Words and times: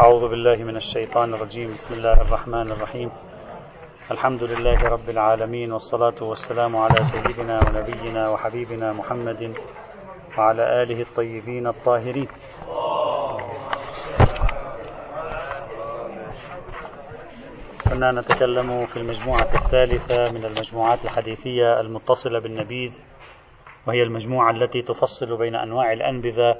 أعوذ 0.00 0.28
بالله 0.28 0.56
من 0.64 0.76
الشيطان 0.76 1.34
الرجيم. 1.34 1.72
بسم 1.72 1.94
الله 1.94 2.20
الرحمن 2.24 2.72
الرحيم. 2.72 3.10
الحمد 4.10 4.42
لله 4.42 4.88
رب 4.88 5.08
العالمين 5.08 5.72
والصلاة 5.72 6.18
والسلام 6.22 6.76
على 6.76 7.04
سيدنا 7.04 7.60
ونبينا 7.68 8.28
وحبيبنا 8.30 8.92
محمد 8.92 9.52
وعلى 10.38 10.82
آله 10.82 11.00
الطيبين 11.00 11.66
الطاهرين. 11.66 12.28
كنا 17.84 18.12
نتكلم 18.12 18.86
في 18.86 18.96
المجموعة 18.96 19.50
الثالثة 19.54 20.32
من 20.32 20.44
المجموعات 20.44 21.04
الحديثية 21.04 21.80
المتصلة 21.80 22.38
بالنبيذ 22.38 22.92
وهي 23.86 24.02
المجموعة 24.02 24.50
التي 24.50 24.82
تفصل 24.82 25.36
بين 25.36 25.54
أنواع 25.54 25.92
الأنبذة 25.92 26.56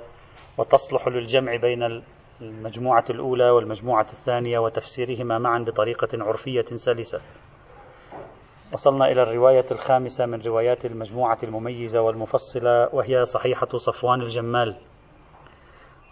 وتصلح 0.59 1.09
للجمع 1.09 1.57
بين 1.57 2.03
المجموعة 2.41 3.05
الأولى 3.11 3.51
والمجموعة 3.51 4.07
الثانية 4.13 4.59
وتفسيرهما 4.59 5.39
معا 5.39 5.59
بطريقة 5.59 6.09
عرفية 6.25 6.65
سلسة. 6.75 7.21
وصلنا 8.73 9.11
إلى 9.11 9.23
الرواية 9.23 9.65
الخامسة 9.71 10.27
من 10.27 10.43
روايات 10.43 10.85
المجموعة 10.85 11.39
المميزة 11.43 12.01
والمفصلة 12.01 12.95
وهي 12.95 13.25
صحيحة 13.25 13.69
صفوان 13.77 14.21
الجمال. 14.21 14.77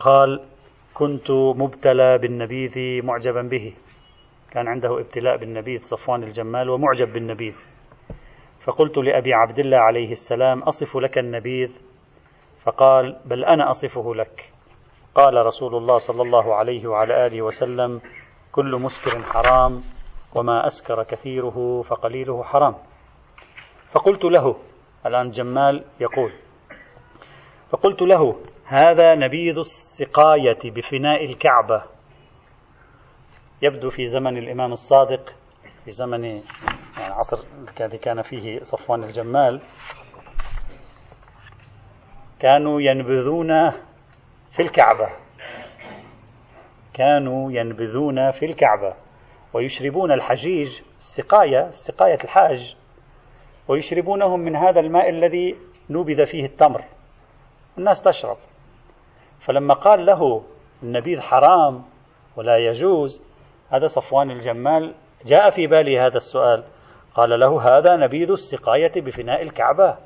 قال: 0.00 0.44
كنت 0.94 1.30
مبتلى 1.30 2.18
بالنبيذ 2.18 3.04
معجبا 3.04 3.42
به. 3.42 3.74
كان 4.50 4.68
عنده 4.68 5.00
ابتلاء 5.00 5.36
بالنبيذ 5.36 5.80
صفوان 5.80 6.22
الجمال 6.22 6.70
ومعجب 6.70 7.12
بالنبيذ. 7.12 7.56
فقلت 8.64 8.98
لأبي 8.98 9.34
عبد 9.34 9.58
الله 9.58 9.78
عليه 9.78 10.10
السلام: 10.10 10.62
أصف 10.62 10.96
لك 10.96 11.18
النبيذ 11.18 11.80
فقال: 12.64 13.16
بل 13.24 13.44
أنا 13.44 13.70
أصفه 13.70 14.14
لك. 14.14 14.52
قال 15.18 15.46
رسول 15.46 15.74
الله 15.74 15.98
صلى 15.98 16.22
الله 16.22 16.54
عليه 16.54 16.86
وعلى 16.86 17.26
آله 17.26 17.42
وسلم 17.42 18.00
كل 18.52 18.76
مسكر 18.76 19.22
حرام 19.22 19.82
وما 20.34 20.66
أسكر 20.66 21.02
كثيره 21.02 21.82
فقليله 21.82 22.42
حرام. 22.42 22.74
فقلت 23.90 24.24
له 24.24 24.56
الآن 25.06 25.30
جمال 25.30 25.84
يقول 26.00 26.32
فقلت 27.70 28.02
له 28.02 28.36
هذا 28.64 29.14
نبيذ 29.14 29.58
السقاية 29.58 30.58
بفناء 30.64 31.24
الكعبة. 31.24 31.82
يبدو 33.62 33.90
في 33.90 34.06
زمن 34.06 34.38
الإمام 34.38 34.72
الصادق 34.72 35.34
في 35.84 35.90
زمن 35.90 36.24
يعني 36.24 36.42
عصر 36.98 37.38
الذي 37.80 37.98
كان 37.98 38.22
فيه 38.22 38.62
صفوان 38.62 39.04
الجمال 39.04 39.60
كانوا 42.40 42.80
ينبذون 42.80 43.72
في 44.50 44.62
الكعبة. 44.62 45.08
كانوا 46.94 47.52
ينبذون 47.52 48.30
في 48.30 48.46
الكعبة 48.46 48.94
ويشربون 49.52 50.12
الحجيج 50.12 50.80
السقاية 50.98 51.70
سقاية 51.70 52.18
الحاج 52.24 52.76
ويشربونهم 53.68 54.40
من 54.40 54.56
هذا 54.56 54.80
الماء 54.80 55.08
الذي 55.08 55.56
نبذ 55.90 56.26
فيه 56.26 56.44
التمر. 56.44 56.84
الناس 57.78 58.02
تشرب. 58.02 58.36
فلما 59.40 59.74
قال 59.74 60.06
له 60.06 60.42
النبيذ 60.82 61.20
حرام 61.20 61.84
ولا 62.36 62.56
يجوز 62.56 63.22
هذا 63.70 63.86
صفوان 63.86 64.30
الجمال 64.30 64.94
جاء 65.26 65.50
في 65.50 65.66
باله 65.66 66.06
هذا 66.06 66.16
السؤال. 66.16 66.64
قال 67.14 67.40
له 67.40 67.78
هذا 67.78 67.96
نبيذ 67.96 68.30
السقاية 68.30 68.92
بفناء 68.96 69.42
الكعبة. 69.42 69.98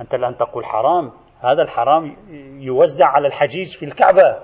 أنت 0.00 0.14
الآن 0.14 0.36
تقول 0.36 0.64
حرام؟ 0.64 1.12
هذا 1.40 1.62
الحرام 1.62 2.16
يوزع 2.60 3.06
على 3.06 3.26
الحجيج 3.26 3.76
في 3.76 3.84
الكعبة. 3.84 4.38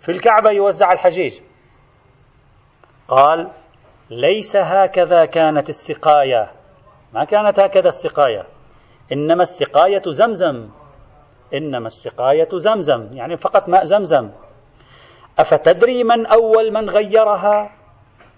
في 0.00 0.12
الكعبة 0.12 0.50
يوزع 0.50 0.92
الحجيج. 0.92 1.40
قال 3.08 3.50
ليس 4.10 4.56
هكذا 4.56 5.24
كانت 5.24 5.68
السقاية. 5.68 6.50
ما 7.12 7.24
كانت 7.24 7.60
هكذا 7.60 7.88
السقاية؟ 7.88 8.46
إنما 9.12 9.42
السقاية 9.42 10.02
زمزم. 10.06 10.68
إنما 11.54 11.86
السقاية 11.86 12.48
زمزم. 12.54 13.08
يعني 13.12 13.36
فقط 13.36 13.68
ماء 13.68 13.84
زمزم. 13.84 14.30
أفتدري 15.38 16.04
من 16.04 16.26
أول 16.26 16.72
من 16.72 16.90
غيرها؟ 16.90 17.70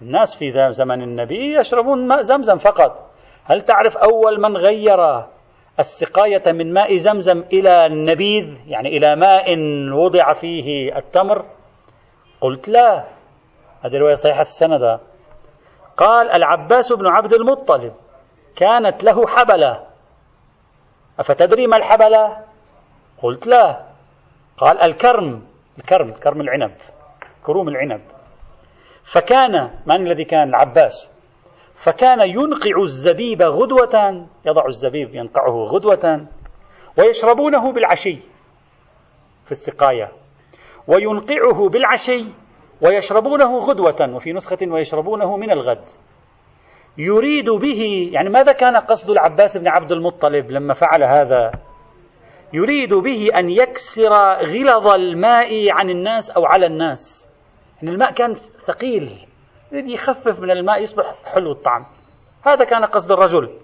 الناس 0.01 0.37
في 0.37 0.71
زمن 0.71 1.01
النبي 1.01 1.59
يشربون 1.59 2.07
ماء 2.07 2.21
زمزم 2.21 2.57
فقط. 2.57 3.11
هل 3.45 3.61
تعرف 3.61 3.97
أول 3.97 4.41
من 4.41 4.57
غير 4.57 5.27
السقاية 5.79 6.51
من 6.51 6.73
ماء 6.73 6.95
زمزم 6.95 7.43
إلى 7.53 7.85
النبيذ 7.85 8.57
يعني 8.67 8.97
إلى 8.97 9.15
ماء 9.15 9.57
وضع 9.93 10.33
فيه 10.33 10.97
التمر. 10.97 11.45
قلت 12.41 12.69
لا 12.69 13.05
هذه 13.81 13.97
رواية 13.97 14.13
صحيحة 14.13 14.41
السند 14.41 14.99
قال 15.97 16.31
العباس 16.31 16.93
بن 16.93 17.07
عبد 17.07 17.33
المطلب 17.33 17.93
كانت 18.55 19.03
له 19.03 19.27
حبلة. 19.27 19.87
أفتدري 21.19 21.67
ما 21.67 21.77
الحبلة؟ 21.77 22.37
قلت 23.23 23.47
لا. 23.47 23.85
قال 24.57 24.81
الكرم 24.81 25.43
الكرم 25.77 26.11
كرم 26.11 26.41
العنب 26.41 26.71
كروم 27.43 27.69
العنب. 27.69 28.01
فكان 29.03 29.71
من 29.85 30.07
الذي 30.07 30.23
كان؟ 30.23 30.49
العباس. 30.49 31.16
فكان 31.77 32.21
ينقع 32.21 32.81
الزبيب 32.83 33.41
غدوة 33.41 34.25
يضع 34.45 34.65
الزبيب 34.65 35.15
ينقعه 35.15 35.51
غدوة 35.51 36.27
ويشربونه 36.97 37.71
بالعشي 37.71 38.17
في 39.45 39.51
السقاية 39.51 40.11
وينقعه 40.87 41.69
بالعشي 41.69 42.25
ويشربونه 42.81 43.57
غدوة 43.57 44.15
وفي 44.15 44.33
نسخة 44.33 44.57
ويشربونه 44.67 45.37
من 45.37 45.51
الغد. 45.51 45.89
يريد 46.97 47.49
به 47.49 48.09
يعني 48.13 48.29
ماذا 48.29 48.51
كان 48.51 48.77
قصد 48.77 49.09
العباس 49.09 49.57
بن 49.57 49.67
عبد 49.67 49.91
المطلب 49.91 50.51
لما 50.51 50.73
فعل 50.73 51.03
هذا؟ 51.03 51.51
يريد 52.53 52.93
به 52.93 53.29
أن 53.35 53.49
يكسر 53.49 54.13
غلظ 54.43 54.87
الماء 54.87 55.71
عن 55.71 55.89
الناس 55.89 56.29
أو 56.29 56.45
على 56.45 56.65
الناس. 56.65 57.29
يعني 57.81 57.95
الماء 57.95 58.11
كان 58.11 58.35
ثقيل. 58.67 59.27
يريد 59.71 59.87
يخفف 59.87 60.39
من 60.39 60.51
الماء 60.51 60.81
يصبح 60.81 61.15
حلو 61.25 61.51
الطعم. 61.51 61.85
هذا 62.45 62.65
كان 62.65 62.85
قصد 62.85 63.11
الرجل. 63.11 63.59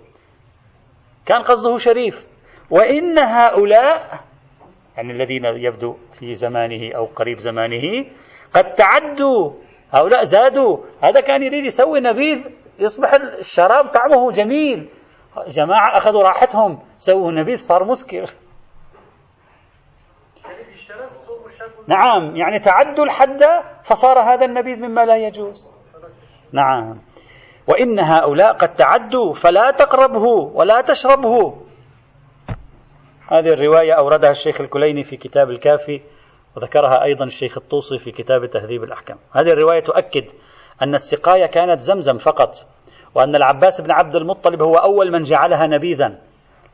كان 1.26 1.42
قصده 1.42 1.78
شريف. 1.78 2.28
وإن 2.70 3.18
هؤلاء 3.18 4.20
يعني 4.98 5.12
الذين 5.12 5.46
يبدو 5.46 5.96
في 6.20 6.34
زمانه 6.34 6.96
أو 6.96 7.06
قريب 7.06 7.38
زمانه 7.38 8.06
قد 8.54 8.74
تعدوا 8.74 9.52
هؤلاء 9.92 10.24
زادوا. 10.24 10.78
هذا 11.04 11.22
كان 11.22 11.44
يريد 11.44 11.66
يسوي 11.66 12.00
نبيذ 12.00 12.52
يصبح 12.80 13.14
الشراب 13.14 13.90
طعمه 13.90 14.32
جميل. 14.32 14.90
جماعة 15.48 15.98
أخذوا 15.98 16.24
راحتهم 16.24 16.80
سووا 16.98 17.32
نبيذ 17.32 17.58
صار 17.58 17.84
مسكر. 17.84 18.26
نعم 21.88 22.36
يعني 22.36 22.60
تعدوا 22.60 23.06
الحد 23.06 23.44
فصار 23.84 24.20
هذا 24.20 24.46
النبيذ 24.46 24.80
مما 24.80 25.06
لا 25.06 25.18
يجوز. 25.18 25.73
نعم. 26.54 27.00
وإن 27.68 28.00
هؤلاء 28.00 28.54
قد 28.54 28.76
تعدوا 28.76 29.34
فلا 29.34 29.72
تقربه 29.72 30.26
ولا 30.54 30.82
تشربه. 30.82 31.54
هذه 33.32 33.54
الرواية 33.54 33.94
أوردها 33.94 34.30
الشيخ 34.30 34.62
الكليني 34.62 35.04
في 35.04 35.18
كتاب 35.18 35.50
الكافي 35.50 36.02
وذكرها 36.58 37.04
أيضا 37.04 37.26
الشيخ 37.26 37.58
الطوسي 37.58 37.98
في 37.98 38.12
كتاب 38.12 38.46
تهذيب 38.46 38.84
الأحكام. 38.84 39.18
هذه 39.34 39.50
الرواية 39.50 39.80
تؤكد 39.80 40.26
أن 40.82 40.94
السقاية 40.94 41.46
كانت 41.46 41.80
زمزم 41.80 42.18
فقط 42.18 42.56
وأن 43.16 43.36
العباس 43.36 43.82
بن 43.82 43.92
عبد 43.92 44.16
المطلب 44.16 44.62
هو 44.62 44.76
أول 44.76 45.12
من 45.12 45.22
جعلها 45.22 45.68
نبيذا. 45.68 46.20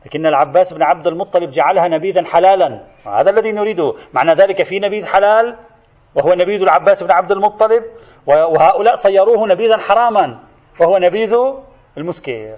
لكن 0.06 0.26
العباس 0.26 0.72
بن 0.72 0.82
عبد 0.82 1.06
المطلب 1.06 1.50
جعلها 1.50 1.88
نبيذا 1.88 2.24
حلالا 2.24 2.80
وهذا 3.06 3.30
الذي 3.30 3.52
نريده. 3.52 3.94
معنى 4.12 4.34
ذلك 4.34 4.62
في 4.62 4.78
نبيذ 4.78 5.06
حلال؟ 5.06 5.56
وهو 6.14 6.34
نبيذ 6.34 6.62
العباس 6.62 7.02
بن 7.02 7.10
عبد 7.10 7.32
المطلب 7.32 7.84
وهؤلاء 8.26 8.94
صيروه 8.94 9.46
نبيذا 9.48 9.76
حراما 9.76 10.38
وهو 10.80 10.98
نبيذ 10.98 11.34
المسكر 11.98 12.56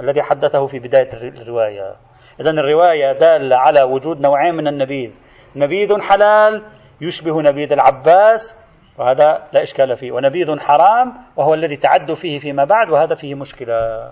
الذي 0.00 0.22
حدثه 0.22 0.66
في 0.66 0.78
بداية 0.78 1.12
الرواية. 1.12 1.96
إذا 2.40 2.50
الرواية 2.50 3.12
دالة 3.12 3.56
على 3.56 3.82
وجود 3.82 4.20
نوعين 4.20 4.54
من 4.54 4.68
النبيذ. 4.68 5.10
نبيذ 5.56 6.00
حلال 6.00 6.62
يشبه 7.00 7.42
نبيذ 7.42 7.72
العباس 7.72 8.58
وهذا 8.98 9.48
لا 9.52 9.62
إشكال 9.62 9.96
فيه. 9.96 10.12
ونبيذ 10.12 10.60
حرام 10.60 11.14
وهو 11.36 11.54
الذي 11.54 11.76
تعدوا 11.76 12.14
فيه 12.14 12.38
فيما 12.38 12.64
بعد 12.64 12.90
وهذا 12.90 13.14
فيه 13.14 13.34
مشكلة. 13.34 14.10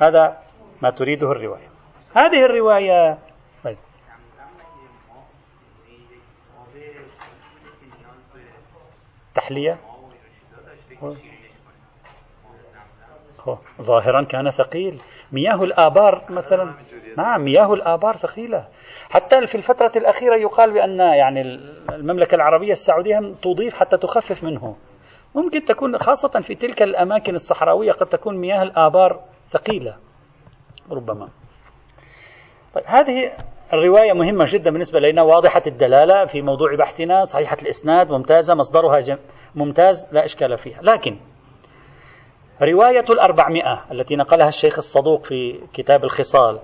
هذا 0.00 0.38
ما 0.82 0.90
تريده 0.90 1.32
الرواية. 1.32 1.68
هذه 2.14 2.44
الرواية 2.44 3.18
طيب. 3.64 3.76
تحلية 9.36 9.78
ظاهرا 13.82 14.24
كان 14.24 14.50
ثقيل. 14.50 15.00
مياه 15.32 15.64
الآبار 15.64 16.24
مثلا. 16.30 16.74
نعم 17.18 17.44
مياه 17.44 17.74
الآبار 17.74 18.16
ثقيلة. 18.16 18.68
حتى 19.10 19.46
في 19.46 19.54
الفترة 19.54 19.92
الأخيرة 19.96 20.36
يقال 20.36 20.72
بأن 20.72 20.98
يعني 20.98 21.40
المملكة 21.90 22.34
العربية 22.34 22.72
السعودية 22.72 23.34
تضيف 23.42 23.74
حتى 23.74 23.96
تخفف 23.96 24.44
منه. 24.44 24.76
ممكن 25.34 25.64
تكون 25.64 25.98
خاصة 25.98 26.40
في 26.40 26.54
تلك 26.54 26.82
الأماكن 26.82 27.34
الصحراوية 27.34 27.92
قد 27.92 28.06
تكون 28.06 28.36
مياه 28.36 28.62
الآبار 28.62 29.24
ثقيلة 29.50 29.96
ربما. 30.90 31.28
طيب 32.74 32.84
هذه 32.86 33.32
الرواية 33.72 34.12
مهمة 34.12 34.44
جدا 34.48 34.70
بالنسبة 34.70 35.00
لنا 35.00 35.22
واضحة 35.22 35.62
الدلالة 35.66 36.24
في 36.24 36.42
موضوع 36.42 36.76
بحثنا 36.76 37.24
صحيحة 37.24 37.56
الإسناد 37.62 38.10
ممتازة 38.10 38.54
مصدرها 38.54 39.00
جم... 39.00 39.18
ممتاز 39.54 40.08
لا 40.12 40.24
إشكال 40.24 40.58
فيها 40.58 40.82
لكن 40.82 41.18
رواية 42.62 43.04
الأربعمائة 43.10 43.84
التي 43.92 44.16
نقلها 44.16 44.48
الشيخ 44.48 44.78
الصدوق 44.78 45.24
في 45.24 45.60
كتاب 45.72 46.04
الخصال 46.04 46.60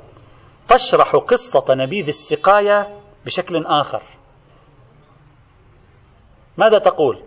تشرح 0.68 1.16
قصة 1.16 1.64
نبيذ 1.74 2.06
السقاية 2.06 2.88
بشكل 3.26 3.66
آخر 3.66 4.02
ماذا 6.56 6.78
تقول؟ 6.78 7.22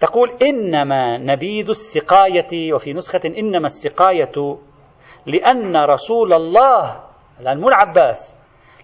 تقول 0.00 0.30
إنما 0.42 1.18
نبيذ 1.18 1.68
السقاية 1.68 2.72
وفي 2.72 2.92
نسخة 2.92 3.20
إنما 3.26 3.66
السقاية 3.66 4.58
لأن 5.26 5.76
رسول 5.76 6.32
الله 6.32 7.00
الآن 7.40 7.60
مو 7.60 7.68
العباس 7.68 8.37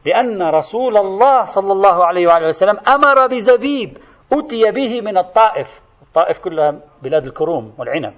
لأن 0.04 0.42
رسول 0.42 0.96
الله 0.96 1.44
صلى 1.44 1.72
الله 1.72 2.06
عليه 2.06 2.26
وآله 2.26 2.46
وسلم 2.46 2.78
أمر 2.88 3.26
بزبيب 3.26 3.98
أتي 4.32 4.70
به 4.70 5.00
من 5.00 5.18
الطائف. 5.18 5.80
الطائف 6.02 6.38
كلها 6.38 6.80
بلاد 7.02 7.24
الكروم 7.24 7.74
والعنب. 7.78 8.14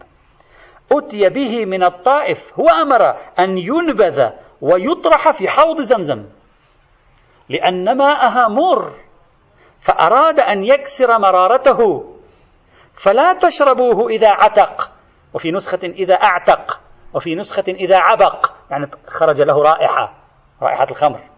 أتي 0.92 1.28
به 1.28 1.64
من 1.64 1.84
الطائف. 1.84 2.60
هو 2.60 2.68
أمر 2.68 3.16
أن 3.38 3.58
ينبذ 3.58 4.30
ويطرح 4.60 5.30
في 5.30 5.48
حوض 5.48 5.80
زمزم. 5.80 6.26
لأن 7.48 7.96
ماءها 7.96 8.48
مر. 8.48 8.92
فأراد 9.80 10.40
أن 10.40 10.64
يكسر 10.64 11.18
مرارته. 11.18 12.04
فلا 12.94 13.32
تشربوه 13.32 14.08
إذا 14.08 14.28
عتق. 14.28 14.90
وفي 15.34 15.52
نسخة 15.52 15.84
إذا 15.84 16.14
أعتق. 16.14 16.80
وفي 17.14 17.34
نسخة 17.34 17.64
إذا 17.68 17.96
عبق. 17.96 18.52
يعني 18.70 18.90
خرج 19.06 19.42
له 19.42 19.62
رائحة. 19.62 20.14
رائحة 20.62 20.86
الخمر. 20.90 21.35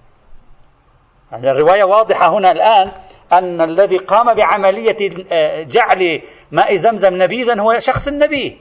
يعني 1.32 1.50
الرواية 1.50 1.84
واضحة 1.84 2.38
هنا 2.38 2.50
الآن 2.50 2.92
أن 3.32 3.60
الذي 3.60 3.96
قام 3.96 4.34
بعملية 4.34 5.26
آه، 5.32 5.62
جعل 5.62 6.22
ماء 6.52 6.74
زمزم 6.74 7.22
نبيذا 7.22 7.60
هو 7.60 7.78
شخص 7.78 8.08
النبي. 8.08 8.58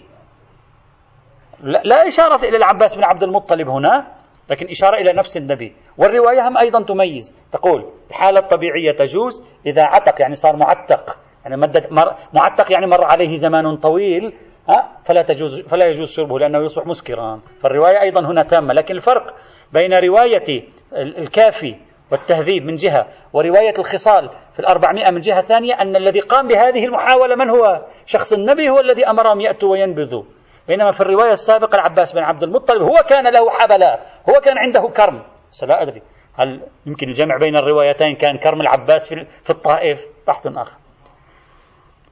لا 1.64 2.08
إشارة 2.08 2.44
إلى 2.44 2.58
العباس 2.58 2.96
بن 2.96 3.04
عبد 3.04 3.24
المطلب 3.24 3.68
هنا 3.70 4.08
لكن 4.50 4.68
إشارة 4.70 4.98
إلى 4.98 5.14
نفس 5.14 5.38
النبي. 5.38 5.76
والرواية 5.98 6.48
هم 6.48 6.58
أيضا 6.58 6.84
تميز. 6.84 7.36
تقول 7.52 7.86
الحالة 8.10 8.40
الطبيعية 8.40 8.92
تجوز 8.92 9.44
إذا 9.66 9.84
عتق 9.84 10.22
يعني 10.22 10.34
صار 10.34 10.56
معتق. 10.56 11.18
يعني 11.44 11.58
مدة 11.58 11.84
مر 11.92 12.16
معتق 12.34 12.72
يعني 12.72 12.88
مر 12.88 13.04
عليه 13.04 13.36
زمان 13.36 13.78
طويل 13.78 14.34
ها 14.70 14.92
فلا 15.06 15.22
تجوز 15.22 15.62
فلا 15.62 15.86
يجوز 15.86 16.12
شربه 16.12 16.40
لأنه 16.40 16.60
يصبح 16.60 16.88
مسكرا. 16.88 17.40
فالرواية 17.62 18.02
أيضا 18.02 18.22
هنا 18.22 18.44
تامة. 18.44 18.74
لكن 18.74 18.96
الفرق 18.96 19.36
بين 19.74 19.94
رواية 19.94 20.64
الكافي 20.94 21.76
والتهذيب 22.12 22.66
من 22.66 22.76
جهة 22.76 23.08
ورواية 23.34 23.80
الخصال 23.80 24.30
في 24.54 24.60
الأربعمائة 24.60 25.12
من 25.12 25.20
جهة 25.20 25.42
ثانية 25.42 25.74
أن 25.74 25.96
الذي 25.96 26.20
قام 26.20 26.48
بهذه 26.48 26.86
المحاولة 26.86 27.36
من 27.36 27.50
هو؟ 27.50 27.86
شخص 28.06 28.34
النبي 28.34 28.70
هو 28.70 28.80
الذي 28.80 29.08
أمرهم 29.08 29.42
يأتوا 29.42 29.72
وينبذوا. 29.72 30.24
بينما 30.68 30.92
في 30.92 31.02
الرواية 31.02 31.32
السابقة 31.32 31.76
العباس 31.76 32.14
بن 32.14 32.24
عبد 32.24 32.44
المطلب 32.44 32.82
هو 32.82 32.96
كان 33.10 33.34
له 33.34 33.50
حبلا 33.50 34.00
هو 34.30 34.34
كان 34.34 34.58
عنده 34.58 34.90
كرم. 34.90 35.24
لا 35.64 35.82
أدري 35.82 36.02
هل 36.36 36.62
يمكن 36.86 37.08
الجمع 37.08 37.38
بين 37.38 37.56
الروايتين 37.56 38.16
كان 38.16 38.38
كرم 38.38 38.62
العباس 38.62 39.14
في 39.14 39.50
الطائف؟ 39.50 40.06
بحث 40.28 40.48
آخر. 40.48 40.78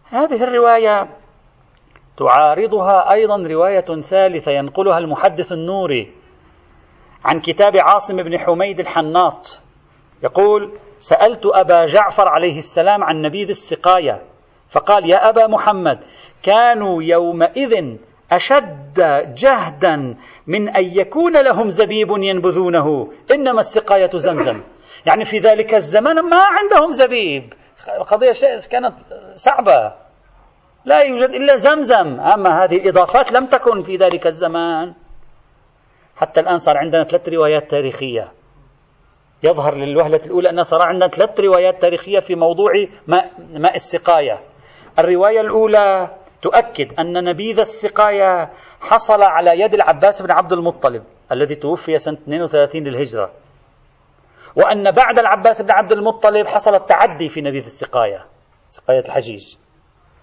هذه 0.10 0.44
الرواية 0.44 1.08
تعارضها 2.18 3.12
أيضا 3.12 3.38
رواية 3.38 4.02
ثالثة 4.02 4.52
ينقلها 4.52 4.98
المحدث 4.98 5.52
النوري 5.52 6.12
عن 7.26 7.40
كتاب 7.40 7.78
عاصم 7.78 8.24
بن 8.24 8.40
حميد 8.40 8.80
الحناط. 8.80 9.65
يقول 10.26 10.78
سألت 11.00 11.46
أبا 11.46 11.86
جعفر 11.86 12.28
عليه 12.28 12.58
السلام 12.58 13.04
عن 13.04 13.22
نبيذ 13.22 13.50
السقاية 13.50 14.22
فقال 14.72 15.10
يا 15.10 15.30
أبا 15.30 15.48
محمد 15.48 16.00
كانوا 16.44 17.04
يومئذ 17.04 17.98
أشد 18.32 18.94
جهدا 19.38 20.16
من 20.48 20.70
أن 20.70 20.84
يكون 20.84 21.38
لهم 21.38 21.68
زبيب 21.68 22.08
ينبذونه 22.10 23.12
إنما 23.32 23.60
السقاية 23.60 24.10
زمزم. 24.16 24.62
يعني 25.06 25.26
في 25.26 25.38
ذلك 25.38 25.74
الزمن 25.74 26.16
ما 26.16 26.42
عندهم 26.44 26.92
زبيب. 26.92 27.54
قضية 28.08 28.32
كانت 28.72 28.94
صعبة. 29.36 29.94
لا 30.86 31.02
يوجد 31.02 31.30
إلا 31.30 31.56
زمزم. 31.56 32.20
أما 32.20 32.64
هذه 32.64 32.78
الإضافات 32.78 33.32
لم 33.32 33.46
تكن 33.46 33.82
في 33.82 33.96
ذلك 33.96 34.28
الزمان. 34.28 34.94
حتى 36.18 36.40
الآن 36.40 36.58
صار 36.58 36.78
عندنا 36.78 37.04
ثلاث 37.04 37.30
روايات 37.30 37.72
تاريخية. 37.72 38.32
يظهر 39.46 39.76
للوهلة 39.76 40.20
الأولى 40.26 40.50
أن 40.50 40.64
صار 40.64 40.82
عندنا 40.82 41.08
ثلاث 41.08 41.40
روايات 41.40 41.82
تاريخية 41.82 42.20
في 42.20 42.36
موضوع 42.36 42.72
ماء, 43.08 43.32
ماء 43.54 43.76
السقاية. 43.76 44.40
الرواية 45.00 45.42
الأولى 45.42 46.10
تؤكد 46.42 47.00
أن 47.00 47.24
نبيذ 47.24 47.60
السقاية 47.60 48.50
حصل 48.82 49.22
على 49.22 49.60
يد 49.60 49.74
العباس 49.74 50.22
بن 50.22 50.32
عبد 50.32 50.54
المطلب 50.54 51.04
الذي 51.32 51.56
توفي 51.56 51.98
سنة 51.98 52.18
32 52.18 52.84
للهجرة. 52.84 53.32
وأن 54.56 54.92
بعد 54.92 55.20
العباس 55.20 55.62
بن 55.62 55.72
عبد 55.72 55.92
المطلب 55.92 56.48
حصل 56.48 56.76
التعدي 56.76 57.30
في 57.30 57.42
نبيذ 57.42 57.64
السقاية 57.64 58.26
سقاية 58.70 59.00
الحجيج. 59.06 59.56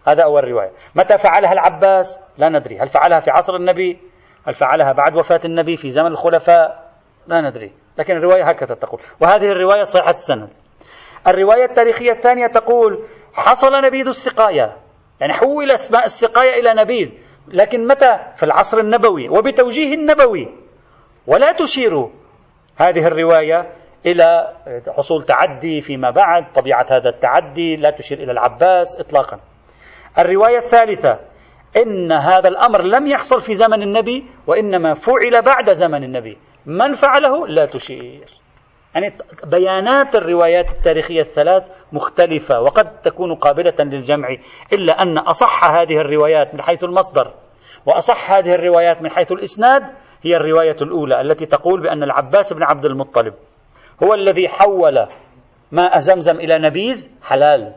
هذا 0.07 0.23
أول 0.23 0.45
رواية. 0.45 0.71
متى 0.95 1.19
فعلها 1.19 1.53
العباس؟ 1.53 2.21
لا 2.39 2.49
ندري. 2.49 2.79
هل 2.79 2.89
فعلها 2.89 3.21
في 3.21 3.31
عصر 3.31 3.57
النبي؟ 3.57 3.99
هل 4.47 4.55
فعلها 4.55 4.93
بعد 4.93 5.17
وفاة 5.17 5.41
النبي 5.45 5.77
في 5.77 5.91
زمن 5.91 6.07
الخلفاء؟ 6.07 6.93
لا 7.27 7.41
ندري. 7.41 7.81
لكن 7.99 8.17
الرواية 8.17 8.44
هكذا 8.44 8.75
تقول. 8.75 9.00
وهذه 9.21 9.50
الرواية 9.50 9.83
صحة 9.83 10.11
السند. 10.11 10.49
الرواية 11.27 11.65
التاريخية 11.65 12.12
الثانية 12.12 12.47
تقول 12.47 13.05
حصل 13.35 13.85
نبيذ 13.85 14.09
السقاية. 14.09 14.77
يعني 15.21 15.33
حول 15.33 15.71
أسماء 15.71 16.05
السقاية 16.05 16.61
إلى 16.61 16.83
نبيذ. 16.83 17.11
لكن 17.49 17.87
متى؟ 17.87 18.19
في 18.37 18.43
العصر 18.43 18.79
النبوي. 18.79 19.29
وبتوجيه 19.29 19.94
النبوي. 19.94 20.49
ولا 21.27 21.53
تشير 21.53 22.09
هذه 22.77 23.06
الرواية 23.06 23.73
إلى 24.06 24.53
حصول 24.97 25.23
تعدي 25.23 25.81
فيما 25.81 26.11
بعد 26.11 26.53
طبيعة 26.53 26.87
هذا 26.91 27.09
التعدي 27.09 27.77
لا 27.77 27.91
تشير 27.91 28.19
إلى 28.19 28.33
العباس 28.33 29.00
إطلاقا. 29.00 29.41
الرواية 30.19 30.59
الثالثة 30.59 31.19
إن 31.76 32.12
هذا 32.12 32.49
الأمر 32.49 32.83
لم 32.83 33.07
يحصل 33.07 33.40
في 33.40 33.55
زمن 33.55 33.83
النبي 33.83 34.26
وإنما 34.47 34.95
فعل 34.95 35.43
بعد 35.43 35.71
زمن 35.71 36.05
النبي. 36.05 36.38
من 36.66 36.92
فعله 36.92 37.47
لا 37.47 37.66
تشير. 37.66 38.42
يعني 38.95 39.12
بيانات 39.45 40.14
الروايات 40.14 40.71
التاريخية 40.71 41.21
الثلاث 41.21 41.71
مختلفة 41.92 42.61
وقد 42.61 43.00
تكون 43.00 43.35
قابلة 43.35 43.75
للجمع 43.78 44.37
إلا 44.73 45.02
أن 45.02 45.19
أصح 45.19 45.64
هذه 45.64 45.97
الروايات 45.97 46.54
من 46.54 46.62
حيث 46.62 46.85
المصدر 46.85 47.35
وأصح 47.87 48.31
هذه 48.31 48.54
الروايات 48.54 49.02
من 49.02 49.11
حيث 49.11 49.33
الإسناد 49.33 49.83
هي 50.23 50.37
الرواية 50.37 50.76
الأولى 50.83 51.21
التي 51.21 51.47
تقول 51.47 51.83
بأن 51.83 52.02
العباس 52.02 52.52
بن 52.52 52.62
عبد 52.62 52.85
المطلب 52.85 53.35
هو 54.02 54.14
الذي 54.14 54.49
حول 54.49 55.07
ماء 55.73 55.99
زمزم 55.99 56.37
إلى 56.37 56.59
نبيذ 56.59 57.09
حلال. 57.23 57.75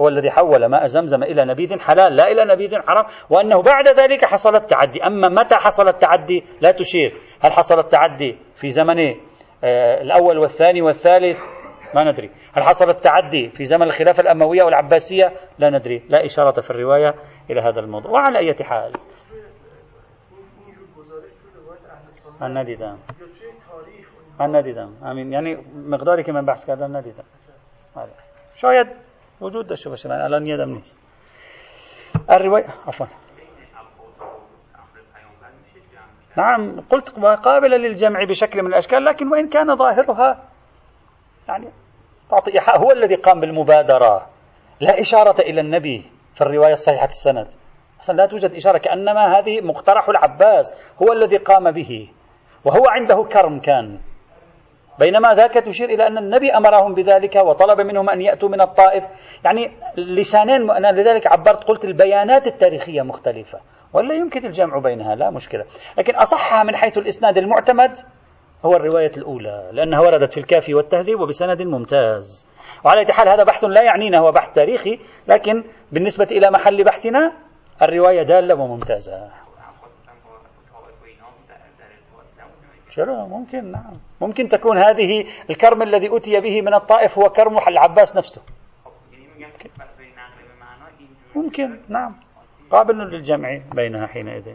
هو 0.00 0.08
الذي 0.08 0.30
حول 0.30 0.66
ماء 0.66 0.86
زمزم 0.86 1.22
إلى 1.22 1.44
نبيذ 1.44 1.78
حلال 1.78 2.16
لا 2.16 2.32
إلى 2.32 2.44
نبيذ 2.44 2.76
حرام 2.76 3.04
وأنه 3.30 3.62
بعد 3.62 3.88
ذلك 3.88 4.24
حصل 4.24 4.56
التعدي. 4.56 5.06
أما 5.06 5.28
متى 5.28 5.54
حصل 5.54 5.88
التعدي؟ 5.88 6.44
لا 6.60 6.72
تشير. 6.72 7.14
هل 7.40 7.52
حصل 7.52 7.78
التعدي 7.78 8.38
في 8.54 8.68
زمن 8.68 8.98
آه، 9.64 10.02
الأول 10.02 10.38
والثاني 10.38 10.82
والثالث؟ 10.82 11.40
ما 11.94 12.10
ندري. 12.10 12.30
هل 12.52 12.62
حصل 12.62 12.90
التعدي 12.90 13.48
في 13.48 13.64
زمن 13.64 13.82
الخلافة 13.82 14.20
الأموية 14.20 14.62
والعباسية؟ 14.62 15.32
لا 15.58 15.70
ندري. 15.70 16.02
لا 16.08 16.24
إشارة 16.24 16.60
في 16.60 16.70
الرواية 16.70 17.14
إلى 17.50 17.60
هذا 17.60 17.80
الموضوع. 17.80 18.10
وعلى 18.10 18.38
أي 18.38 18.54
حال؟ 18.64 18.92
من 22.40 22.58
ندیدم 22.58 22.98
من 24.40 24.56
ندیدم 24.56 24.88
همین 25.02 25.32
یعنی 25.32 25.56
مقداری 25.88 26.22
که 26.22 26.32
من 26.32 26.46
بحث 26.46 26.66
کردم 26.66 26.96
ندیدم 26.96 27.24
شاید 28.54 28.86
وجود 29.40 29.66
داشته 29.66 29.90
باشه 29.90 30.08
من 30.08 30.20
الان 30.20 30.46
یادم 30.46 30.74
نیست. 30.74 30.98
الرواية 32.30 32.66
عفوا. 32.86 33.06
نعم 36.36 36.80
قلت 36.90 37.20
قابلة 37.20 37.76
للجمع 37.76 38.24
بشكل 38.24 38.62
من 38.62 38.68
الأشكال 38.68 39.04
لكن 39.04 39.28
وإن 39.28 39.48
كان 39.48 39.76
ظاهرها 39.76 40.44
يعني 41.48 41.68
تعطي 42.30 42.54
إيحاء 42.54 42.78
هو 42.78 42.90
الذي 42.90 43.14
قام 43.14 43.40
بالمبادرة 43.40 44.26
لا 44.80 45.00
إشارة 45.00 45.40
إلى 45.40 45.60
النبي 45.60 46.10
في 46.34 46.40
الرواية 46.40 46.72
الصحيحة 46.72 47.04
السند. 47.04 47.46
أصلا 48.00 48.16
لا 48.16 48.26
توجد 48.26 48.54
إشارة 48.54 48.78
كأنما 48.78 49.38
هذه 49.38 49.60
مقترح 49.60 50.08
العباس 50.08 50.74
هو 51.02 51.12
الذي 51.12 51.36
قام 51.36 51.70
به 51.70 52.08
وهو 52.64 52.86
عنده 52.88 53.24
كرم 53.32 53.60
كان. 53.60 54.00
بينما 54.98 55.34
ذاك 55.34 55.54
تشير 55.54 55.88
إلى 55.88 56.06
أن 56.06 56.18
النبي 56.18 56.50
أمرهم 56.50 56.94
بذلك 56.94 57.36
وطلب 57.36 57.80
منهم 57.80 58.10
أن 58.10 58.20
يأتوا 58.20 58.48
من 58.48 58.60
الطائف. 58.60 59.04
يعني 59.44 59.70
لسانين 59.96 60.70
أنا 60.70 60.92
لذلك 60.92 61.26
عبرت 61.26 61.64
قلت 61.64 61.84
البيانات 61.84 62.46
التاريخية 62.46 63.02
مختلفة. 63.02 63.60
ولا 63.92 64.14
يمكن 64.14 64.46
الجمع 64.46 64.78
بينها 64.78 65.14
لا 65.14 65.30
مشكلة. 65.30 65.64
لكن 65.98 66.14
أصحها 66.14 66.64
من 66.64 66.76
حيث 66.76 66.98
الإسناد 66.98 67.38
المعتمد 67.38 67.90
هو 68.64 68.76
الرواية 68.76 69.10
الأولى 69.16 69.70
لأنها 69.72 70.00
وردت 70.00 70.32
في 70.32 70.40
الكافي 70.40 70.74
والتهذيب 70.74 71.20
وبسند 71.20 71.62
ممتاز. 71.62 72.48
وعلى 72.84 73.12
حال 73.12 73.28
هذا 73.28 73.44
بحث 73.44 73.64
لا 73.64 73.82
يعنينا 73.82 74.18
هو 74.18 74.32
بحث 74.32 74.52
تاريخي 74.52 74.98
لكن 75.28 75.64
بالنسبة 75.92 76.28
إلى 76.30 76.50
محل 76.50 76.84
بحثنا 76.84 77.32
الرواية 77.82 78.22
دالة 78.22 78.54
وممتازة. 78.54 79.47
شرع 82.90 83.26
ممكن 83.26 83.72
نعم. 83.72 83.92
ممكن 84.20 84.46
تكون 84.46 84.78
هذه 84.78 85.24
الكرم 85.50 85.82
الذي 85.82 86.16
أتي 86.16 86.40
به 86.40 86.62
من 86.62 86.74
الطائف 86.74 87.18
هو 87.18 87.28
كرم 87.28 87.58
العباس 87.58 88.16
نفسه. 88.16 88.42
ممكن, 89.38 89.70
ممكن 91.36 91.80
نعم. 91.88 92.14
قابل 92.70 92.98
للجمع 92.98 93.60
بينها 93.74 94.06
حينئذ. 94.06 94.48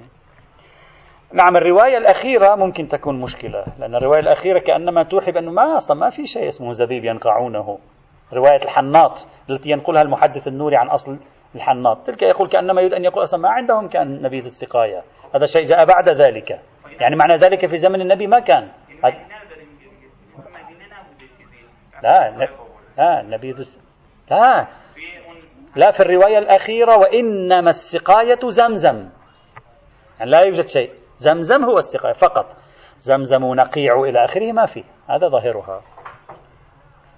نعم 1.33 1.57
الرواية 1.57 1.97
الأخيرة 1.97 2.55
ممكن 2.55 2.87
تكون 2.87 3.21
مشكلة 3.21 3.65
لأن 3.79 3.95
الرواية 3.95 4.19
الأخيرة 4.19 4.59
كأنما 4.59 5.03
توحي 5.03 5.31
بأنه 5.31 5.51
ما 5.51 5.75
أصلا 5.75 5.97
ما 5.97 6.09
في 6.09 6.25
شيء 6.25 6.47
اسمه 6.47 6.71
زبيب 6.71 7.05
ينقعونه. 7.05 7.77
رواية 8.33 8.63
الحناط 8.63 9.27
التي 9.49 9.71
ينقلها 9.71 10.01
المحدث 10.01 10.47
النوري 10.47 10.75
عن 10.75 10.87
أصل 10.87 11.17
الحناط. 11.55 12.07
تلك 12.07 12.21
يقول 12.21 12.49
كأنما 12.49 12.81
يريد 12.81 12.93
أن 12.93 13.03
يقول 13.03 13.23
أصلا 13.23 13.39
ما 13.39 13.49
عندهم 13.49 13.87
كأن 13.87 14.21
نبيذ 14.21 14.43
السقاية. 14.43 15.03
هذا 15.35 15.45
شيء 15.45 15.63
جاء 15.63 15.85
بعد 15.85 16.09
ذلك. 16.09 16.59
يعني 17.03 17.15
معنى 17.15 17.37
ذلك 17.37 17.65
في 17.65 17.77
زمن 17.77 18.01
النبي 18.01 18.27
ما 18.27 18.39
كان. 18.39 18.71
لا 22.03 22.47
لا 22.97 23.21
نبيذ 23.21 23.79
لا. 24.31 24.67
لا 25.75 25.91
في 25.91 25.99
الرواية 25.99 26.37
الأخيرة 26.37 26.97
وإنما 26.97 27.69
السقاية 27.69 28.39
زمزم. 28.43 29.09
يعني 30.19 30.31
لا 30.31 30.39
يوجد 30.39 30.67
شيء. 30.67 30.91
زمزم 31.17 31.63
هو 31.63 31.77
السقاية 31.77 32.13
فقط. 32.13 32.45
زمزم 32.99 33.45
نقيع 33.45 34.01
إلى 34.01 34.25
آخره 34.25 34.51
ما 34.51 34.65
في. 34.65 34.83
هذا 35.09 35.27
ظاهرها. 35.27 35.81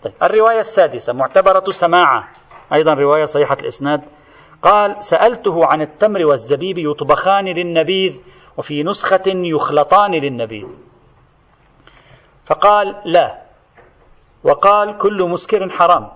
طيب 0.04 0.14
الرواية 0.24 0.60
السادسة 0.60 1.14
معتبرة 1.14 1.64
سماعة. 1.70 2.30
أيضا 2.74 2.94
رواية 2.94 3.24
صحيحة 3.24 3.58
الإسناد. 3.60 4.02
قال 4.62 5.04
سألته 5.04 5.66
عن 5.66 5.82
التمر 5.82 6.26
والزبيب 6.26 6.78
يطبخان 6.78 7.46
للنبيذ 7.46 8.22
وفي 8.58 8.84
نسخة 8.84 9.24
يخلطان 9.28 10.12
للنبيذ 10.12 10.68
فقال 12.46 12.96
لا. 13.06 13.42
وقال 14.44 14.98
كل 14.98 15.24
مسكر 15.30 15.70
حرام. 15.70 16.12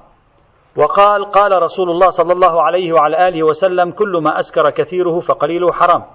وقال 0.75 1.25
قال 1.25 1.61
رسول 1.61 1.89
الله 1.89 2.09
صلى 2.09 2.33
الله 2.33 2.61
عليه 2.61 2.93
وعلى 2.93 3.27
آله 3.27 3.43
وسلم 3.43 3.91
كل 3.91 4.21
ما 4.23 4.39
أسكر 4.39 4.69
كثيره 4.69 5.19
فقليله 5.19 5.71
حرام. 5.71 6.05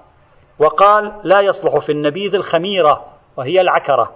وقال 0.58 1.20
لا 1.24 1.40
يصلح 1.40 1.78
في 1.78 1.92
النبيذ 1.92 2.34
الخميرة 2.34 3.04
وهي 3.36 3.60
العكرة. 3.60 4.12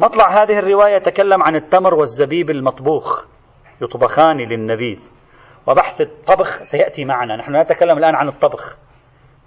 مطلع 0.00 0.42
هذه 0.42 0.58
الرواية 0.58 0.98
تكلم 0.98 1.42
عن 1.42 1.56
التمر 1.56 1.94
والزبيب 1.94 2.50
المطبوخ 2.50 3.24
يطبخان 3.80 4.36
للنبيذ. 4.36 5.00
وبحث 5.66 6.00
الطبخ 6.00 6.62
سيأتي 6.62 7.04
معنا. 7.04 7.36
نحن 7.36 7.52
لا 7.52 7.62
نتكلم 7.62 7.98
الآن 7.98 8.14
عن 8.14 8.28
الطبخ. 8.28 8.78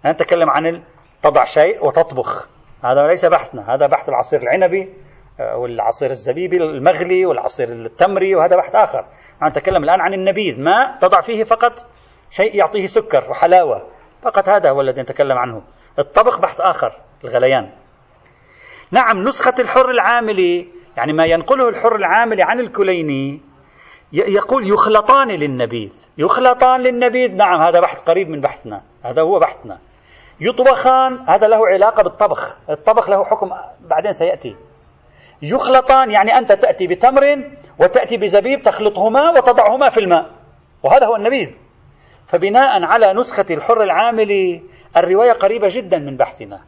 نتكلم 0.06 0.50
عن 0.50 0.84
تضع 1.22 1.44
شيء 1.44 1.86
وتطبخ. 1.86 2.48
هذا 2.84 3.08
ليس 3.08 3.26
بحثنا 3.26 3.76
هذا 3.76 3.88
بحث 3.88 4.10
العصير 4.10 4.42
العنبي 4.42 4.94
آه، 5.40 5.58
والعصير 5.58 6.10
الزبيبي 6.10 6.58
المغلي 6.58 7.26
والعصير 7.26 7.68
التمري 7.70 8.36
وهذا 8.36 8.56
بحث 8.56 8.76
آخر. 8.76 9.06
نتكلم 9.44 9.84
الآن 9.84 10.02
عن 10.02 10.14
النبيذ 10.14 10.62
ماء 10.62 10.98
تضع 11.02 11.22
فيه 11.22 11.44
فقط 11.44 11.74
شيء 12.30 12.56
يعطيه 12.56 12.86
سكر 12.86 13.30
وحلاوة. 13.30 13.88
فقط 14.22 14.50
هذا 14.50 14.70
هو 14.70 14.82
الذي 14.82 15.02
نتكلم 15.02 15.38
عنه. 15.38 15.62
الطبخ 16.00 16.40
بحث 16.40 16.62
آخر 16.62 17.02
الغليان. 17.24 17.72
نعم 18.92 19.24
نسخة 19.24 19.54
الحر 19.60 19.90
العاملي 19.90 20.68
يعني 20.98 21.14
ما 21.14 21.26
ينقله 21.26 21.70
الحر 21.70 21.96
العاملي 21.96 22.44
عن 22.44 22.60
الكليني 22.60 23.42
يقول 24.14 24.72
يخلطان 24.72 25.28
للنبيذ. 25.28 26.10
يخلطان 26.18 26.82
للنبيذ؟ 26.82 27.36
نعم 27.36 27.62
هذا 27.62 27.80
بحث 27.80 28.02
قريب 28.02 28.30
من 28.30 28.42
بحثنا. 28.42 28.82
هذا 29.04 29.22
هو 29.22 29.40
بحثنا. 29.40 29.80
يطبخان 30.39 31.30
هذا 31.30 31.48
له 31.48 31.68
علاقة 31.68 32.04
بالطبخ. 32.04 32.58
الطبخ 32.70 33.10
له 33.10 33.24
حكم 33.24 33.50
بعدين 33.89 34.12
سيأتي. 34.12 34.56
يخلطان 35.42 36.12
يعني 36.12 36.38
أنت 36.38 36.51
تأتي 36.51 36.88
بتمر 36.88 37.24
وتأتي 37.80 38.18
بزبيب 38.18 38.62
تخلطهما 38.62 39.30
وتضعهما 39.30 39.89
في 39.89 39.98
الماء. 39.98 40.30
وهذا 40.84 41.06
هو 41.06 41.15
النبيذ 41.15 41.50
فبناء 42.27 42.84
على 42.84 43.13
نسخة 43.13 43.46
الحر 43.51 43.84
العاملي 43.84 44.63
الرواية 44.98 45.32
قريبة 45.32 45.68
جدا 45.72 45.98
من 45.98 46.18
بحثنا. 46.18 46.60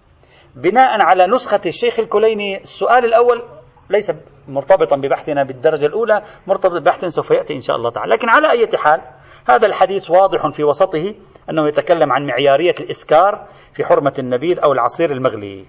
بناء 0.56 1.02
على 1.02 1.28
نسخة 1.28 1.62
الشيخ 1.66 2.00
الكليني 2.00 2.58
السؤال 2.58 3.06
الأول 3.06 3.44
ليس 3.90 4.12
مرتبطا 4.48 4.96
ببحثنا 4.96 5.44
بالدرجة 5.44 5.86
الأولى 5.86 6.22
مرتبط 6.48 6.82
ببحث 6.82 7.06
سوف 7.06 7.32
يأتي 7.32 7.54
إن 7.54 7.62
شاء 7.62 7.76
الله 7.76 7.92
تعالى. 7.92 8.14
لكن 8.14 8.30
على 8.30 8.52
أي 8.52 8.78
حال 8.78 9.02
هذا 9.50 9.68
الحديث 9.68 10.12
واضح 10.12 10.50
في 10.50 10.64
وسطه 10.64 11.16
أنه 11.50 11.68
يتكلم 11.68 12.12
عن 12.12 12.26
معيارية 12.28 12.76
الإسكار 12.80 13.48
في 13.76 13.86
حرمة 13.86 14.14
النبيذ 14.20 14.60
أو 14.60 14.72
العصير 14.72 15.12
المغلي. 15.12 15.66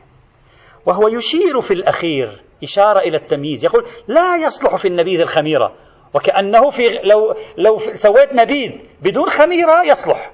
وهو 0.86 1.08
يشير 1.08 1.60
في 1.60 1.74
الأخير 1.74 2.28
إشارة 2.62 2.98
إلى 2.98 3.16
التمييز. 3.16 3.64
يقول 3.64 3.84
لا 4.08 4.36
يصلح 4.36 4.76
في 4.76 4.88
النبيذ 4.88 5.20
الخميرة. 5.20 5.72
وكأنه 6.14 6.70
في 6.70 6.82
لو 7.04 7.34
لو 7.56 7.76
سويت 7.76 8.32
نبيذ 8.34 8.72
بدون 9.02 9.28
خميرة 9.28 9.82
يصلح. 9.90 10.32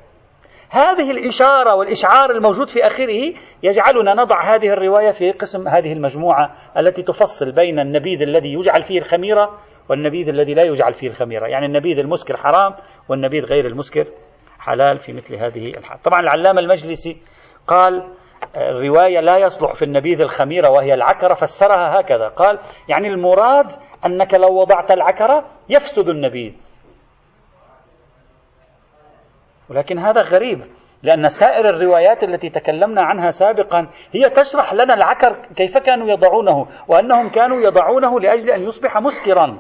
هذه 0.71 1.11
الإشارة 1.11 1.75
والإشعار 1.75 2.31
الموجود 2.31 2.69
في 2.69 2.87
آخره 2.87 3.33
يجعلنا 3.63 4.15
نضع 4.15 4.55
هذه 4.55 4.69
الرواية 4.69 5.11
في 5.11 5.31
قسم 5.31 5.69
هذه 5.69 5.93
المجموعة 5.93 6.55
التي 6.79 7.03
تفصل 7.03 7.53
بين 7.53 7.79
النبيذ 7.79 8.23
الذي 8.23 8.53
يجعل 8.53 8.83
فيه 8.83 8.99
الخميرة 8.99 9.59
والنبيذ 9.89 10.29
الذي 10.29 10.55
لا 10.55 10.63
يجعل 10.63 10.93
فيه 10.93 11.09
الخميرة. 11.09 11.47
يعني 11.47 11.67
النبيذ 11.67 11.99
المسكر 11.99 12.37
حرام 12.37 12.75
والنبيذ 13.09 13.45
غير 13.45 13.67
المسكر 13.67 14.05
حلال 14.59 14.99
في 14.99 15.13
مثل 15.13 15.35
هذه 15.35 15.69
الحال. 15.69 16.03
طبعا 16.03 16.21
العلامة 16.21 16.61
المجلسي 16.61 17.17
قال 17.67 18.09
الرواية 18.57 19.21
لا 19.21 19.39
يصلح 19.39 19.75
في 19.75 19.85
النبيذ 19.85 20.21
الخميرة 20.21 20.71
وهي 20.71 20.95
العكرة 20.95 21.35
فسرها 21.35 22.01
هكذا. 22.01 22.29
قال 22.29 22.59
يعني 22.89 23.09
المراد 23.09 23.67
أنك 24.07 24.35
لو 24.35 24.61
وضعت 24.61 24.91
العكرة 24.91 25.45
يفسد 25.69 26.09
النبيذ. 26.09 26.53
ولكن 29.71 29.99
هذا 29.99 30.21
غريب 30.21 30.63
لأن 31.03 31.29
سائر 31.29 31.69
الروايات 31.69 32.25
التي 32.25 32.51
تكلمنا 32.51 33.03
عنها 33.03 33.31
سابقا 33.31 33.89
هي 34.13 34.31
تشرح 34.31 34.75
لنا 34.75 34.95
العكر 34.95 35.37
كيف 35.57 35.79
كانوا 35.79 36.11
يضعونه 36.11 36.67
وأنهم 36.89 37.29
كانوا 37.29 37.61
يضعونه 37.61 38.21
لأجل 38.21 38.51
أن 38.51 38.63
يصبح 38.63 38.99
مسكرا. 38.99 39.59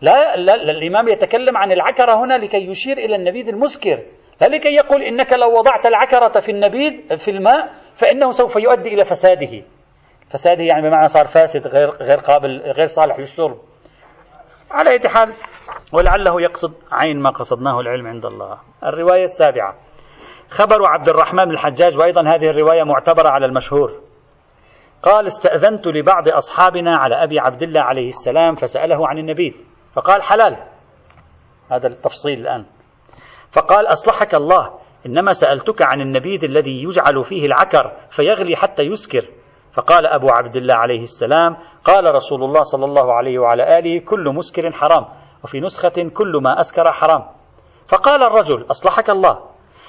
لا, 0.00 0.36
لا, 0.36 0.56
لا 0.56 0.70
الإمام 0.72 1.08
يتكلم 1.08 1.56
عن 1.56 1.72
العكرة 1.72 2.24
هنا 2.24 2.38
لكي 2.38 2.66
يشير 2.66 2.96
إلى 2.96 3.16
النبيذ 3.16 3.48
المسكر. 3.48 4.02
لا 4.40 4.46
لكي 4.46 4.68
يقول 4.68 5.02
إنك 5.02 5.32
لو 5.32 5.58
وضعت 5.58 5.86
العكرة 5.86 6.40
في 6.40 6.52
النبيذ 6.52 7.16
في 7.18 7.30
الماء 7.30 7.72
فإنه 7.94 8.30
سوف 8.30 8.56
يؤدي 8.56 8.94
إلى 8.94 9.04
فساده. 9.04 9.62
فساده 10.30 10.62
يعني 10.62 10.88
بمعنى 10.88 11.08
صار 11.08 11.26
فاسد 11.26 11.66
غير 11.66 11.90
غير 11.90 12.18
قابل 12.18 12.60
غير 12.60 12.84
صالح 12.84 13.18
للشرب. 13.18 13.58
على 14.70 14.90
أي 14.90 15.08
حال 15.08 15.32
ولعله 15.92 16.42
يقصد 16.42 16.74
عين 16.92 17.20
ما 17.20 17.30
قصدناه 17.30 17.80
العلم 17.80 18.06
عند 18.06 18.26
الله. 18.26 18.58
الرواية 18.84 19.22
السابعة. 19.22 19.74
خبر 20.50 20.86
عبد 20.86 21.08
الرحمن 21.08 21.50
الحجاج 21.50 21.98
وأيضا 21.98 22.20
هذه 22.20 22.50
الرواية 22.50 22.82
معتبرة 22.82 23.28
على 23.28 23.46
المشهور. 23.46 24.00
قال 25.02 25.26
استأذنت 25.26 25.86
لبعض 25.86 26.28
أصحابنا 26.28 26.96
على 26.96 27.14
أبي 27.24 27.38
عبد 27.38 27.62
الله 27.62 27.80
عليه 27.80 28.08
السلام 28.08 28.54
فسأله 28.54 29.08
عن 29.08 29.18
النبيذ. 29.18 29.54
فقال 29.94 30.22
حلال. 30.22 30.56
هذا 31.70 31.86
التفصيل 31.86 32.40
الآن. 32.40 32.64
فقال 33.52 33.86
أصلحك 33.86 34.34
الله 34.34 34.70
إنما 35.06 35.32
سألتك 35.32 35.82
عن 35.82 36.00
النبيذ 36.00 36.44
الذي 36.44 36.82
يجعل 36.82 37.24
فيه 37.24 37.46
العكر 37.46 37.92
فيغلي 38.10 38.56
حتى 38.56 38.82
يسكر. 38.82 39.24
فقال 39.72 40.06
أبو 40.06 40.30
عبد 40.30 40.56
الله 40.56 40.74
عليه 40.74 41.02
السلام 41.02 41.56
قال 41.84 42.14
رسول 42.14 42.44
الله 42.44 42.62
صلى 42.62 42.84
الله 42.84 43.12
عليه 43.12 43.38
وعلى 43.38 43.78
آله 43.78 44.00
كل 44.00 44.28
مسكر 44.34 44.72
حرام 44.72 45.04
وفي 45.44 45.60
نسخة 45.60 46.08
كل 46.14 46.40
ما 46.42 46.60
أسكر 46.60 46.92
حرام. 46.92 47.24
فقال 47.88 48.22
الرجل 48.22 48.66
أصلحك 48.70 49.10
الله 49.10 49.38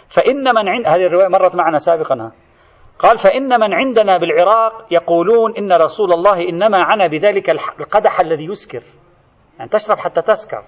فإن 0.08 0.56
من 0.56 0.68
عند 0.70 0.88
هذه 0.88 1.06
الرواية 1.06 1.28
مرت 1.28 1.56
معنا 1.56 1.78
سابقا. 1.78 2.32
قال 3.00 3.18
فإن 3.18 3.60
من 3.60 3.74
عندنا 3.74 4.18
بالعراق 4.18 4.94
يقولون 4.94 5.58
إن 5.58 5.74
رسول 5.74 6.14
الله 6.14 6.50
إنما 6.50 6.84
عنا 6.84 7.08
بذلك 7.08 7.50
القدح 7.50 8.20
الذي 8.20 8.46
يسكر. 8.46 8.84
يعني 9.58 9.70
تشرب 9.70 9.98
حتى 9.98 10.22
تسكر. 10.22 10.64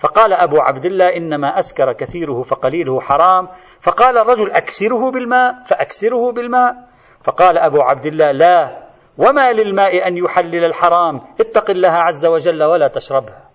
فقال 0.00 0.32
أبو 0.32 0.60
عبد 0.60 0.84
الله 0.84 1.16
إنما 1.16 1.58
أسكر 1.58 1.92
كثيره 1.92 2.42
فقليله 2.42 3.00
حرام. 3.00 3.48
فقال 3.80 4.18
الرجل 4.18 4.50
أكسره 4.50 5.10
بالماء 5.10 5.64
فأكسره 5.66 6.32
بالماء. 6.32 6.74
فقال 7.24 7.58
أبو 7.58 7.82
عبد 7.82 8.06
الله 8.06 8.32
لا 8.32 8.86
وما 9.18 9.52
للماء 9.52 10.08
أن 10.08 10.16
يحلل 10.16 10.64
الحرام؟ 10.64 11.20
اتق 11.40 11.70
الله 11.70 11.92
عز 11.92 12.26
وجل 12.26 12.62
ولا 12.62 12.88
تشربها. 12.88 13.50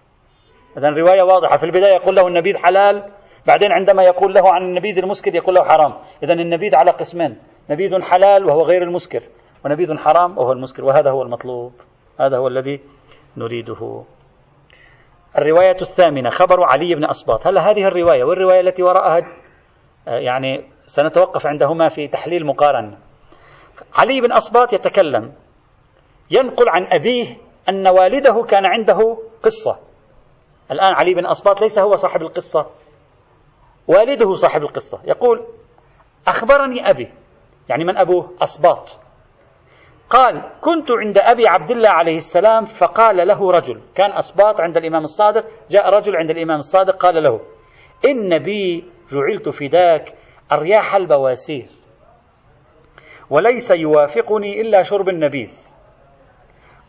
إذا 0.77 0.89
رواية 0.89 1.23
واضحة. 1.23 1.57
في 1.57 1.63
البداية 1.63 1.93
يقول 1.93 2.15
له 2.15 2.27
النبيذ 2.27 2.57
حلال 2.57 3.11
بعدين 3.47 3.71
عندما 3.71 4.03
يقول 4.03 4.33
له 4.33 4.53
عن 4.53 4.61
النبيذ 4.61 4.97
المسكر 4.97 5.35
يقول 5.35 5.55
له 5.55 5.63
حرام. 5.63 5.93
إذا 6.23 6.33
النبيذ 6.33 6.75
على 6.75 6.91
قسمين 6.91 7.37
نبيذ 7.69 8.01
حلال 8.01 8.45
وهو 8.45 8.61
غير 8.61 8.83
المسكر 8.83 9.21
ونبيذ 9.65 9.97
حرام 9.97 10.37
وهو 10.37 10.51
المسكر 10.51 10.85
وهذا 10.85 11.11
هو 11.11 11.21
المطلوب 11.21 11.73
هذا 12.19 12.37
هو 12.37 12.47
الذي 12.47 12.79
نريده. 13.37 14.03
الرواية 15.37 15.77
الثامنة 15.81 16.29
خبر 16.29 16.63
علي 16.63 16.95
بن 16.95 17.03
أصباط 17.05 17.47
هل 17.47 17.57
هذه 17.57 17.83
الرواية 17.87 18.23
والرواية 18.23 18.59
التي 18.59 18.83
وراءها 18.83 19.21
يعني 20.07 20.65
سنتوقف 20.85 21.47
عندهما 21.47 21.87
في 21.87 22.07
تحليل 22.07 22.45
مقارنة 22.45 22.97
علي 23.95 24.21
بن 24.21 24.31
أصباط 24.31 24.73
يتكلم 24.73 25.33
ينقل 26.31 26.69
عن 26.69 26.87
أبيه 26.91 27.37
أن 27.69 27.87
والده 27.87 28.43
كان 28.43 28.65
عنده 28.65 29.17
قصة. 29.43 29.79
الآن 30.71 30.93
علي 30.93 31.13
بن 31.13 31.25
أصباط 31.25 31.61
ليس 31.61 31.79
هو 31.79 31.95
صاحب 31.95 32.21
القصة 32.21 32.65
والده 33.87 34.33
صاحب 34.33 34.61
القصة. 34.61 34.99
يقول 35.05 35.45
أخبرني 36.27 36.89
أبي 36.89 37.11
يعني 37.69 37.83
من 37.83 37.97
أبوه 37.97 38.31
أصباط 38.41 38.99
قال 40.09 40.51
كنت 40.61 40.91
عند 40.91 41.17
أبي 41.17 41.47
عبد 41.47 41.71
الله 41.71 41.89
عليه 41.89 42.15
السلام 42.15 42.65
فقال 42.65 43.27
له 43.27 43.51
رجل 43.51 43.81
كان 43.95 44.11
أصباط 44.11 44.61
عند 44.61 44.77
الإمام 44.77 45.03
الصادق 45.03 45.45
جاء 45.69 45.89
رجل 45.89 46.15
عند 46.15 46.29
الإمام 46.29 46.57
الصادق 46.57 46.95
قال 46.95 47.23
له 47.23 47.41
إن 48.05 48.39
بي 48.39 48.91
جعلت 49.11 49.49
فداك 49.49 50.15
أرياح 50.51 50.95
البواسير 50.95 51.69
وليس 53.29 53.71
يوافقني 53.71 54.61
إلا 54.61 54.81
شرب 54.81 55.09
النبيذ. 55.09 55.69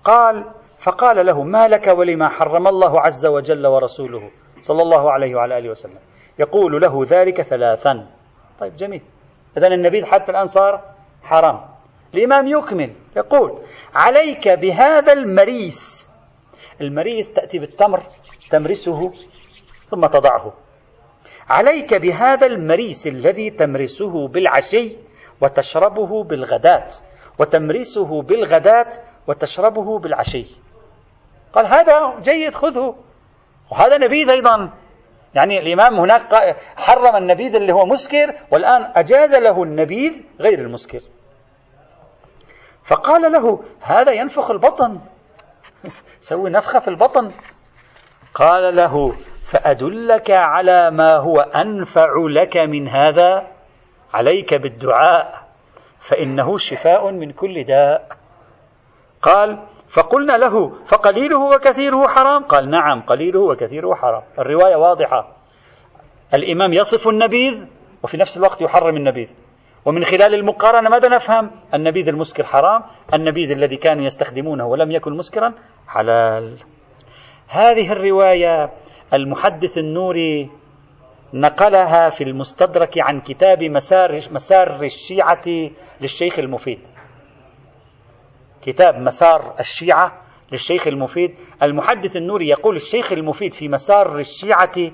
قال 0.05 0.45
فقال 0.79 1.27
له 1.27 1.43
ما 1.43 1.69
لك 1.69 1.87
ولما 1.87 2.29
حرم 2.29 2.67
الله 2.67 3.01
عز 3.01 3.27
وجل 3.27 3.67
ورسوله؟ 3.67 4.31
صلى 4.61 4.83
الله 4.83 5.13
عليه 5.13 5.35
وعلى 5.35 5.59
آله 5.59 5.71
وسلم. 5.71 5.99
يقول 6.39 6.83
له 6.83 7.05
ذلك 7.05 7.43
ثلاثا. 7.43 8.07
طيب 8.61 8.77
جميل. 8.77 9.03
إذا 9.57 9.67
النبيذ 9.67 10.05
حتى 10.05 10.33
الآن 10.33 10.47
صار 10.47 10.85
حرام. 11.23 11.76
الإمام 12.15 12.47
يكمل. 12.47 12.93
يقول 13.17 13.63
عليك 13.95 14.49
بهذا 14.49 15.13
المريس. 15.13 16.09
المريس 16.81 17.33
تأتي 17.33 17.59
بالتمر 17.59 18.03
تمرسه 18.51 19.13
ثم 19.89 20.07
تضعه. 20.07 20.55
عليك 21.49 21.95
بهذا 21.95 22.47
المريس 22.47 23.07
الذي 23.07 23.51
تمرسه 23.51 24.29
بالعشي 24.29 24.97
وتشربه 25.41 26.25
بالغداة 26.25 26.89
وتمرسه 27.39 28.23
بالغداة 28.23 28.89
وتشربه 29.27 29.99
بالعشي. 29.99 30.47
قال 31.53 31.67
هذا 31.67 32.21
جيد 32.21 32.55
خذه. 32.55 32.95
وهذا 33.73 33.99
نبيذ 33.99 34.31
أيضا. 34.31 34.71
يعني 35.35 35.59
الإمام 35.59 35.95
هناك 35.95 36.57
حرم 36.77 37.17
النبيذ 37.17 37.57
اللي 37.57 37.73
هو 37.73 37.85
مسكر 37.85 38.35
والآن 38.51 38.93
أجاز 38.95 39.35
له 39.35 39.63
النبيذ 39.63 40.13
غير 40.41 40.59
المسكر. 40.59 41.01
فقال 42.87 43.33
له 43.33 43.65
هذا 43.81 44.13
ينفخ 44.13 44.51
البطن. 44.51 44.99
سوي 46.21 46.51
نفخة 46.51 46.79
في 46.79 46.89
البطن. 46.89 47.33
قال 48.35 48.77
له 48.77 49.13
فأدلك 49.51 50.31
على 50.31 50.91
ما 50.91 51.17
هو 51.17 51.41
أنفع 51.41 52.09
لك 52.17 52.57
من 52.57 52.89
هذا؟ 52.89 53.47
عليك 54.15 54.55
بالدعاء. 54.55 55.47
فإنه 56.01 56.59
شفاء 56.59 57.11
من 57.11 57.33
كل 57.33 57.65
داء. 57.65 58.09
قال 59.23 59.59
فقلنا 59.89 60.33
له 60.33 60.69
فقليله 60.69 61.41
وكثيره 61.55 62.09
حرام؟ 62.09 62.45
قال 62.45 62.71
نعم 62.71 63.03
قليله 63.03 63.41
وكثيره 63.41 63.95
حرام. 63.95 64.23
الرواية 64.39 64.77
واضحة. 64.77 65.37
الإمام 66.35 66.73
يصف 66.73 67.09
النبيذ 67.09 67.67
وفي 68.03 68.17
نفس 68.17 68.37
الوقت 68.37 68.63
يحرم 68.63 68.97
النبيذ. 68.97 69.29
ومن 69.87 70.05
خلال 70.05 70.35
المقارنة 70.35 70.91
ماذا 70.91 71.09
نفهم؟ 71.09 71.51
النبيذ 71.75 72.09
المسكر 72.09 72.45
حرام 72.45 72.83
النبيذ 73.15 73.51
الذي 73.51 73.77
كانوا 73.77 74.05
يستخدمونه 74.05 74.67
ولم 74.67 74.91
يكن 74.91 75.13
مسكرا 75.17 75.55
حلال. 75.89 76.59
هذه 77.49 77.93
الرواية 77.93 78.71
المحدث 79.15 79.79
النوري 79.79 80.51
نقلها 81.35 82.11
في 82.11 82.25
المستدرك 82.25 82.99
عن 82.99 83.21
كتاب 83.21 83.63
مسار 83.63 84.21
مسار 84.31 84.83
الشيعة 84.83 85.71
للشيخ 86.01 86.39
المفيد. 86.39 86.81
كتاب 88.63 88.95
مسار 88.99 89.55
الشيعة 89.61 90.23
للشيخ 90.53 90.87
المفيد. 90.87 91.35
المحدث 91.63 92.17
النوري 92.17 92.49
يقول 92.49 92.77
الشيخ 92.77 93.13
المفيد 93.13 93.53
في 93.53 93.69
مسار 93.69 94.19
الشيعة 94.19 94.93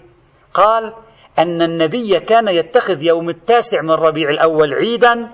قال 0.54 0.94
أن 1.38 1.62
النبي 1.62 2.20
كان 2.20 2.48
يتخذ 2.48 3.02
يوم 3.02 3.28
التاسع 3.28 3.82
من 3.82 3.90
ربيع 3.90 4.30
الأول 4.30 4.74
عيدا 4.74 5.30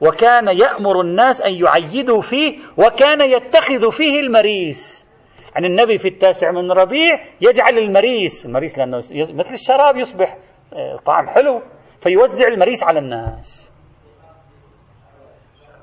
وكان 0.00 0.48
يأمر 0.48 1.00
الناس 1.00 1.42
أن 1.42 1.52
يعيدوا 1.52 2.20
فيه 2.20 2.58
وكان 2.76 3.20
يتخذ 3.20 3.90
فيه 3.90 4.20
المريس. 4.20 5.06
يعني 5.54 5.66
النبي 5.66 5.98
في 5.98 6.08
التاسع 6.08 6.50
من 6.50 6.72
ربيع 6.72 7.12
يجعل 7.40 7.78
المريس 7.78 8.46
المريس 8.46 8.78
لأنه 8.78 8.96
مثل 9.34 9.52
الشراب 9.52 9.96
يصبح 9.96 10.38
آه، 10.72 10.96
طعم 11.06 11.28
حلو 11.28 11.62
فيوزع 12.00 12.48
المريس 12.48 12.84
على 12.84 12.98
الناس. 12.98 13.72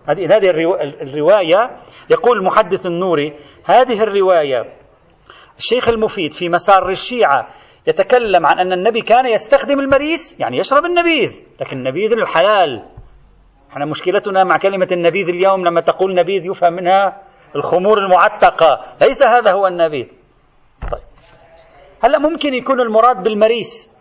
هذه 0.10 0.38
هذه 0.38 0.50
الرواية. 1.02 1.78
يقول 2.10 2.38
المحدث 2.38 2.86
النوري 2.86 3.34
هذه 3.66 4.04
الرواية 4.04 4.74
الشيخ 5.58 5.90
المفيد 5.90 6.34
في 6.34 6.50
مسار 6.50 6.90
الشيعة 6.90 7.48
يتكلم 7.88 8.46
عن 8.46 8.60
أن 8.60 8.74
النبي 8.74 9.02
كان 9.02 9.26
يستخدم 9.26 9.80
المريس 9.80 10.40
يعني 10.40 10.58
يشرب 10.58 10.86
النبيذ 10.86 11.42
لكن 11.62 11.78
النبيذ 11.78 12.12
الحلال 12.12 12.86
إحنا 13.72 13.86
مشكلتنا 13.86 14.44
مع 14.44 14.58
كلمة 14.58 14.88
النبيذ 14.92 15.30
اليوم 15.30 15.66
لما 15.66 15.82
تقول 15.82 16.16
نبيذ 16.16 16.46
يفهم 16.46 16.74
منها 16.74 17.22
الخمور 17.56 17.98
المعتقة. 17.98 18.96
ليس 19.02 19.24
هذا 19.24 19.52
هو 19.52 19.68
النبيذ. 19.68 20.06
طيب. 20.92 21.02
هلا 22.04 22.20
ممكن 22.20 22.54
يكون 22.54 22.82
المراد 22.82 23.24
بالمريس 23.24 23.92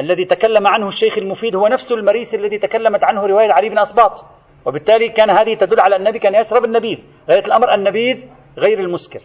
الذي 0.00 0.24
تكلم 0.24 0.66
عنه 0.66 0.86
الشيخ 0.86 1.18
المفيد 1.18 1.56
هو 1.56 1.68
نفس 1.68 1.92
المريس 1.92 2.34
الذي 2.34 2.58
تكلمت 2.58 3.04
عنه 3.04 3.26
رواية 3.26 3.52
علي 3.52 3.68
بن 3.68 3.78
أسباط 3.78 4.24
وبالتالي 4.66 5.08
كان 5.08 5.30
هذه 5.30 5.54
تدل 5.54 5.80
على 5.80 5.96
النبي 5.96 6.18
كان 6.18 6.34
يشرب 6.34 6.64
النبيذ. 6.64 6.98
غاية 7.28 7.46
الأمر 7.46 7.74
النبيذ 7.74 8.26
غير 8.58 8.78
المسكر. 8.80 9.20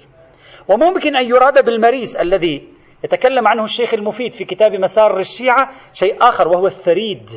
وممكن 0.67 1.15
أن 1.15 1.29
يراد 1.29 1.65
بالمريس 1.65 2.15
الذي 2.15 2.67
يتكلم 3.03 3.47
عنه 3.47 3.63
الشيخ 3.63 3.93
المفيد 3.93 4.31
في 4.31 4.45
كتاب 4.45 4.71
مسار 4.71 5.19
الشيعة 5.19 5.69
شيء 5.93 6.17
آخر 6.21 6.47
وهو 6.47 6.65
الثريد 6.65 7.29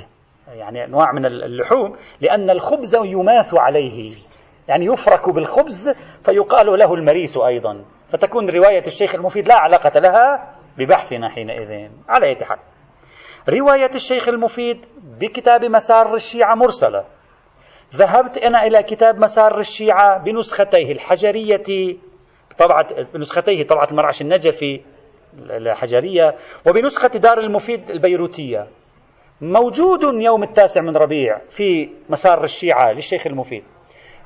يعني 0.48 0.84
أنواع 0.84 1.12
من 1.12 1.26
اللحوم 1.26 1.96
لأن 2.20 2.50
الخبز 2.50 2.94
يماث 2.94 3.54
عليه 3.54 4.12
يعني 4.68 4.84
يفرك 4.86 5.28
بالخبز 5.28 5.90
فيقال 6.24 6.78
له 6.78 6.94
المريس 6.94 7.36
أيضا. 7.36 7.84
فتكون 8.08 8.50
رواية 8.50 8.82
الشيخ 8.86 9.14
المفيد 9.14 9.48
لا 9.48 9.54
علاقة 9.58 10.00
لها 10.00 10.54
ببحثنا 10.78 11.28
حينئذ 11.28 11.90
على 12.08 12.26
أي 12.26 12.36
حال. 12.44 12.58
رواية 13.48 13.90
الشيخ 13.94 14.28
المفيد 14.28 14.86
بكتاب 15.20 15.64
مسار 15.64 16.14
الشيعة 16.14 16.54
مرسلة. 16.54 17.04
ذهبت 17.94 18.38
أنا 18.38 18.66
إلى 18.66 18.82
كتاب 18.82 19.18
مسار 19.18 19.58
الشيعة 19.58 20.24
بنسختيه 20.24 20.92
الحجرية 20.92 21.96
طبعة 22.58 23.02
بنسختيه 23.14 23.66
طبعة 23.66 23.88
المرعش 23.90 24.22
النجفي 24.22 24.80
الحجرية. 25.38 26.34
وبنسخة 26.66 27.08
دار 27.08 27.38
المفيد 27.38 27.90
البيروتية. 27.90 28.66
موجود 29.40 30.02
يوم 30.02 30.42
التاسع 30.42 30.80
من 30.80 30.96
ربيع 30.96 31.38
في 31.50 31.90
مسار 32.08 32.44
الشيعة 32.44 32.92
للشيخ 32.92 33.26
المفيد. 33.26 33.64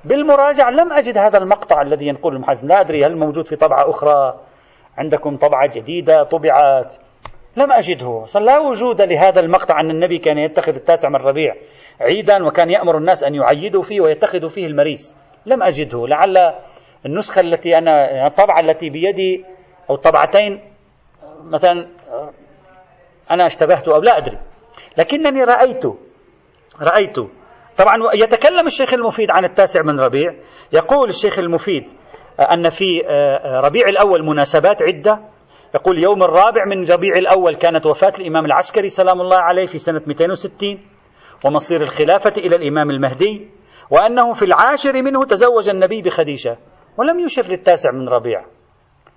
بالمراجعة 0.05 0.71
لم 0.71 0.93
أجد 0.93 1.19
هذا 1.19 1.39
المقطع 1.39 1.83
الذي 1.83 2.07
ينقل 2.07 2.33
المحدث. 2.33 2.65
لا 2.65 2.81
أدري 2.81 3.07
هل 3.07 3.17
موجود 3.17 3.47
في 3.47 3.57
طبعة 3.57 3.91
أخرى. 3.91 4.41
عندكم 4.99 5.37
طبعة 5.37 5.71
جديدة 5.75 6.23
طبعت 6.23 6.95
لم 7.57 7.73
أجده. 7.73 8.25
لا 8.41 8.59
وجود 8.59 9.03
لهذا 9.03 9.41
المقطع 9.41 9.81
أن 9.81 9.91
النبي 9.91 10.19
كان 10.19 10.39
يتخذ 10.39 10.75
التاسع 10.75 11.09
من 11.09 11.17
ربيع 11.17 11.55
عيدا 12.01 12.45
وكان 12.47 12.71
يأمر 12.71 12.99
الناس 12.99 13.25
أن 13.25 13.35
يعيدوا 13.35 13.83
فيه 13.83 14.01
ويتخذوا 14.01 14.49
فيه 14.49 14.67
المريس. 14.67 15.17
لم 15.47 15.63
أجده. 15.63 16.07
لعل 16.07 16.55
النسخة 17.07 17.41
التي 17.41 17.79
أنا 17.79 18.27
الطبعة 18.27 18.61
التي 18.61 18.91
بيدي 18.91 19.45
أو 19.91 19.95
الطبعتين 19.95 20.61
مثلا 21.47 21.89
أنا 23.31 23.47
اشتبهت 23.47 23.89
أو 23.89 24.01
لا 24.01 24.19
أدري 24.19 24.39
لكنني 24.99 25.45
رأيت 25.45 25.83
رأيت. 26.81 27.17
طبعا 27.77 27.97
يتكلم 28.15 28.67
الشيخ 28.67 28.95
المفيد 28.95 29.31
عن 29.31 29.45
التاسع 29.45 29.83
من 29.83 30.01
ربيع 30.01 30.35
يقول 30.73 31.09
الشيخ 31.09 31.39
المفيد 31.39 31.85
أن 32.41 32.69
في 32.69 33.01
ربيع 33.65 33.89
الأول 33.89 34.27
مناسبات 34.27 34.83
عدة. 34.83 35.21
يقول 35.75 35.99
يوم 35.99 36.23
الرابع 36.23 36.65
من 36.65 36.85
ربيع 36.85 37.17
الأول 37.17 37.57
كانت 37.57 37.87
وفاة 37.87 38.13
الإمام 38.19 38.45
العسكري 38.45 38.89
سلام 38.89 39.21
الله 39.21 39.37
عليه 39.37 39.67
في 39.67 39.79
سنة 39.79 40.03
260 40.07 40.79
ومصير 41.45 41.83
الخلافة 41.83 42.33
إلى 42.39 42.57
الإمام 42.57 42.91
المهدي 42.91 43.51
وأنه 43.91 44.33
في 44.33 44.45
العاشر 44.45 45.03
منه 45.03 45.25
تزوج 45.25 45.69
النبي 45.69 46.03
بخديجة 46.03 46.57
ولم 46.99 47.21
يشر 47.21 47.43
للتاسع 47.43 47.91
من 47.93 48.09
ربيع. 48.09 48.45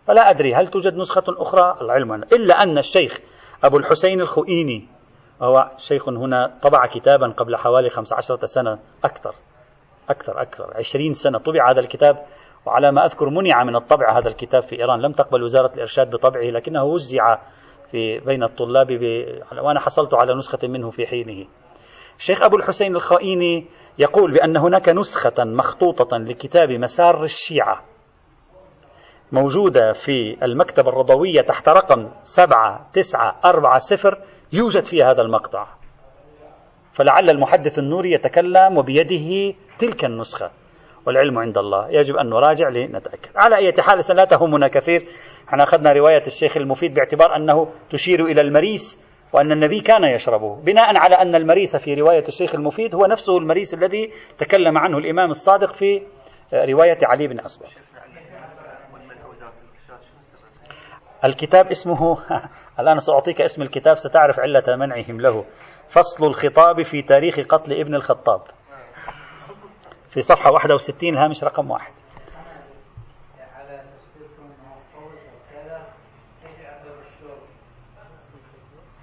فلا 0.09 0.29
أدري 0.29 0.55
هل 0.55 0.67
توجد 0.67 0.97
نسخة 0.97 1.23
أخرى 1.27 1.77
العلم. 1.81 2.13
إلا 2.13 2.63
أن 2.63 2.77
الشيخ 2.77 3.19
أبو 3.63 3.77
الحسين 3.77 4.21
الخؤيني 4.21 4.87
وهو 5.41 5.71
شيخ 5.77 6.09
هنا 6.09 6.57
طبع 6.61 6.85
كتابا 6.85 7.27
قبل 7.27 7.55
حوالي 7.55 7.89
15 7.89 8.35
سنة 8.45 8.79
أكثر 9.03 9.35
أكثر 10.09 10.41
أكثر 10.41 10.73
20 10.75 11.13
سنة. 11.13 11.37
طبع 11.37 11.71
هذا 11.71 11.79
الكتاب 11.79 12.25
وعلى 12.65 12.91
ما 12.91 13.05
أذكر 13.05 13.29
منع 13.29 13.63
من 13.63 13.75
الطبع 13.75 14.17
هذا 14.19 14.27
الكتاب 14.27 14.61
في 14.61 14.79
إيران. 14.79 15.01
لم 15.01 15.11
تقبل 15.11 15.43
وزارة 15.43 15.73
الإرشاد 15.73 16.09
بطبعه 16.09 16.43
لكنه 16.43 16.83
وزع 16.83 17.37
في 17.91 18.19
بين 18.19 18.43
الطلاب 18.43 18.87
ب... 18.87 19.25
وأنا 19.61 19.79
حصلت 19.79 20.13
على 20.13 20.35
نسخة 20.35 20.67
منه 20.67 20.89
في 20.89 21.07
حينه. 21.07 21.45
الشيخ 22.17 22.43
أبو 22.43 22.57
الحسين 22.57 22.95
الخائيني 22.95 23.65
يقول 23.97 24.33
بأن 24.33 24.57
هناك 24.57 24.89
نسخة 24.89 25.43
مخطوطة 25.43 26.17
لكتاب 26.17 26.69
مسار 26.71 27.23
الشيعة. 27.23 27.83
موجودة 29.31 29.93
في 29.93 30.37
المكتبة 30.43 30.89
الرضوية 30.89 31.41
تحت 31.41 31.69
رقم 31.69 32.09
سبعة 32.23 32.89
تسعة 32.93 33.35
أربعة 33.45 33.77
صفر 33.77 34.17
يوجد 34.53 34.83
فيها 34.83 35.11
هذا 35.11 35.21
المقطع. 35.21 35.67
فلعل 36.93 37.29
المحدث 37.29 37.79
النوري 37.79 38.11
يتكلم 38.11 38.77
وبيده 38.77 39.55
تلك 39.77 40.05
النسخة. 40.05 40.51
والعلم 41.05 41.37
عند 41.39 41.57
الله. 41.57 41.89
يجب 41.89 42.15
أن 42.15 42.29
نراجع 42.29 42.69
لنتأكد. 42.69 43.29
على 43.35 43.55
أي 43.55 43.73
حال 43.79 44.01
لا 44.15 44.25
تهمنا 44.25 44.67
كثير. 44.67 45.05
إحنا 45.49 45.63
أخذنا 45.63 45.93
رواية 45.93 46.27
الشيخ 46.27 46.57
المفيد 46.57 46.93
باعتبار 46.93 47.35
أنه 47.35 47.67
تشير 47.89 48.25
إلى 48.25 48.41
المريس 48.41 49.05
وأن 49.33 49.51
النبي 49.51 49.79
كان 49.79 50.03
يشربه. 50.03 50.55
بناء 50.55 50.97
على 50.97 51.15
أن 51.15 51.35
المريس 51.35 51.75
في 51.75 51.93
رواية 51.93 52.23
الشيخ 52.27 52.55
المفيد 52.55 52.95
هو 52.95 53.05
نفسه 53.05 53.37
المريس 53.37 53.73
الذي 53.73 54.11
تكلم 54.37 54.77
عنه 54.77 54.97
الإمام 54.97 55.29
الصادق 55.29 55.73
في 55.73 56.01
رواية 56.53 56.97
علي 57.03 57.27
بن 57.27 57.39
أسبط 57.39 57.88
الكتاب 61.23 61.67
اسمه 61.67 62.17
الآن 62.79 62.99
سأعطيك 62.99 63.41
اسم 63.41 63.61
الكتاب 63.61 63.95
ستعرف 63.95 64.39
علة 64.39 64.75
منعهم 64.75 65.21
له. 65.21 65.45
فصل 65.89 66.25
الخطاب 66.27 66.81
في 66.81 67.01
تاريخ 67.01 67.39
قتل 67.39 67.73
ابن 67.73 67.95
الخطاب. 67.95 68.41
في 70.09 70.21
صفحة 70.21 70.51
61 70.51 71.13
الهامش 71.13 71.43
رقم 71.43 71.71
واحد. 71.71 71.93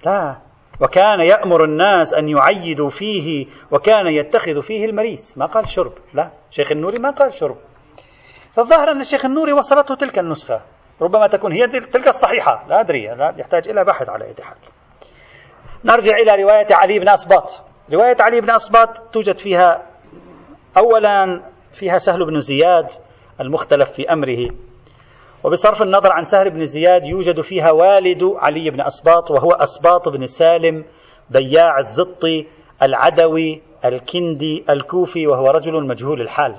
لا. 0.05 0.37
وكان 0.81 1.21
يأمر 1.21 1.65
الناس 1.65 2.15
أن 2.15 2.29
يعيدوا 2.29 2.91
فيه 2.91 3.47
وكان 3.71 4.07
يتخذ 4.07 4.63
فيه 4.63 4.85
المريس. 4.85 5.39
ما 5.39 5.47
قال 5.47 5.69
شرب. 5.69 5.93
لا. 6.15 6.31
شيخ 6.51 6.73
النوري 6.73 6.99
ما 6.99 7.11
قال 7.11 7.33
شرب. 7.33 7.57
فالظاهر 8.53 8.93
أن 8.93 9.01
الشيخ 9.01 9.25
النوري 9.25 9.53
وصلته 9.53 9.95
تلك 9.95 10.19
النسخة. 10.19 10.76
ربما 11.03 11.27
تكون 11.27 11.53
هي 11.53 11.67
تلك 11.67 12.09
الصحيحة. 12.09 12.65
لا 12.69 12.81
أدري 12.81 13.05
يحتاج 13.39 13.69
إلى 13.69 13.85
بحث 13.85 14.09
على 14.09 14.25
أي 14.25 14.35
حال. 14.43 14.57
نرجع 15.85 16.13
إلى 16.17 16.43
رواية 16.43 16.67
علي 16.71 16.99
بن 16.99 17.09
أسباط. 17.09 17.65
رواية 17.93 18.17
علي 18.21 18.41
بن 18.41 18.51
أسباط 18.51 18.99
توجد 19.13 19.37
فيها 19.37 19.83
أولا 20.77 21.43
فيها 21.73 21.99
سهل 21.99 22.27
بن 22.27 22.39
زياد 22.39 22.91
المختلف 23.41 23.91
في 23.91 24.13
أمره. 24.13 24.51
وبصرف 25.45 25.83
النظر 25.83 26.13
عن 26.13 26.23
سهل 26.23 26.51
بن 26.51 26.65
زياد 26.65 27.07
يوجد 27.07 27.41
فيها 27.41 27.71
والد 27.71 28.25
علي 28.37 28.71
بن 28.71 28.81
أسباط 28.81 29.31
وهو 29.31 29.53
أسباط 29.53 30.09
بن 30.09 30.25
سالم 30.25 30.85
بياع 31.31 31.79
الزطي 31.79 32.47
العدوي 32.83 33.63
الكندي 33.85 34.65
الكوفي 34.71 35.27
وهو 35.27 35.51
رجل 35.51 35.87
مجهول 35.87 36.21
الحال. 36.21 36.57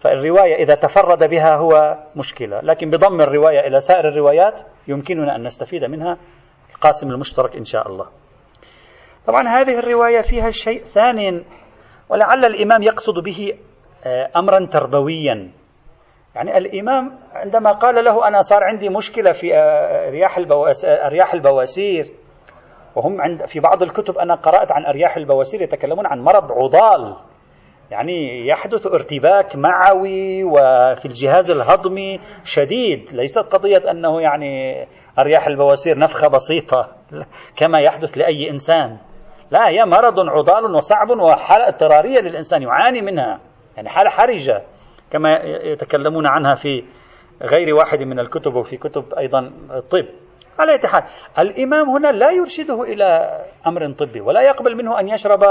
فالرواية 0.00 0.54
إذا 0.54 0.74
تفرد 0.74 1.30
بها 1.30 1.56
هو 1.56 1.98
مشكلة. 2.16 2.60
لكن 2.60 2.90
بضم 2.90 3.20
الرواية 3.20 3.60
إلى 3.60 3.80
سائر 3.80 4.08
الروايات 4.08 4.60
يمكننا 4.88 5.36
أن 5.36 5.42
نستفيد 5.42 5.84
منها. 5.84 6.16
القاسم 6.74 7.10
المشترك 7.10 7.56
إن 7.56 7.64
شاء 7.64 7.88
الله. 7.88 8.06
طبعا 9.26 9.48
هذه 9.48 9.78
الرواية 9.78 10.20
فيها 10.20 10.50
شيء 10.50 10.80
ثاني 10.80 11.44
ولعل 12.08 12.44
الإمام 12.44 12.82
يقصد 12.82 13.24
به 13.24 13.52
آه، 14.06 14.30
أمرا 14.36 14.66
تربويا. 14.66 15.50
يعني 16.34 16.58
الإمام 16.58 17.18
عندما 17.32 17.72
قال 17.72 18.04
له 18.04 18.28
أنا 18.28 18.40
صار 18.40 18.64
عندي 18.64 18.88
مشكلة 18.88 19.32
في 19.32 19.54
آه، 19.54 20.10
رياح 20.10 20.38
أرياح 20.84 21.34
البواسير. 21.34 22.10
وهم 22.96 23.20
عند 23.20 23.46
في 23.46 23.60
بعض 23.60 23.82
الكتب 23.82 24.18
أنا 24.18 24.34
قرأت 24.34 24.72
عن 24.72 24.86
أرياح 24.86 25.16
البواسير 25.16 25.62
يتكلمون 25.62 26.06
عن 26.06 26.20
مرض 26.20 26.52
عضال. 26.52 27.16
يعني 27.90 28.46
يحدث 28.46 28.86
ارتباك 28.86 29.56
معوي 29.56 30.44
وفي 30.44 31.04
الجهاز 31.04 31.50
الهضمي 31.50 32.20
شديد. 32.44 33.10
ليست 33.12 33.38
قضية 33.38 33.90
أنه 33.90 34.20
يعني 34.20 34.86
أرياح 35.18 35.46
البواسير 35.46 35.98
نفخة 35.98 36.28
بسيطة 36.28 36.88
كما 37.58 37.80
يحدث 37.80 38.18
لأي 38.18 38.50
إنسان. 38.50 38.98
لا 39.50 39.68
هي 39.68 39.84
مرض 39.84 40.20
عضال 40.20 40.74
وصعب 40.74 41.10
وحالة 41.10 41.68
اضطرارية 41.68 42.20
للإنسان 42.20 42.62
يعاني 42.62 43.00
منها 43.00 43.40
يعني 43.76 43.88
حالة 43.88 44.10
حرجة 44.10 44.62
كما 45.10 45.38
يتكلمون 45.44 46.26
عنها 46.26 46.54
في 46.54 46.84
غير 47.42 47.74
واحد 47.74 48.02
من 48.02 48.20
الكتب 48.20 48.54
وفي 48.54 48.76
كتب 48.76 49.14
أيضا 49.14 49.50
الطب. 49.70 50.06
على 50.58 50.78
حال 50.84 51.02
الإمام 51.38 51.88
هنا 51.90 52.12
لا 52.12 52.30
يرشده 52.30 52.82
إلى 52.82 53.38
أمر 53.66 53.92
طبي 53.92 54.20
ولا 54.20 54.40
يقبل 54.42 54.76
منه 54.76 55.00
أن 55.00 55.08
يشرب 55.08 55.42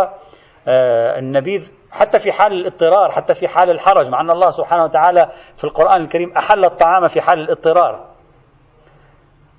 آه، 0.68 1.20
النبيذ 1.20 1.79
حتى 1.92 2.20
في 2.20 2.32
حال 2.32 2.54
الاضطرار 2.54 3.12
حتى 3.12 3.34
في 3.34 3.48
حال 3.48 3.70
الحرج 3.70 4.10
مع 4.10 4.22
أن 4.22 4.30
الله 4.30 4.50
سبحانه 4.50 4.84
وتعالى 4.84 5.30
في 5.58 5.64
القرآن 5.64 6.02
الكريم 6.02 6.38
أحل 6.38 6.66
الطعام 6.66 7.08
في 7.08 7.22
حال 7.22 7.40
الاضطرار. 7.40 8.06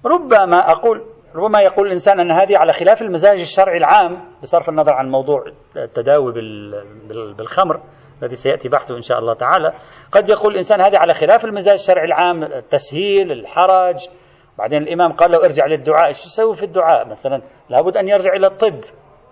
ربما 0.06 0.70
أقول 0.70 1.04
ربما 1.34 1.60
يقول 1.60 1.86
الإنسان 1.86 2.20
أن 2.20 2.30
هذه 2.30 2.58
على 2.58 2.72
خلاف 2.72 3.02
المزاج 3.02 3.40
الشرعي 3.40 3.76
العام 3.76 4.24
بصرف 4.42 4.68
النظر 4.68 4.92
عن 4.92 5.10
موضوع 5.10 5.44
التداوي 5.76 6.32
بالخمر 7.38 7.80
الذي 8.22 8.34
سيأتي 8.34 8.68
بحثه 8.68 8.96
إن 8.96 9.02
شاء 9.02 9.18
الله 9.18 9.34
تعالى. 9.34 9.72
قد 10.12 10.28
يقول 10.28 10.52
الإنسان 10.52 10.80
هذه 10.80 10.98
على 10.98 11.14
خلاف 11.14 11.44
المزاج 11.44 11.74
الشرعي 11.74 12.04
العام 12.04 12.42
التسهيل 12.42 13.32
الحرج. 13.32 14.08
بعدين 14.58 14.82
الإمام 14.82 15.12
قال 15.12 15.30
له 15.30 15.44
ارجع 15.44 15.66
للدعاء 15.66 16.06
إيش 16.06 16.26
يسوي 16.26 16.54
في 16.54 16.62
الدعاء؟ 16.62 17.08
مثلا 17.08 17.42
لابد 17.68 17.96
أن 17.96 18.08
يرجع 18.08 18.32
إلى 18.32 18.46
الطب. 18.46 18.80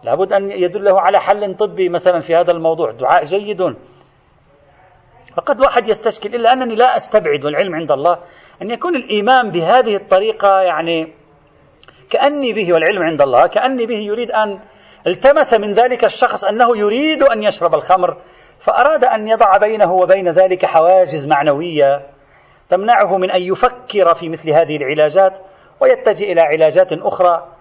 لابد 0.03 0.33
أن 0.33 0.51
يدله 0.51 1.01
على 1.01 1.21
حل 1.21 1.57
طبي 1.57 1.89
مثلا 1.89 2.21
في 2.21 2.37
هذا 2.37 2.53
الموضوع. 2.53 2.91
دعاء 2.91 3.25
جيد. 3.25 3.77
فقد 5.37 5.61
واحد 5.61 5.89
يستشكل 5.89 6.35
إلا 6.35 6.53
أنني 6.53 6.75
لا 6.75 6.97
أستبعد 6.97 7.45
والعلم 7.45 7.75
عند 7.75 7.91
الله 7.91 8.19
أن 8.63 8.71
يكون 8.71 8.97
الإيمان 8.97 9.51
بهذه 9.51 9.97
الطريقة 9.97 10.61
يعني 10.61 11.13
كأني 12.11 12.53
به 12.53 12.73
والعلم 12.73 13.03
عند 13.03 13.23
الله 13.23 13.47
كأني 13.47 13.87
به 13.87 13.99
يريد 13.99 14.31
أن 14.31 14.59
التمس 15.07 15.55
من 15.55 15.73
ذلك 15.73 16.05
الشخص 16.05 16.45
أنه 16.45 16.77
يريد 16.77 17.23
أن 17.23 17.43
يشرب 17.43 17.75
الخمر 17.75 18.17
فأراد 18.61 19.05
أن 19.05 19.29
يضع 19.29 19.57
بينه 19.57 19.93
وبين 19.93 20.29
ذلك 20.29 20.67
حواجز 20.67 21.27
معنوية 21.27 22.07
تمنعه 22.71 23.19
من 23.19 23.31
أن 23.31 23.43
يفكر 23.43 24.15
في 24.15 24.29
مثل 24.29 24.51
هذه 24.51 24.77
العلاجات 24.77 25.39
ويتجه 25.81 26.25
إلى 26.33 26.41
علاجات 26.41 26.93
أخرى. 26.93 27.58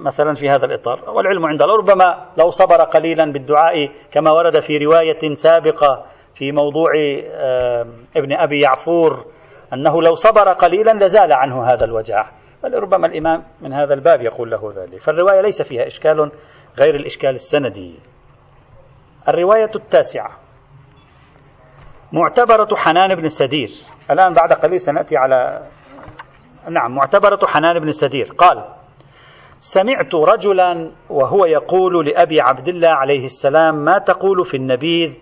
مثلا 0.00 0.34
في 0.34 0.50
هذا 0.50 0.66
الإطار. 0.66 1.10
والعلم 1.10 1.46
عند 1.46 1.62
الله. 1.62 1.76
ربما 1.76 2.26
لو 2.38 2.48
صبر 2.48 2.84
قليلا 2.84 3.32
بالدعاء 3.32 3.74
كما 4.12 4.30
ورد 4.30 4.60
في 4.60 4.78
رواية 4.78 5.34
سابقة 5.34 6.06
في 6.34 6.52
موضوع 6.52 6.90
آه، 7.32 7.86
ابن 8.16 8.32
أبي 8.32 8.60
يعفور 8.60 9.24
أنه 9.72 10.02
لو 10.02 10.14
صبر 10.14 10.52
قليلا 10.52 11.04
لزال 11.04 11.32
عنه 11.32 11.72
هذا 11.72 11.84
الوجع. 11.84 12.30
بل 12.62 12.74
ربما 12.74 13.06
الإمام 13.06 13.44
من 13.60 13.72
هذا 13.72 13.94
الباب 13.94 14.22
يقول 14.22 14.50
له 14.50 14.72
ذلك. 14.76 15.00
فالرواية 15.00 15.40
ليس 15.40 15.62
فيها 15.62 15.86
إشكال 15.86 16.32
غير 16.78 16.94
الإشكال 16.94 17.30
السندي. 17.30 17.98
الرواية 19.28 19.70
التاسعة. 19.74 20.30
معتبرة 22.12 22.76
حنان 22.76 23.14
بن 23.14 23.28
سدير 23.28 23.68
الآن 24.10 24.34
بعد 24.34 24.52
قليل 24.52 24.80
سنأتي 24.80 25.16
على 25.16 25.66
نعم 26.70 26.94
معتبرة 26.94 27.46
حنان 27.46 27.78
بن 27.78 27.90
سدير 27.90 28.28
قال 28.38 28.79
سمعت 29.60 30.14
رجلا 30.14 30.90
وهو 31.10 31.44
يقول 31.44 32.06
لأبي 32.06 32.40
عبد 32.40 32.68
الله 32.68 32.88
عليه 32.88 33.24
السلام 33.24 33.74
ما 33.84 33.98
تقول 33.98 34.44
في 34.44 34.56
النبيذ؟ 34.56 35.12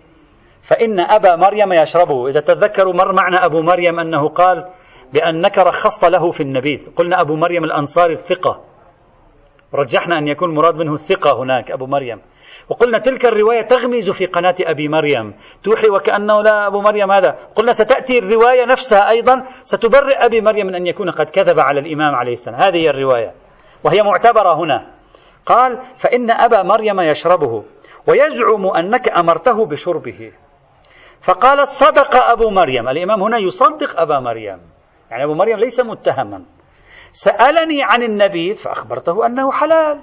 فإن 0.61 0.99
أبا 0.99 1.35
مريم 1.35 1.73
يشربه. 1.73 2.27
إذا 2.27 2.39
تذكروا 2.39 2.93
مر 2.93 3.11
معنا 3.11 3.45
أبو 3.45 3.61
مريم 3.61 3.99
أنه 3.99 4.29
قال 4.29 4.65
بأنك 5.13 5.57
رخصت 5.57 6.05
له 6.05 6.31
في 6.31 6.43
النبيذ. 6.43 6.95
قلنا 6.95 7.21
أبو 7.21 7.35
مريم 7.35 7.63
الأنصاري 7.63 8.13
الثقة. 8.13 8.63
رجحنا 9.73 10.17
أن 10.17 10.27
يكون 10.27 10.55
مراد 10.55 10.75
منه 10.75 10.93
الثقة 10.93 11.43
هناك 11.43 11.71
أبو 11.71 11.85
مريم. 11.85 12.21
وقلنا 12.69 12.99
تلك 12.99 13.25
الرواية 13.25 13.61
تغمز 13.61 14.09
في 14.09 14.25
قناة 14.25 14.55
أبي 14.61 14.87
مريم. 14.87 15.33
توحي 15.63 15.89
وكأنه 15.89 16.41
لا 16.41 16.67
أبو 16.67 16.81
مريم 16.81 17.11
هذا. 17.11 17.37
قلنا 17.55 17.71
ستأتي 17.71 18.19
الرواية 18.19 18.65
نفسها 18.65 19.09
أيضا 19.09 19.43
ستبرئ 19.63 20.25
أبي 20.25 20.41
مريم 20.41 20.67
من 20.67 20.75
أن 20.75 20.87
يكون 20.87 21.09
قد 21.11 21.29
كذب 21.29 21.59
على 21.59 21.79
الإمام 21.79 22.15
عليه 22.15 22.31
السلام. 22.31 22.61
هذه 22.61 22.77
هي 22.77 22.89
الرواية. 22.89 23.48
وهي 23.83 24.03
معتبرة 24.03 24.53
هنا. 24.55 24.91
قال 25.45 25.79
فإن 25.97 26.31
أبا 26.31 26.63
مريم 26.63 26.99
يشربه 26.99 27.63
ويزعم 28.07 28.65
أنك 28.65 29.09
أمرته 29.09 29.65
بشربه. 29.65 30.31
فقال 31.21 31.67
صدق 31.67 32.15
أبو 32.15 32.49
مريم. 32.49 32.89
الإمام 32.89 33.23
هنا 33.23 33.37
يصدق 33.37 33.99
أبا 33.99 34.19
مريم. 34.19 34.59
يعني 35.11 35.23
أبو 35.23 35.33
مريم 35.33 35.59
ليس 35.59 35.79
متهما. 35.79 36.45
سألني 37.11 37.83
عن 37.83 38.03
النبيذ 38.03 38.55
فأخبرته 38.55 39.25
أنه 39.25 39.51
حلال. 39.51 40.01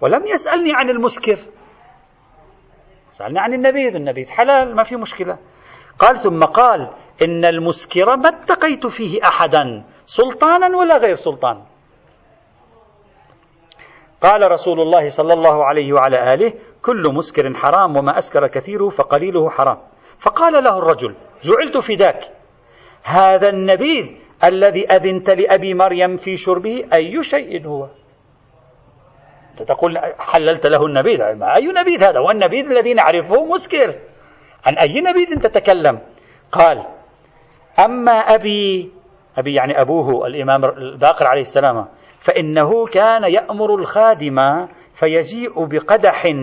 ولم 0.00 0.26
يسألني 0.26 0.70
عن 0.74 0.90
المسكر. 0.90 1.36
سألني 3.10 3.40
عن 3.40 3.52
النبيذ 3.52 3.96
النبيذ 3.96 4.30
حلال 4.30 4.76
ما 4.76 4.82
في 4.82 4.96
مشكلة. 4.96 5.38
قال 5.98 6.16
ثم 6.16 6.44
قال 6.44 6.90
إن 7.22 7.44
المسكر 7.44 8.16
ما 8.16 8.28
اتقيت 8.28 8.86
فيه 8.86 9.28
أحدا 9.28 9.84
سلطانا 10.04 10.76
ولا 10.76 10.96
غير 10.96 11.12
سلطان؟ 11.12 11.71
قال 14.22 14.50
رسول 14.50 14.80
الله 14.80 15.08
صلى 15.08 15.32
الله 15.32 15.64
عليه 15.64 15.92
وعلى 15.92 16.34
آله 16.34 16.52
كل 16.82 17.12
مسكر 17.14 17.54
حرام 17.54 17.96
وما 17.96 18.18
أسكر 18.18 18.46
كثيره 18.46 18.88
فقليله 18.88 19.50
حرام. 19.50 19.78
فقال 20.18 20.64
له 20.64 20.78
الرجل 20.78 21.14
جعلت 21.42 21.78
فداك. 21.78 22.20
هذا 23.02 23.48
النبيذ 23.48 24.12
الذي 24.44 24.92
أذنت 24.92 25.30
لأبي 25.30 25.74
مريم 25.74 26.16
في 26.16 26.36
شربه 26.36 26.84
أي 26.92 27.22
شيء 27.22 27.66
هو؟ 27.66 27.88
أنت 29.50 29.62
تقول 29.62 29.98
حللت 30.18 30.66
له 30.66 30.86
النبيذ 30.86 31.20
أي 31.20 31.66
نبيذ 31.66 32.02
هذا؟ 32.04 32.20
والنبيذ 32.20 32.66
الذي 32.66 32.94
نعرفه 32.94 33.44
مسكر. 33.44 33.94
عن 34.66 34.78
أي 34.78 35.00
نبيذ 35.00 35.40
تتكلم؟ 35.40 35.98
قال 36.52 36.84
أما 37.78 38.12
أبي 38.12 38.90
أبي 39.38 39.54
يعني 39.54 39.80
أبوه 39.80 40.26
الإمام 40.26 40.64
الباقر 40.64 41.26
عليه 41.26 41.40
السلام 41.40 41.86
فإنه 42.22 42.86
كان 42.86 43.24
يأمر 43.24 43.74
الخادم 43.74 44.66
فيجيء 44.94 45.64
بقدح 45.64 46.34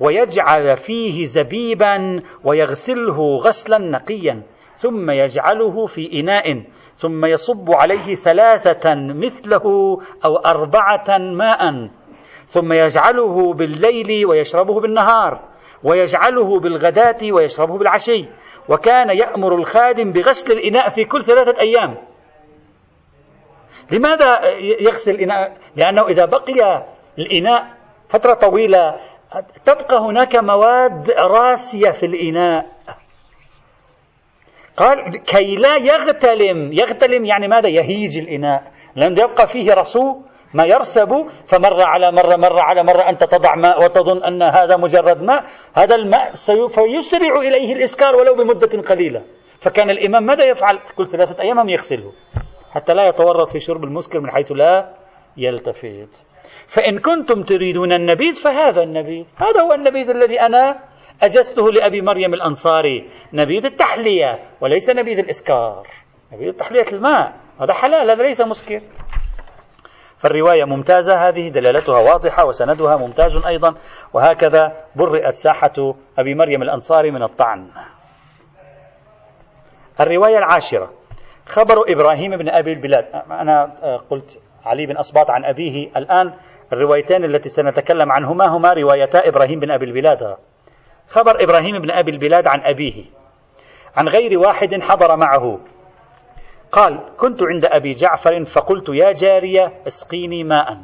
ويجعل 0.00 0.76
فيه 0.76 1.24
زبيبا 1.24 2.22
ويغسله 2.44 3.36
غسلا 3.36 3.78
نقيا 3.78 4.42
ثم 4.76 5.10
يجعله 5.10 5.86
في 5.86 6.20
إناء 6.20 6.62
ثم 6.96 7.24
يصب 7.24 7.70
عليه 7.70 8.14
ثلاثة 8.14 8.94
مثله 8.94 9.98
أو 10.24 10.36
أربعة 10.36 11.18
ماء 11.18 11.90
ثم 12.46 12.72
يجعله 12.72 13.54
بالليل 13.54 14.26
ويشربه 14.26 14.80
بالنهار 14.80 15.40
ويجعله 15.84 16.60
بالغداة 16.60 17.32
ويشربه 17.32 17.78
بالعشي 17.78 18.28
وكان 18.68 19.16
يأمر 19.16 19.54
الخادم 19.54 20.12
بغسل 20.12 20.52
الإناء 20.52 20.88
في 20.88 21.04
كل 21.04 21.22
ثلاثة 21.22 21.60
أيام. 21.60 21.96
لماذا 23.90 24.40
يغسل 24.80 25.10
الإناء؟ 25.10 25.56
لأنه 25.76 26.08
إذا 26.08 26.24
بقي 26.24 26.86
الإناء 27.18 27.66
فترة 28.08 28.34
طويلة 28.34 28.96
تبقى 29.64 29.98
هناك 30.00 30.36
مواد 30.36 31.10
راسية 31.10 31.90
في 31.90 32.06
الإناء. 32.06 32.66
قال 34.76 35.24
كي 35.24 35.56
لا 35.56 35.76
يغتلم 35.76 36.72
يغتلم 36.72 37.24
يعني 37.24 37.48
ماذا؟ 37.48 37.68
يهيج 37.68 38.18
الإناء. 38.18 38.62
لأنه 38.96 39.22
يبقى 39.22 39.46
فيه 39.46 39.72
رسو 39.72 40.22
ما 40.54 40.64
يرسب 40.64 41.08
فمرة 41.48 41.84
على 41.84 42.12
مرة 42.12 42.36
مرة 42.36 42.60
على 42.60 42.82
مرة 42.82 43.08
أنت 43.08 43.24
تضع 43.24 43.54
ماء 43.54 43.84
وتظن 43.84 44.24
أن 44.24 44.42
هذا 44.42 44.76
مجرد 44.76 45.22
ماء. 45.22 45.44
هذا 45.74 45.94
الماء 45.94 46.32
سيسرع 46.32 47.40
إليه 47.40 47.72
الإسكار 47.72 48.16
ولو 48.16 48.34
بمدة 48.34 48.82
قليلة. 48.88 49.22
فكان 49.60 49.90
الإمام 49.90 50.22
ماذا 50.22 50.44
يفعل؟ 50.44 50.78
كل 50.96 51.06
ثلاثة 51.06 51.42
أيام 51.42 51.68
يغسله. 51.68 52.12
حتى 52.76 52.94
لا 52.94 53.08
يتورط 53.08 53.48
في 53.48 53.60
شرب 53.60 53.84
المسكر 53.84 54.20
من 54.20 54.30
حيث 54.30 54.52
لا 54.52 54.94
يلتفت. 55.36 56.26
فإن 56.66 56.98
كنتم 56.98 57.42
تريدون 57.42 57.92
النبيذ 57.92 58.42
فهذا 58.44 58.82
النبيذ. 58.82 59.24
هذا 59.36 59.62
هو 59.62 59.72
النبيذ 59.72 60.10
الذي 60.10 60.40
أنا 60.40 60.80
أجزته 61.22 61.72
لأبي 61.72 62.00
مريم 62.02 62.34
الأنصاري. 62.34 63.10
نبيذ 63.32 63.64
التحلية 63.64 64.38
وليس 64.60 64.90
نبيذ 64.90 65.18
الإسكار. 65.18 65.86
نبيذ 66.32 66.52
تحلية 66.52 66.86
الماء. 66.92 67.32
هذا 67.60 67.72
حلال 67.72 68.10
هذا 68.10 68.22
ليس 68.22 68.40
مسكر. 68.40 68.80
فالرواية 70.18 70.64
ممتازة 70.64 71.28
هذه 71.28 71.48
دلالتها 71.48 71.98
واضحة 71.98 72.44
وسندها 72.46 72.96
ممتاز 72.96 73.46
أيضا. 73.46 73.74
وهكذا 74.12 74.84
برئت 74.96 75.34
ساحة 75.34 75.94
أبي 76.18 76.34
مريم 76.34 76.62
الأنصاري 76.62 77.10
من 77.10 77.22
الطعن. 77.22 77.70
الرواية 80.00 80.38
العاشرة. 80.38 81.05
خبر 81.46 81.92
إبراهيم 81.92 82.36
بن 82.36 82.48
أبي 82.48 82.72
البلاد. 82.72 83.04
أنا 83.30 83.74
قلت 84.10 84.42
علي 84.64 84.86
بن 84.86 84.96
أصباط 84.96 85.30
عن 85.30 85.44
أبيه 85.44 85.90
الآن. 85.96 86.32
الروايتين 86.72 87.24
التي 87.24 87.48
سنتكلم 87.48 88.12
عنهما 88.12 88.46
هما 88.46 88.72
روايتا 88.72 89.28
إبراهيم 89.28 89.60
بن 89.60 89.70
أبي 89.70 89.84
البلاد. 89.84 90.36
خبر 91.08 91.42
إبراهيم 91.44 91.78
بن 91.82 91.90
أبي 91.90 92.10
البلاد 92.10 92.46
عن 92.46 92.60
أبيه 92.60 93.04
عن 93.96 94.08
غير 94.08 94.38
واحد 94.38 94.82
حضر 94.82 95.16
معه. 95.16 95.60
قال 96.72 97.00
كنت 97.16 97.42
عند 97.42 97.64
أبي 97.64 97.92
جعفر 97.92 98.44
فقلت 98.44 98.88
يا 98.88 99.12
جارية 99.12 99.72
اسقيني 99.86 100.44
ماء. 100.44 100.78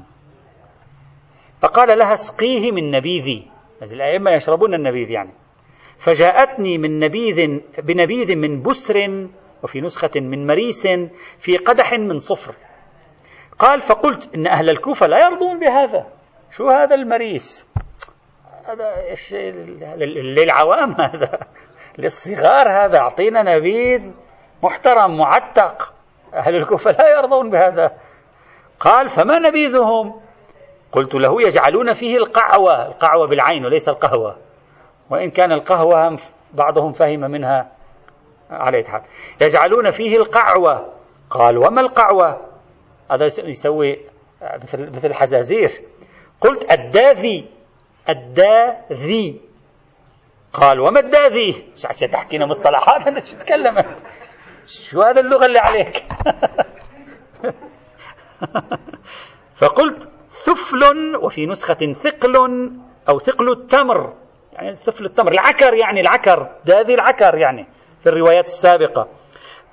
فقال 1.61 1.99
لها 1.99 2.13
اسقيه 2.15 2.73
من 2.73 2.91
نبيذي 2.91 3.51
الأئمة 3.83 4.31
يشربون 4.31 4.75
النبيذ 4.75 5.11
يعني. 5.11 5.33
فجاءتني 5.99 6.79
من 6.79 6.99
نبيذ 6.99 7.61
بنبيذ 7.79 8.37
من 8.37 8.63
بسر 8.63 9.27
وفي 9.63 9.81
نسخة 9.81 10.21
من 10.21 10.47
مريس 10.47 10.87
في 11.39 11.57
قدح 11.57 11.93
من 11.93 12.19
صفر. 12.19 12.55
قال 13.59 13.81
فقلت 13.81 14.35
إن 14.35 14.47
أهل 14.47 14.71
الكوفة 14.71 15.07
لا 15.07 15.19
يرضون 15.19 15.59
بهذا. 15.59 16.07
شو 16.51 16.71
هذا 16.71 16.95
المريس؟ 16.95 17.73
هذا 18.65 18.95
للعوام 20.37 21.01
هذا؟ 21.01 21.39
للصغار 21.99 22.69
هذا 22.69 22.99
أعطينا 22.99 23.57
نبيذ 23.57 24.11
محترم 24.63 25.19
معتق. 25.19 25.95
أهل 26.35 26.57
الكوفة 26.57 26.91
لا 26.91 27.19
يرضون 27.19 27.51
بهذا. 27.51 27.93
قال 28.81 29.09
فما 29.09 29.39
نبيذهم؟ 29.39 30.21
قلت 30.93 31.15
له 31.15 31.43
يجعلون 31.43 31.93
فيه 31.93 32.17
القعوة 32.17 32.87
القعوة 32.87 33.29
بالعين 33.29 33.65
وليس 33.65 33.89
القهوة. 33.89 34.37
وإن 35.11 35.31
كان 35.31 35.53
القهوة 35.53 36.19
بعضهم 36.53 36.93
فهم 36.93 37.21
منها 37.21 37.71
على 38.53 38.85
حال 38.85 39.03
يجعلون 39.41 39.91
فيه 39.91 40.17
القعوة. 40.17 40.93
قال 41.31 41.59
وما 41.59 41.81
القعوة؟ 41.81 42.41
هذا 43.11 43.25
يسوي 43.25 44.01
مثل 44.43 44.91
مثل 44.97 45.07
الحزازير. 45.07 45.71
قلت 46.41 46.71
الداذي. 46.71 47.51
الداذي. 48.09 49.41
قال 50.53 50.81
وما 50.81 51.01
الداذي؟ 51.01 51.53
شو 51.77 51.89
عشان 51.89 52.11
تحكينا 52.11 52.47
مصطلحات 52.47 53.07
أنت 53.07 53.25
شو 53.25 53.37
تكلمت 53.37 54.05
شو 54.67 55.03
هذا 55.03 55.21
اللغة 55.21 55.47
اللي 55.47 55.59
عليك؟ 55.59 56.03
فقلت 59.61 60.09
ثفل 60.29 61.17
وفي 61.23 61.47
نسخة 61.47 61.93
ثقل 61.93 62.37
أو 63.09 63.19
ثقل 63.19 63.53
التمر. 63.53 64.15
يعني 64.53 64.77
ثفل 64.77 65.05
التمر 65.05 65.33
العكر 65.33 65.75
يعني 65.75 66.01
العكر 66.01 66.57
داذي 66.65 66.95
العكر 66.95 67.39
يعني. 67.39 67.67
في 68.03 68.09
الروايات 68.09 68.45
السابقة. 68.45 69.09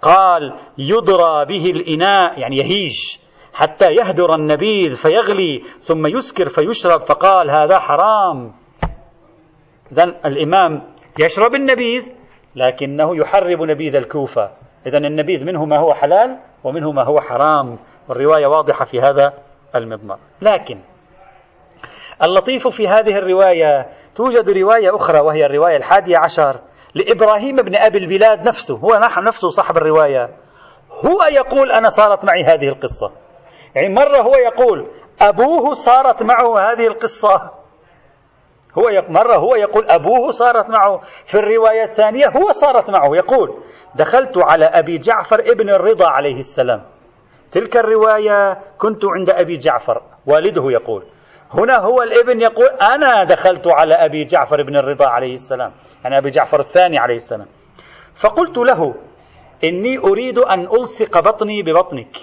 قال 0.01 0.53
يضرى 0.77 1.45
به 1.45 1.65
الإناء 1.65 2.39
يعني 2.39 2.57
يهيج 2.57 3.17
حتى 3.53 3.85
يهدر 3.85 4.35
النبيذ 4.35 4.95
فيغلي 4.95 5.59
ثم 5.79 6.07
يسكر 6.07 6.49
فيشرب 6.49 7.01
فقال 7.01 7.51
هذا 7.51 7.79
حرام. 7.79 8.53
إذا 9.91 10.03
الإمام 10.03 10.83
يشرب 11.19 11.55
النبيذ 11.55 12.03
لكنه 12.55 13.17
يحرم 13.17 13.65
نبيذ 13.65 13.95
الكوفة. 13.95 14.51
إذا 14.85 14.97
النبيذ 14.97 15.45
منه 15.45 15.65
ما 15.65 15.77
هو 15.77 15.93
حلال 15.93 16.39
ومنه 16.63 16.91
ما 16.91 17.03
هو 17.03 17.21
حرام. 17.21 17.79
والرواية 18.09 18.47
واضحة 18.47 18.85
في 18.85 19.01
هذا 19.01 19.33
المضمر 19.75 20.19
لكن 20.41 20.81
اللطيف 22.23 22.67
في 22.67 22.87
هذه 22.87 23.17
الرواية 23.17 23.89
توجد 24.15 24.49
رواية 24.49 24.95
أخرى 24.95 25.19
وهي 25.19 25.45
الرواية 25.45 25.77
الحادية 25.77 26.17
عشر. 26.17 26.59
لإبراهيم 26.95 27.55
بن 27.55 27.75
أبي 27.75 27.97
البلاد 27.97 28.47
نفسه. 28.47 28.77
هو 28.77 29.09
نفسه 29.17 29.49
صاحب 29.49 29.77
الرواية. 29.77 30.29
هو 31.05 31.23
يقول 31.31 31.71
أنا 31.71 31.89
صارت 31.89 32.25
معي 32.25 32.43
هذه 32.43 32.67
القصة. 32.67 33.11
يعني 33.75 33.93
مرة 33.93 34.21
هو 34.21 34.35
يقول 34.35 34.87
أبوه 35.21 35.73
صارت 35.73 36.23
معه 36.23 36.71
هذه 36.71 36.87
القصة. 36.87 37.51
هو 38.77 38.83
مرة 39.09 39.37
هو 39.37 39.55
يقول 39.55 39.89
أبوه 39.89 40.31
صارت 40.31 40.69
معه. 40.69 40.97
في 41.25 41.35
الرواية 41.35 41.83
الثانية 41.83 42.27
هو 42.27 42.51
صارت 42.51 42.89
معه. 42.89 43.15
يقول 43.15 43.63
دخلت 43.95 44.37
على 44.37 44.65
أبي 44.65 44.97
جعفر 44.97 45.39
ابن 45.39 45.69
الرضا 45.69 46.07
عليه 46.07 46.39
السلام. 46.39 46.83
تلك 47.51 47.77
الرواية 47.77 48.53
كنت 48.77 49.05
عند 49.05 49.29
أبي 49.29 49.57
جعفر. 49.57 50.01
والده 50.27 50.71
يقول. 50.71 51.03
هنا 51.51 51.77
هو 51.79 52.01
الابن 52.01 52.41
يقول 52.41 52.67
أنا 52.67 53.23
دخلت 53.23 53.67
على 53.67 53.93
أبي 53.93 54.23
جعفر 54.23 54.63
بن 54.63 54.77
الرضا 54.77 55.07
عليه 55.07 55.33
السلام. 55.33 55.71
يعني 56.03 56.17
أبي 56.17 56.29
جعفر 56.29 56.59
الثاني 56.59 56.97
عليه 56.97 57.15
السلام. 57.15 57.47
فقلت 58.15 58.57
له 58.57 58.95
إني 59.63 59.97
أريد 59.97 60.37
أن 60.37 60.59
ألصق 60.59 61.19
بطني 61.19 61.63
ببطنك. 61.63 62.17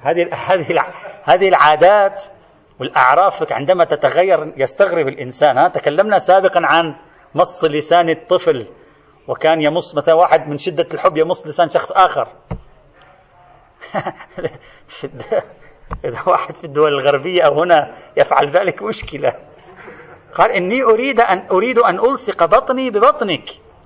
هذه 0.00 0.28
هذه 0.48 0.84
هذه 1.22 1.48
العادات 1.48 2.24
والأعراف 2.80 3.52
عندما 3.52 3.84
تتغير 3.84 4.52
يستغرب 4.56 5.08
الإنسان. 5.08 5.58
ها 5.58 5.68
تكلمنا 5.68 6.18
سابقا 6.18 6.60
عن 6.64 6.96
مص 7.34 7.64
لسان 7.64 8.10
الطفل 8.10 8.68
وكان 9.28 9.62
يمص 9.62 9.94
مثلا 9.94 10.14
واحد 10.14 10.48
من 10.48 10.56
شدة 10.56 10.86
الحب 10.94 11.16
يمص 11.16 11.46
لسان 11.46 11.68
شخص 11.68 11.92
آخر. 11.92 12.28
إذا 16.04 16.22
واحد 16.26 16.56
في 16.56 16.64
الدول 16.64 16.92
الغربية 16.92 17.42
أو 17.42 17.62
هنا 17.62 17.94
يفعل 18.16 18.50
ذلك 18.50 18.82
مشكلة. 18.82 19.36
قال 20.34 20.50
إني 20.50 20.82
أريد 20.82 21.20
أن 21.20 21.46
أريد 21.50 21.78
أن 21.78 21.98
ألصق 21.98 22.44
بطني 22.44 22.90
ببطنك. 22.90 23.44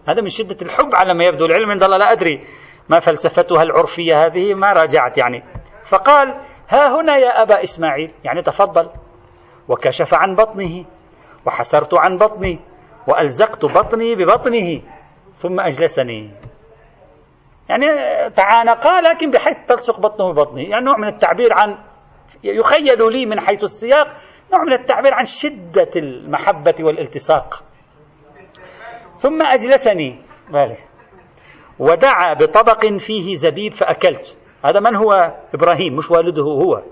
هذا 0.08 0.22
من 0.22 0.28
شدة 0.28 0.56
الحب 0.62 0.94
على 0.94 1.14
ما 1.14 1.24
يبدو. 1.24 1.46
العلم 1.46 1.70
عند 1.70 1.82
الله 1.82 1.96
لا 1.96 2.12
أدري 2.12 2.44
ما 2.88 3.00
فلسفتها 3.00 3.62
العرفية 3.62 4.26
هذه 4.26 4.54
ما 4.54 4.72
راجعت 4.72 5.18
يعني. 5.18 5.42
فقال 5.88 6.34
ها 6.68 7.00
هنا 7.00 7.16
يا 7.16 7.42
أبا 7.42 7.62
إسماعيل. 7.62 8.12
يعني 8.24 8.42
تفضل. 8.42 8.90
وكشف 9.68 10.14
عن 10.14 10.34
بطنه 10.34 10.84
وحسرت 11.46 11.94
عن 11.94 12.18
بطني 12.18 12.60
وألزقت 13.06 13.64
بطني 13.64 14.14
ببطنه 14.14 14.82
ثم 15.34 15.60
أجلسني. 15.60 16.30
يعني 17.68 17.86
تعانقا 18.30 19.00
لكن 19.00 19.30
بحيث 19.30 19.56
تلصق 19.68 20.00
بطنه 20.00 20.32
ببطنه. 20.32 20.62
يعني 20.62 20.84
نوع 20.84 20.96
من 20.96 21.08
التعبير 21.08 21.52
عن 21.52 21.78
يخيل 22.44 23.12
لي 23.12 23.26
من 23.26 23.40
حيث 23.40 23.64
السياق 23.64 24.06
نوع 24.52 24.62
من 24.62 24.72
التعبير 24.72 25.14
عن 25.14 25.24
شدة 25.24 25.90
المحبة 25.96 26.74
والالتصاق. 26.80 27.64
ثم 29.18 29.42
أجلسني. 29.42 30.22
ودعا 31.78 32.34
بطبق 32.34 32.86
فيه 32.86 33.34
زبيب 33.34 33.72
فأكلت. 33.72 34.38
هذا 34.64 34.80
من 34.80 34.96
هو؟ 34.96 35.34
إبراهيم 35.54 35.96
مش 35.96 36.10
والده 36.10 36.42
هو. 36.42 36.82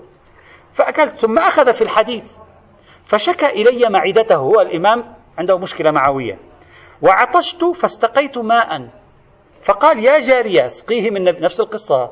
فأكلت 0.73 1.19
ثم 1.19 1.39
أخذ 1.39 1.73
في 1.73 1.81
الحديث. 1.81 2.37
فشكى 3.05 3.45
إلي 3.45 3.89
معدته 3.89 4.35
هو 4.35 4.61
الإمام 4.61 5.15
عنده 5.37 5.57
مشكلة 5.57 5.91
معوية. 5.91 6.39
وعطشت 7.01 7.65
فاستقيت 7.65 8.37
ماء. 8.37 8.89
فقال 9.61 10.05
يا 10.05 10.19
جارية 10.19 10.65
أسقيه 10.65 11.09
من 11.09 11.23
نفس 11.23 11.61
القصة. 11.61 12.11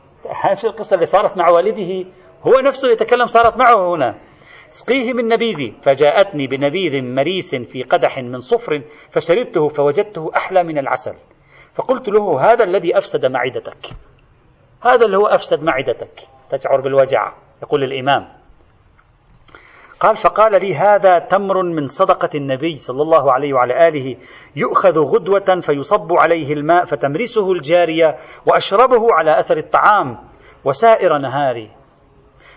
نفس 0.52 0.64
القصة 0.64 0.94
اللي 0.94 1.06
صارت 1.06 1.36
مع 1.36 1.48
والده. 1.48 2.10
هو 2.46 2.60
نفسه 2.60 2.90
يتكلم 2.90 3.26
صارت 3.26 3.56
معه 3.56 3.94
هنا. 3.94 4.18
اسقيه 4.72 5.12
من 5.12 5.28
نبيذي 5.28 5.74
فجاءتني 5.82 6.46
بنبيذ 6.46 7.02
مريس 7.02 7.54
في 7.54 7.82
قدح 7.82 8.18
من 8.18 8.38
صفر 8.38 8.82
فشربته 9.10 9.68
فوجدته 9.68 10.30
أحلى 10.36 10.64
من 10.64 10.78
العسل. 10.78 11.14
فقلت 11.74 12.08
له 12.08 12.52
هذا 12.52 12.64
الذي 12.64 12.98
أفسد 12.98 13.26
معدتك. 13.26 13.86
هذا 14.82 15.06
اللي 15.06 15.16
هو 15.16 15.26
أفسد 15.26 15.62
معدتك. 15.62 16.20
تشعر 16.50 16.80
بالوجع 16.80 17.32
يقول 17.62 17.84
الإمام. 17.84 18.28
قال 20.00 20.16
فقال 20.16 20.60
لي 20.60 20.74
هذا 20.74 21.18
تمر 21.18 21.62
من 21.62 21.86
صدقة 21.86 22.28
النبي 22.34 22.74
صلى 22.74 23.02
الله 23.02 23.32
عليه 23.32 23.52
وعلى 23.52 23.88
آله 23.88 24.16
يؤخذ 24.56 24.98
غدوة 24.98 25.60
فيصب 25.60 26.12
عليه 26.12 26.52
الماء 26.52 26.84
فتمرسه 26.84 27.52
الجارية 27.52 28.16
وأشربه 28.46 29.06
على 29.12 29.40
أثر 29.40 29.56
الطعام 29.56 30.18
وسائر 30.64 31.18
نهاري. 31.18 31.81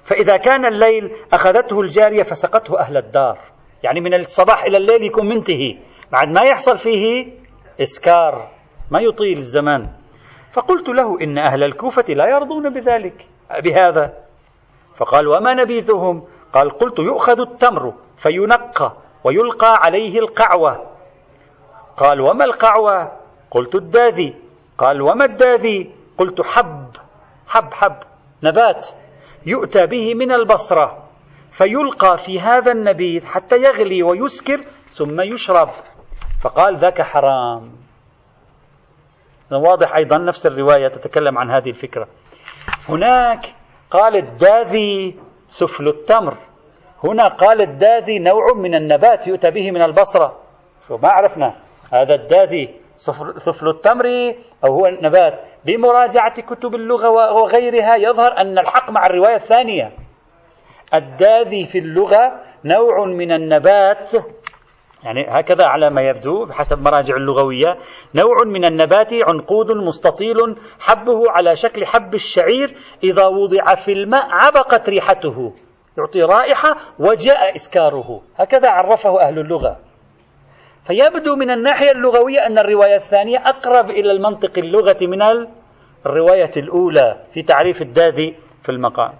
فإذا 0.05 0.37
كان 0.37 0.65
الليل 0.65 1.11
أخذته 1.33 1.81
الجارية 1.81 2.23
فسقته 2.23 2.79
أهل 2.79 2.97
الدار. 2.97 3.39
يعني 3.83 3.99
من 3.99 4.13
الصباح 4.13 4.63
إلى 4.63 4.77
الليل 4.77 5.03
يكون 5.03 5.29
منتهي. 5.29 5.77
بعد 6.11 6.27
ما 6.27 6.41
يحصل 6.41 6.77
فيه 6.77 7.31
إسكار 7.81 8.47
ما 8.91 9.01
يطيل 9.01 9.37
الزمان. 9.37 9.89
فقلت 10.53 10.89
له 10.89 11.21
إن 11.21 11.37
أهل 11.37 11.63
الكوفة 11.63 12.13
لا 12.13 12.29
يرضون 12.29 12.73
بذلك 12.73 13.27
بهذا. 13.63 14.13
فقال 14.97 15.27
وما 15.27 15.53
نبيذهم؟ 15.53 16.27
قال 16.53 16.69
قلت 16.69 16.99
يؤخذ 16.99 17.39
التمر 17.39 17.93
فينقى 18.17 18.93
ويلقى 19.23 19.73
عليه 19.75 20.19
القعوة. 20.19 20.91
قال 21.97 22.21
وما 22.21 22.45
القعوة؟ 22.45 23.11
قلت 23.51 23.75
الداذي. 23.75 24.35
قال 24.77 25.01
وما 25.01 25.25
الداذي؟ 25.25 25.91
قلت 26.17 26.41
حب 26.41 26.87
حب 27.47 27.73
حب. 27.73 27.95
نبات. 28.43 28.87
يؤتى 29.45 29.85
به 29.85 30.13
من 30.13 30.31
البصرة 30.31 31.03
فيلقى 31.51 32.17
في 32.17 32.39
هذا 32.39 32.71
النبيذ 32.71 33.25
حتى 33.25 33.55
يغلي 33.55 34.03
ويسكر 34.03 34.57
ثم 34.89 35.21
يشرب. 35.21 35.69
فقال 36.43 36.77
ذاك 36.77 37.01
حرام. 37.01 37.71
واضح 39.51 39.95
أيضا 39.95 40.17
نفس 40.17 40.45
الرواية 40.45 40.87
تتكلم 40.87 41.37
عن 41.37 41.51
هذه 41.51 41.69
الفكرة. 41.69 42.07
هناك 42.89 43.45
قال 43.91 44.15
الداذي 44.15 45.19
سفل 45.47 45.87
التمر. 45.87 46.37
هنا 47.03 47.27
قال 47.27 47.61
الداذي 47.61 48.19
نوع 48.19 48.53
من 48.53 48.75
النبات 48.75 49.27
يؤتى 49.27 49.51
به 49.51 49.71
من 49.71 49.81
البصرة. 49.81 50.39
شو 50.87 50.97
ما 50.97 51.09
عرفنا 51.09 51.55
هذا 51.93 52.15
الداذي 52.15 52.84
سفل 53.37 53.67
التمر 53.67 54.05
أو 54.63 54.73
هو 54.73 54.85
النبات 54.85 55.39
بمراجعة 55.65 56.41
كتب 56.41 56.75
اللغة 56.75 57.09
وغيرها 57.09 57.95
يظهر 57.95 58.37
أن 58.37 58.59
الحق 58.59 58.91
مع 58.91 59.05
الرواية 59.05 59.35
الثانية. 59.35 59.91
الداذي 60.93 61.65
في 61.65 61.77
اللغة 61.77 62.41
نوع 62.65 63.05
من 63.05 63.31
النبات 63.31 64.13
يعني 65.03 65.25
هكذا 65.29 65.65
على 65.65 65.89
ما 65.89 66.01
يبدو 66.01 66.45
بحسب 66.45 66.79
مراجع 66.79 67.15
اللغوية 67.15 67.77
نوع 68.15 68.43
من 68.45 68.65
النبات 68.65 69.13
عنقود 69.13 69.71
مستطيل 69.71 70.35
حبه 70.79 71.31
على 71.31 71.55
شكل 71.55 71.85
حب 71.85 72.13
الشعير 72.13 72.75
إذا 73.03 73.25
وضع 73.25 73.75
في 73.75 73.91
الماء 73.91 74.25
عبقت 74.29 74.89
ريحته 74.89 75.53
يعطي 75.97 76.21
رائحة 76.21 76.75
وجاء 76.99 77.55
إسكاره. 77.55 78.21
هكذا 78.37 78.69
عرفه 78.69 79.21
أهل 79.21 79.39
اللغة. 79.39 79.77
فيبدو 80.87 81.35
من 81.35 81.51
الناحية 81.51 81.91
اللغوية 81.91 82.45
أن 82.47 82.57
الرواية 82.57 82.95
الثانية 82.95 83.37
أقرب 83.37 83.89
إلى 83.89 84.11
المنطق 84.11 84.57
اللغة 84.57 84.97
من 85.01 85.47
الرواية 86.05 86.51
الأولى 86.57 87.17
في 87.33 87.41
تعريف 87.41 87.81
الداذي 87.81 88.35
في 88.63 88.71
المقام. 88.71 89.13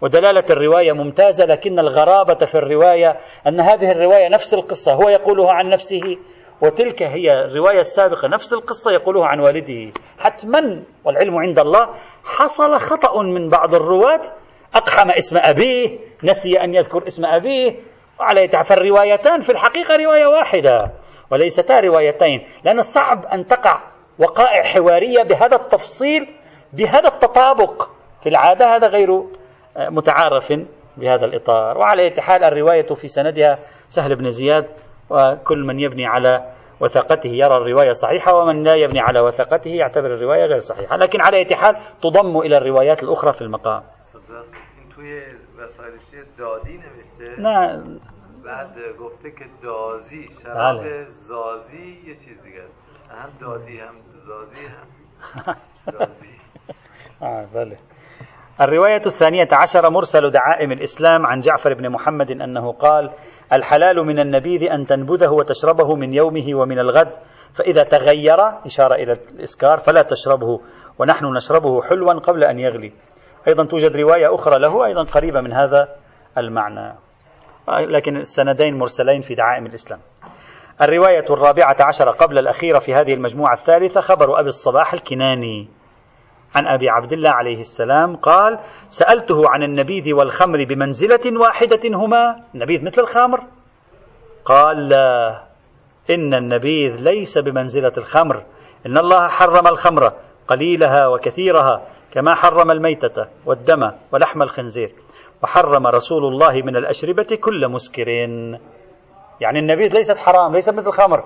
ودلالة 0.00 0.44
الرواية 0.50 0.92
ممتازة 0.92 1.44
لكن 1.44 1.78
الغرابة 1.78 2.46
في 2.46 2.54
الرواية 2.54 3.16
أن 3.46 3.60
هذه 3.60 3.92
الرواية 3.92 4.28
نفس 4.28 4.54
القصة 4.54 4.92
هو 4.92 5.08
يقولها 5.08 5.52
عن 5.52 5.68
نفسه 5.68 6.16
وتلك 6.60 7.02
هي 7.02 7.44
الرواية 7.44 7.78
السابقة 7.78 8.28
نفس 8.28 8.52
القصة 8.52 8.92
يقولها 8.92 9.26
عن 9.26 9.40
والده. 9.40 9.92
حتما 10.18 10.82
والعلم 11.04 11.36
عند 11.36 11.58
الله 11.58 11.88
حصل 12.24 12.78
خطأ 12.78 13.22
من 13.22 13.48
بعض 13.48 13.74
الرواة 13.74 14.20
أقحم 14.74 15.10
اسم 15.10 15.36
أبيه 15.38 15.98
نسي 16.24 16.60
أن 16.60 16.74
يذكر 16.74 17.06
اسم 17.06 17.26
أبيه 17.26 17.76
وعلى 18.20 18.48
فالروايتان 18.64 19.40
في 19.40 19.52
الحقيقة 19.52 19.96
رواية 19.96 20.26
واحدة. 20.26 20.92
وليستا 21.32 21.80
روايتين 21.80 22.46
لأن 22.64 22.82
صعب 22.82 23.24
أن 23.26 23.46
تقع 23.46 23.82
وقائع 24.18 24.62
حوارية 24.62 25.22
بهذا 25.22 25.56
التفصيل 25.56 26.28
بهذا 26.72 27.08
التطابق. 27.08 27.88
في 28.22 28.28
العادة 28.28 28.76
هذا 28.76 28.86
غير 28.86 29.08
متعارف 29.78 30.52
بهذا 30.96 31.24
الإطار. 31.24 31.78
وعلى 31.78 32.02
أي 32.02 32.20
حال 32.20 32.44
الرواية 32.44 32.86
في 32.86 33.08
سندها 33.08 33.58
سهل 33.88 34.16
بن 34.16 34.28
زياد 34.28 34.64
وكل 35.10 35.64
من 35.66 35.80
يبني 35.80 36.06
على 36.06 36.52
وثاقته 36.80 37.30
يرى 37.30 37.56
الرواية 37.56 37.90
صحيحة 37.90 38.34
ومن 38.34 38.62
لا 38.62 38.74
يبني 38.74 39.00
على 39.00 39.20
وثاقته 39.20 39.68
يعتبر 39.70 40.14
الرواية 40.14 40.44
غير 40.44 40.58
صحيحة. 40.58 40.96
لكن 40.96 41.20
على 41.20 41.36
أي 41.36 41.56
حال 41.56 41.76
تضم 42.02 42.38
إلى 42.38 42.56
الروايات 42.56 43.02
الأخرى 43.02 43.32
في 43.32 43.42
المقام. 43.42 43.82
نه. 47.38 48.11
بعد 48.44 48.96
گفته 49.00 49.30
که 49.30 49.44
دازی 49.62 50.28
شراب 50.42 50.80
بله. 50.80 51.04
زازی 51.10 52.02
یه 52.06 52.14
چیز 52.14 52.42
دیگه 52.42 52.62
است. 52.62 52.82
هم 53.10 53.30
دادی 53.40 53.78
هم 53.78 53.94
زازی 54.26 54.66
هم 54.66 55.56
زازی. 55.92 56.34
آه 57.20 57.46
بله. 57.54 57.78
الرواية 58.60 59.02
الثانية 59.06 59.48
عشر 59.52 59.90
مرسل 59.90 60.30
دعائم 60.30 60.72
الإسلام 60.72 61.26
عن 61.26 61.40
جعفر 61.40 61.74
بن 61.74 61.88
محمد 61.88 62.30
أنه 62.30 62.72
قال 62.72 63.10
الحلال 63.52 64.06
من 64.06 64.18
النبيذ 64.18 64.70
أن 64.70 64.86
تنبذه 64.86 65.30
وتشربه 65.30 65.94
من 65.94 66.12
يومه 66.12 66.54
ومن 66.54 66.78
الغد 66.78 67.12
فإذا 67.54 67.82
تغير 67.82 68.66
إشارة 68.66 68.94
إلى 68.94 69.12
الإسكار 69.12 69.78
فلا 69.78 70.02
تشربه 70.02 70.60
ونحن 70.98 71.26
نشربه 71.26 71.82
حلوا 71.82 72.12
قبل 72.12 72.44
أن 72.44 72.58
يغلي. 72.58 72.92
أيضا 73.48 73.64
توجد 73.64 73.96
رواية 73.96 74.34
أخرى 74.34 74.58
له 74.58 74.84
أيضا 74.84 75.02
قريبة 75.02 75.40
من 75.40 75.52
هذا 75.52 75.88
المعنى. 76.38 76.94
لكن 77.68 78.16
السندين 78.16 78.78
مرسلين 78.78 79.20
في 79.20 79.34
دعائم 79.34 79.66
الإسلام. 79.66 80.00
الرواية 80.82 81.24
الرابعة 81.30 81.76
عشر 81.80 82.10
قبل 82.10 82.38
الأخيرة 82.38 82.78
في 82.78 82.94
هذه 82.94 83.14
المجموعة 83.14 83.52
الثالثة 83.52 84.00
خبر 84.00 84.40
أبي 84.40 84.48
الصباح 84.48 84.92
الكناني 84.92 85.68
عن 86.54 86.66
أبي 86.66 86.88
عبد 86.88 87.12
الله 87.12 87.30
عليه 87.30 87.60
السلام 87.60 88.16
قال 88.16 88.58
سألته 88.88 89.48
عن 89.48 89.62
النبيذ 89.62 90.12
والخمر 90.12 90.64
بمنزلة 90.64 91.40
واحدة 91.40 91.80
هما. 91.84 92.40
النبيذ 92.54 92.84
مثل 92.84 93.02
الخمر؟ 93.02 93.40
قال 94.44 94.88
لا. 94.88 95.42
إن 96.10 96.34
النبيذ 96.34 96.96
ليس 96.96 97.38
بمنزلة 97.38 97.92
الخمر. 97.98 98.42
إن 98.86 98.98
الله 98.98 99.28
حرم 99.28 99.66
الخمر 99.66 100.12
قليلها 100.48 101.06
وكثيرها 101.06 101.82
كما 102.12 102.34
حرم 102.34 102.70
الميتة 102.70 103.26
والدم 103.46 103.90
ولحم 104.12 104.42
الخنزير. 104.42 104.92
وحرم 105.42 105.86
رسول 105.86 106.24
الله 106.24 106.62
من 106.62 106.76
الأشربة 106.76 107.38
كل 107.40 107.68
مسكر 107.68 108.08
يعني 109.40 109.58
النبيذ 109.58 109.94
ليست 109.94 110.18
حرام 110.18 110.54
ليست 110.54 110.70
مثل 110.70 110.86
الخمر. 110.86 111.24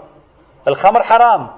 الخمر 0.69 1.03
حرام. 1.03 1.51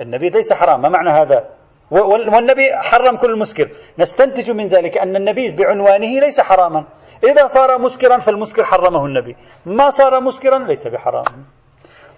النبيذ 0.00 0.32
ليس 0.32 0.52
حرام. 0.52 0.82
ما 0.82 0.88
معنى 0.88 1.10
هذا؟ 1.10 1.48
والنبي 1.90 2.72
حرم 2.72 3.16
كل 3.16 3.38
مسكر. 3.38 3.68
نستنتج 3.98 4.50
من 4.50 4.66
ذلك 4.68 4.98
أن 4.98 5.16
النبيذ 5.16 5.56
بعنوانه 5.56 6.20
ليس 6.20 6.40
حراما. 6.40 6.84
إذا 7.24 7.46
صار 7.46 7.78
مسكرا 7.78 8.18
فالمسكر 8.18 8.64
حرمه 8.64 9.06
النبي. 9.06 9.36
ما 9.66 9.88
صار 9.90 10.20
مسكرا 10.20 10.58
ليس 10.58 10.88
بحرام. 10.88 11.24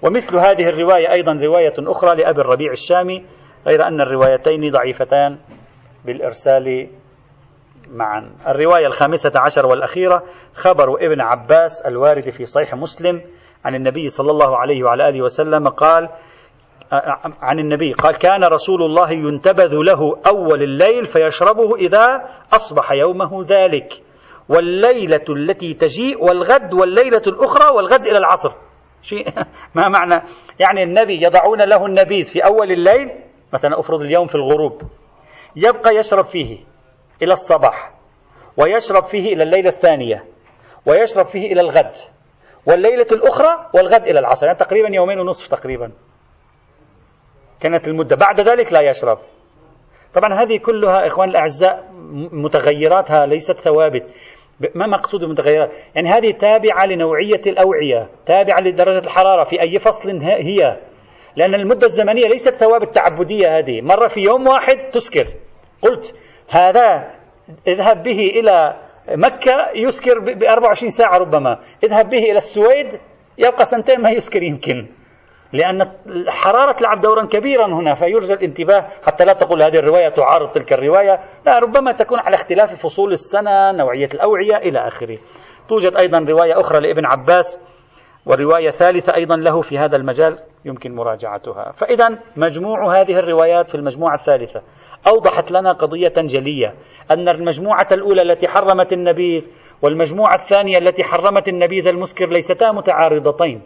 ومثل 0.02 0.36
هذه 0.36 0.68
الرواية 0.68 1.12
أيضا 1.12 1.32
رواية 1.32 1.74
أخرى 1.78 2.16
لأبي 2.16 2.40
الربيع 2.40 2.72
الشامي 2.72 3.24
غير 3.66 3.86
أن 3.86 4.00
الروايتين 4.00 4.70
ضعيفتان 4.70 5.38
بالإرسال 6.04 6.88
معا. 7.92 8.32
الرواية 8.48 8.86
الخامسة 8.86 9.32
عشر 9.36 9.66
والأخيرة 9.66 10.22
خبر 10.54 10.94
ابن 10.94 11.20
عباس 11.20 11.86
الوارد 11.86 12.30
في 12.30 12.44
صحيح 12.44 12.74
مسلم 12.74 13.22
عن 13.64 13.74
النبي 13.74 14.08
صلى 14.08 14.30
الله 14.30 14.56
عليه 14.56 14.84
وعلى 14.84 15.08
آله 15.08 15.22
وسلم 15.22 15.68
قال 15.68 16.08
عن 17.42 17.58
النبي 17.58 17.92
قال 17.92 18.18
كان 18.18 18.44
رسول 18.44 18.82
الله 18.82 19.10
ينتبذ 19.10 19.74
له 19.74 20.20
أول 20.26 20.62
الليل 20.62 21.06
فيشربه 21.06 21.76
إذا 21.76 22.28
أصبح 22.52 22.92
يومه 22.92 23.44
ذلك. 23.44 23.92
والليلة 24.48 25.24
التي 25.28 25.74
تجيء 25.74 26.24
والغد 26.24 26.74
والليلة 26.74 27.22
الأخرى 27.26 27.76
والغد 27.76 28.06
إلى 28.06 28.18
العصر. 28.18 28.50
شيء 29.02 29.28
ما 29.76 29.88
معنى؟ 29.88 30.22
يعني 30.60 30.82
النبي 30.82 31.22
يضعون 31.22 31.62
له 31.62 31.86
النبيذ 31.86 32.24
في 32.24 32.44
أول 32.44 32.72
الليل 32.72 33.10
مثلا 33.52 33.80
أفرض 33.80 34.00
اليوم 34.00 34.26
في 34.26 34.34
الغروب 34.34 34.82
يبقى 35.56 35.96
يشرب 35.96 36.24
فيه. 36.24 36.71
إلى 37.22 37.32
الصباح 37.32 37.92
ويشرب 38.56 39.04
فيه 39.04 39.32
إلى 39.34 39.42
الليلة 39.42 39.68
الثانية 39.68 40.24
ويشرب 40.86 41.26
فيه 41.26 41.52
إلى 41.52 41.60
الغد 41.60 41.92
والليلة 42.66 43.06
الأخرى 43.12 43.70
والغد 43.74 44.02
إلى 44.06 44.18
العصر 44.18 44.46
يعني 44.46 44.58
تقريبا 44.58 44.88
يومين 44.94 45.20
ونصف 45.20 45.48
تقريبا. 45.48 45.92
كانت 47.60 47.88
المدة. 47.88 48.16
بعد 48.16 48.40
ذلك 48.40 48.72
لا 48.72 48.80
يشرب. 48.80 49.18
طبعا 50.14 50.34
هذه 50.42 50.58
كلها 50.58 51.06
إخوان 51.06 51.28
الأعزاء 51.28 51.88
متغيراتها 52.32 53.26
ليست 53.26 53.56
ثوابت. 53.56 54.06
ما 54.74 54.86
مقصود 54.86 55.22
المتغيرات؟ 55.22 55.70
يعني 55.94 56.08
هذه 56.08 56.32
تابعة 56.32 56.86
لنوعية 56.86 57.40
الأوعية 57.46 58.08
تابعة 58.26 58.60
لدرجة 58.60 58.98
الحرارة 58.98 59.44
في 59.44 59.60
أي 59.60 59.78
فصل 59.78 60.10
هي. 60.22 60.80
لأن 61.36 61.54
المدة 61.54 61.86
الزمنية 61.86 62.28
ليست 62.28 62.50
ثوابت 62.50 62.94
تعبدية 62.94 63.58
هذه. 63.58 63.80
مرة 63.80 64.08
في 64.08 64.20
يوم 64.20 64.46
واحد 64.48 64.76
تسكر. 64.92 65.26
قلت 65.82 66.18
هذا 66.52 67.10
اذهب 67.66 68.02
به 68.02 68.20
إلى 68.20 68.76
مكة 69.08 69.70
يسكر 69.74 70.18
ب 70.18 70.42
24 70.42 70.90
ساعة 70.90 71.18
ربما. 71.18 71.58
اذهب 71.84 72.08
به 72.08 72.18
إلى 72.18 72.36
السويد 72.36 73.00
يبقى 73.38 73.64
سنتين 73.64 74.02
ما 74.02 74.10
يسكر 74.10 74.42
يمكن. 74.42 74.88
لأن 75.52 75.92
الحرارة 76.06 76.72
تلعب 76.72 77.00
دورا 77.00 77.26
كبيرا 77.26 77.66
هنا 77.66 77.94
فيرجى 77.94 78.34
الانتباه. 78.34 78.86
حتى 79.06 79.24
لا 79.24 79.32
تقول 79.32 79.62
هذه 79.62 79.76
الرواية 79.78 80.08
تعارض 80.08 80.50
تلك 80.50 80.72
الرواية. 80.72 81.20
لا 81.46 81.58
ربما 81.58 81.92
تكون 81.92 82.18
على 82.18 82.34
اختلاف 82.34 82.74
فصول 82.82 83.12
السنة 83.12 83.72
نوعية 83.72 84.08
الأوعية 84.14 84.56
إلى 84.56 84.78
آخره. 84.78 85.18
توجد 85.68 85.96
أيضا 85.96 86.18
رواية 86.18 86.60
أخرى 86.60 86.80
لابن 86.80 87.06
عباس 87.06 87.62
ورواية 88.26 88.70
ثالثة 88.70 89.14
أيضا 89.14 89.36
له 89.36 89.60
في 89.60 89.78
هذا 89.78 89.96
المجال 89.96 90.38
يمكن 90.64 90.94
مراجعتها. 90.94 91.72
فإذا 91.72 92.18
مجموع 92.36 93.00
هذه 93.00 93.18
الروايات 93.18 93.68
في 93.68 93.74
المجموعة 93.74 94.14
الثالثة. 94.14 94.62
أوضحت 95.06 95.50
لنا 95.50 95.72
قضية 95.72 96.12
جلية 96.16 96.74
أن 97.10 97.28
المجموعة 97.28 97.88
الأولى 97.92 98.22
التي 98.22 98.48
حرمت 98.48 98.92
النبيذ 98.92 99.42
والمجموعة 99.82 100.34
الثانية 100.34 100.78
التي 100.78 101.04
حرمت 101.04 101.48
النبيذ 101.48 101.86
المسكر 101.88 102.26
ليستا 102.28 102.72
متعارضتين. 102.72 103.62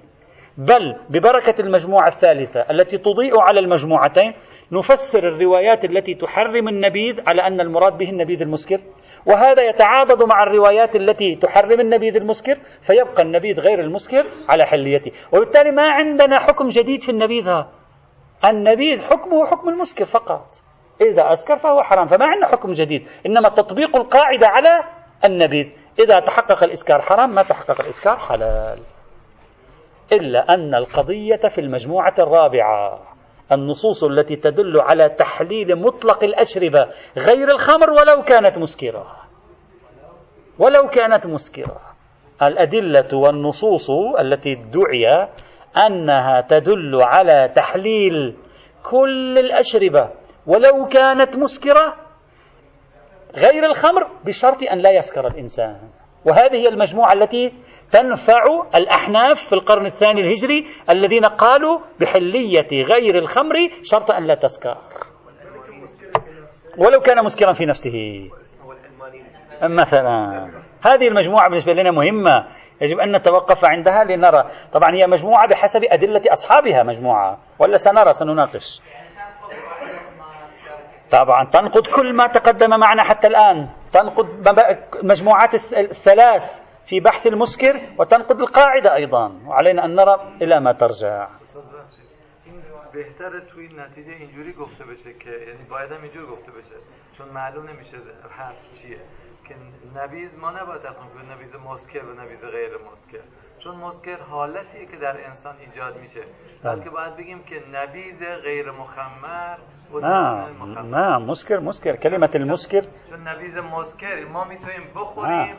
بل 0.59 0.97
ببركة 1.11 1.61
المجموعة 1.61 2.09
الثالثة 2.09 2.61
التي 2.61 2.99
تضيء 2.99 3.41
على 3.41 3.61
المجموعتين 3.61 4.33
نفسر 4.73 5.29
الروايات 5.29 5.85
التي 5.85 6.15
تحرم 6.15 6.69
النبيذ 6.69 7.21
على 7.27 7.43
أن 7.47 7.61
المراد 7.61 7.99
به 7.99 8.11
النبيذ 8.11 8.43
المسكر. 8.43 8.79
وهذا 9.27 9.63
يتعاضد 9.63 10.23
مع 10.23 10.43
الروايات 10.43 10.97
التي 10.97 11.37
تحرم 11.37 11.81
النبيذ 11.81 12.17
المسكر 12.17 12.59
فيبقى 12.87 13.23
النبيذ 13.23 13.61
غير 13.61 13.81
المسكر 13.81 14.25
على 14.49 14.65
حليته. 14.65 15.13
وبالتالي 15.33 15.71
ما 15.71 15.91
عندنا 15.91 16.39
حكم 16.39 16.69
جديد 16.69 17.03
في 17.03 17.09
النبيذ 17.09 17.49
النبيذ 18.45 19.05
حكمه 19.11 19.47
حكم 19.47 19.69
المسكر 19.69 20.05
فقط. 20.05 20.66
إذا 21.01 21.33
أسكر 21.33 21.57
فهو 21.57 21.83
حرام. 21.83 22.07
فما 22.07 22.25
عندنا 22.27 22.47
حكم 22.47 22.73
جديد. 22.73 23.07
إنما 23.27 23.49
تطبيق 23.49 23.97
القاعدة 23.97 24.47
على 24.49 24.85
النبيذ. 25.25 25.67
إذا 25.99 26.21
تحقق 26.21 26.65
الإسكار 26.65 27.01
حرام 27.03 27.35
ما 27.35 27.43
تحقق 27.43 27.81
الإسكار 27.81 28.17
حلال. 28.17 28.79
إلا 30.13 30.55
أن 30.55 30.75
القضية 30.75 31.49
في 31.49 31.61
المجموعة 31.61 32.15
الرابعة 32.19 33.01
النصوص 33.53 34.05
التي 34.05 34.37
تدل 34.37 34.81
على 34.81 35.09
تحليل 35.09 35.77
مطلق 35.77 36.25
الأشربة 36.25 36.89
غير 37.19 37.51
الخمر 37.51 37.91
ولو 37.91 38.23
كانت 38.23 38.59
مسكرة. 38.59 39.07
ولو 40.59 40.89
كانت 40.89 41.27
مسكرة. 41.27 41.81
الأدلة 42.43 43.19
والنصوص 43.19 43.91
التي 44.21 44.53
ادعي 44.53 45.29
أنها 45.87 46.41
تدل 46.41 47.03
على 47.03 47.53
تحليل 47.57 48.37
كل 48.91 49.39
الأشربة 49.39 50.11
ولو 50.47 50.87
كانت 50.87 51.37
مسكرة 51.37 51.97
غير 53.37 53.67
الخمر 53.67 54.07
بشرط 54.25 54.63
أن 54.63 54.79
لا 54.79 54.91
يسكر 54.91 55.27
الإنسان. 55.27 55.77
وهذه 56.25 56.55
هي 56.55 56.69
المجموعة 56.69 57.13
التي 57.13 57.53
تنفع 57.91 58.45
الأحناف 58.75 59.39
في 59.39 59.53
القرن 59.53 59.87
الثاني 59.87 60.21
الهجري 60.21 60.67
الذين 60.91 61.25
قالوا 61.25 61.79
بحلية 62.01 62.83
غير 62.83 63.19
الخمر 63.19 63.55
شرط 63.83 64.11
أن 64.11 64.27
لا 64.27 64.35
تسكر. 64.35 64.77
ولو 66.79 67.01
كان 67.01 67.25
مسكرا 67.25 67.53
في 67.53 67.67
نفسه. 67.67 68.29
مثلا 69.63 70.49
هذه 70.83 71.09
المجموعة 71.09 71.49
بالنسبة 71.49 71.73
لنا 71.73 71.91
مهمة. 71.91 72.47
يجب 72.81 72.99
أن 72.99 73.17
نتوقف 73.17 73.65
عندها 73.65 74.05
لنرى. 74.05 74.51
طبعا 74.73 74.95
هي 74.95 75.07
مجموعة 75.07 75.49
بحسب 75.49 75.81
أدلة 75.85 76.23
أصحابها 76.33 76.83
مجموعة. 76.83 77.39
ولا 77.59 77.77
سنرى 77.77 78.13
سنناقش. 78.13 78.81
طبعا 81.11 81.45
تنقض 81.45 81.87
كل 81.87 82.13
ما 82.13 82.27
تقدم 82.27 82.71
معنا 82.81 83.03
حتى 83.03 83.27
الآن. 83.27 83.69
تنقض 83.93 84.49
المجموعات 85.03 85.55
الثلاث 85.75 86.61
في 86.87 87.01
بحث 87.01 87.27
المسكر 87.27 87.81
وتنقض 87.99 88.41
القاعدة 88.41 88.95
أيضا. 88.95 89.33
وعلينا 89.47 89.85
أن 89.85 89.95
نرى 89.95 90.37
إلى 90.43 90.61
ما 90.61 90.73
ترجع. 90.73 91.29
بهتره 92.95 93.41
توی 93.41 93.69
نتیجه 93.69 94.13
اینجوری 94.13 94.53
گفته 94.53 94.85
بشه 94.85 95.13
که 95.13 95.31
یعنی 95.31 95.65
باید 95.71 95.93
هم 95.93 96.27
گفته 96.33 96.53
بشه 96.53 96.77
چون 97.19 97.29
معلوم 97.29 97.67
نمیشه 97.69 97.97
حرف 98.31 98.75
چیه. 98.75 98.99
که 99.49 99.55
نبیز 99.97 100.39
ما 100.39 100.51
نباید 100.51 100.83
تقسیم 100.83 101.09
کنیم 101.15 101.33
نبیز 101.33 101.55
مسکر 101.55 102.05
و 102.05 102.15
نبیز 102.15 102.45
غیر 102.45 102.73
چون 103.67 103.77
مسکر 103.77 104.17
حالتیه 104.31 104.87
که 104.91 104.97
در 104.97 105.17
انسان 105.29 105.55
ایجاد 105.61 105.97
میشه. 105.97 106.21
بلکه 106.65 106.91
باید 106.91 107.17
بگیم 107.17 107.43
که 107.43 107.63
نبیز 107.73 108.23
غیر 108.43 108.71
مخمر 108.71 109.57
نه 110.03 110.83
نه 110.83 111.19
مسکر 111.19 111.59
مسکر 111.59 111.97
کلمة 111.97 112.31
المسکر 112.35 112.81
چون 112.81 113.29
نبیز 113.29 113.57
مسکر 113.57 114.25
ما 114.33 114.45
میتونیم 114.45 114.81
بخوریم 114.95 115.57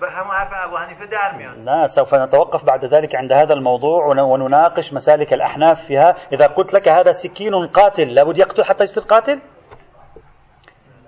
به 0.00 0.10
همون 0.10 0.36
حرف 0.36 0.52
ابو 0.64 0.76
حنیفه 0.76 1.06
در 1.06 1.36
میاد. 1.36 1.58
لا 1.58 1.86
سوف 1.86 2.14
نتوقف 2.14 2.64
بعد 2.64 2.86
ذلك 2.86 3.14
عند 3.14 3.32
هذا 3.32 3.54
الموضوع 3.54 4.06
ونناقش 4.06 4.92
مسالك 4.92 5.32
الأحناف 5.32 5.84
فيها. 5.84 6.14
إذا 6.32 6.46
قلت 6.46 6.74
لك 6.74 6.88
هذا 6.88 7.12
سكين 7.12 7.66
قاتل 7.66 8.14
لابد 8.14 8.38
يقتل 8.38 8.64
حتى 8.64 8.84
يصير 8.84 9.02
قاتل؟ 9.02 9.38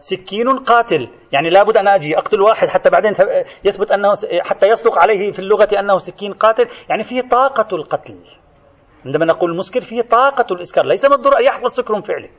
سكين 0.01 0.59
قاتل. 0.59 1.09
يعني 1.33 1.51
لابد 1.51 1.77
أن 1.77 1.89
أجي. 1.89 2.19
أقتل 2.19 2.41
واحد 2.41 2.69
حتى 2.69 2.91
بعدين 2.91 3.13
يثبت 3.65 3.91
أنه 3.91 4.13
حتى 4.41 4.67
يصدق 4.67 4.99
عليه 4.99 5.33
في 5.33 5.39
اللغة 5.39 5.69
أنه 5.79 5.97
سكين 5.97 6.33
قاتل. 6.33 6.69
يعني 6.89 7.03
فيه 7.03 7.21
طاقة 7.21 7.77
القتل. 7.77 8.17
عندما 9.07 9.25
نقول 9.25 9.57
مسكر 9.57 9.81
فيه 9.81 10.03
طاقة 10.03 10.47
الإسكار. 10.55 10.85
ليس 10.85 11.07
بالضرورة 11.07 11.39
أن 11.39 11.45
يحصل 11.45 11.71
سكر 11.71 12.01
فعلي. 12.01 12.31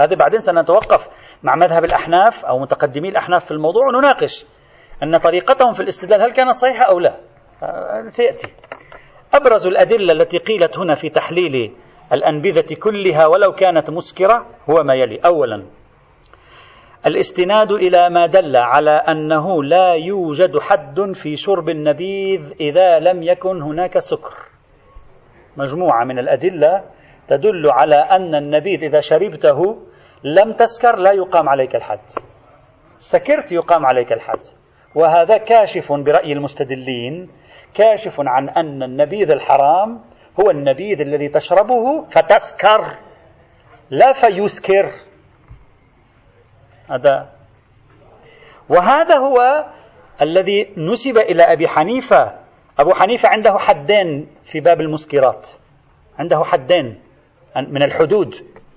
هذا 0.00 0.16
بعدين 0.16 0.40
سنتوقف 0.40 1.08
مع 1.42 1.56
مذهب 1.56 1.84
الأحناف 1.84 2.44
أو 2.44 2.58
متقدمي 2.58 3.08
الأحناف 3.08 3.44
في 3.44 3.50
الموضوع 3.50 3.86
ونناقش 3.86 4.46
أن 5.02 5.18
طريقتهم 5.18 5.72
في 5.72 5.80
الاستدلال 5.80 6.22
هل 6.22 6.32
كانت 6.32 6.50
صحيحة 6.50 6.84
أو 6.84 6.98
لا. 6.98 7.16
سيأتي. 8.08 8.46
أبرز 9.34 9.66
الأدلة 9.66 10.12
التي 10.12 10.38
قيلت 10.38 10.78
هنا 10.78 10.94
في 10.94 11.08
تحليل 11.08 11.76
الأنبذة 12.12 12.74
كلها 12.74 13.26
ولو 13.26 13.52
كانت 13.52 13.90
مسكرة 13.90 14.46
هو 14.70 14.82
ما 14.82 14.94
يلي. 14.94 15.20
أولا 15.24 15.66
الاستناد 17.06 17.72
إلى 17.72 18.10
ما 18.10 18.26
دل 18.26 18.56
على 18.56 18.90
أنه 18.90 19.64
لا 19.64 19.92
يوجد 19.92 20.58
حد 20.58 21.12
في 21.12 21.36
شرب 21.36 21.68
النبيذ 21.68 22.52
إذا 22.60 22.98
لم 22.98 23.22
يكن 23.22 23.62
هناك 23.62 23.98
سكر. 23.98 24.34
مجموعة 25.56 26.04
من 26.04 26.18
الأدلة 26.18 26.84
تدل 27.28 27.70
على 27.70 27.96
أن 27.96 28.34
النبيذ 28.34 28.84
إذا 28.84 29.00
شربته 29.00 29.76
لم 30.24 30.52
تسكر 30.52 30.96
لا 30.96 31.12
يقام 31.12 31.48
عليك 31.48 31.76
الحد. 31.76 32.08
سكرت 32.98 33.52
يقام 33.52 33.86
عليك 33.86 34.12
الحد. 34.12 34.40
وهذا 34.94 35.36
كاشف 35.38 35.92
برأي 35.92 36.32
المستدلين 36.32 37.30
كاشف 37.74 38.14
عن 38.18 38.48
أن 38.48 38.82
النبيذ 38.82 39.30
الحرام 39.30 40.00
هو 40.40 40.50
النبيذ 40.50 41.00
الذي 41.00 41.28
تشربه 41.28 42.04
فتسكر 42.04 42.80
لا 43.90 44.12
فيسكر. 44.12 45.07
هذا. 46.90 47.28
وهذا 48.68 49.18
هو 49.18 49.66
الذي 50.22 50.68
نسب 50.76 51.18
إلى 51.18 51.42
أبي 51.42 51.68
حنيفة. 51.68 52.32
أبو 52.78 52.94
حنيفة 52.94 53.28
عنده 53.28 53.58
حدين 53.58 54.28
في 54.44 54.60
باب 54.60 54.80
المسكرات. 54.80 55.48
عنده 56.18 56.44
حدين 56.44 57.00
من 57.56 57.82
الحدود. 57.82 58.34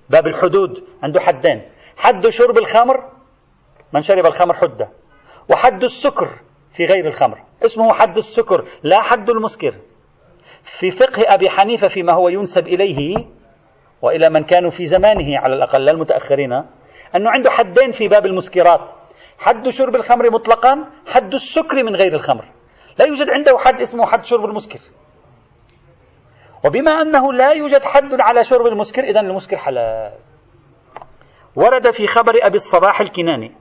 باب 0.09 0.27
الحدود. 0.27 0.83
عنده 1.03 1.19
حدين. 1.19 1.61
حد 1.97 2.27
شرب 2.27 2.57
الخمر 2.57 3.09
من 3.93 4.01
شرب 4.01 4.25
الخمر 4.25 4.53
حدة. 4.53 4.89
وحد 5.49 5.83
السكر 5.83 6.29
في 6.73 6.85
غير 6.85 7.05
الخمر. 7.05 7.37
اسمه 7.65 7.93
حد 7.93 8.17
السكر 8.17 8.65
لا 8.83 9.01
حد 9.01 9.29
المسكر. 9.29 9.71
في 10.63 10.91
فقه 10.91 11.23
أبي 11.33 11.49
حنيفة 11.49 11.87
فيما 11.87 12.13
هو 12.13 12.29
ينسب 12.29 12.67
إليه 12.67 13.25
وإلى 14.01 14.29
من 14.29 14.43
كانوا 14.43 14.69
في 14.69 14.85
زمانه 14.85 15.39
على 15.39 15.55
الأقل 15.55 15.85
لا 15.85 15.91
المتأخرين 15.91 16.63
أنه 17.15 17.29
عنده 17.29 17.49
حدين 17.49 17.91
في 17.91 18.07
باب 18.07 18.25
المسكرات. 18.25 18.91
حد 19.39 19.69
شرب 19.69 19.95
الخمر 19.95 20.29
مطلقا 20.31 20.85
حد 21.07 21.33
السكر 21.33 21.83
من 21.83 21.95
غير 21.95 22.13
الخمر. 22.13 22.45
لا 22.99 23.05
يوجد 23.05 23.29
عنده 23.29 23.57
حد 23.57 23.81
اسمه 23.81 24.05
حد 24.05 24.25
شرب 24.25 24.45
المسكر. 24.45 24.79
وبما 26.65 26.91
أنه 26.91 27.33
لا 27.33 27.51
يوجد 27.51 27.83
حد 27.83 28.13
على 28.19 28.43
شرب 28.43 28.65
المسكر 28.65 29.03
إذا 29.03 29.19
المسكر 29.19 29.57
حلال. 29.57 30.11
ورد 31.55 31.91
في 31.91 32.07
خبر 32.07 32.33
أبي 32.41 32.55
الصباح 32.55 33.01
الكناني 33.01 33.51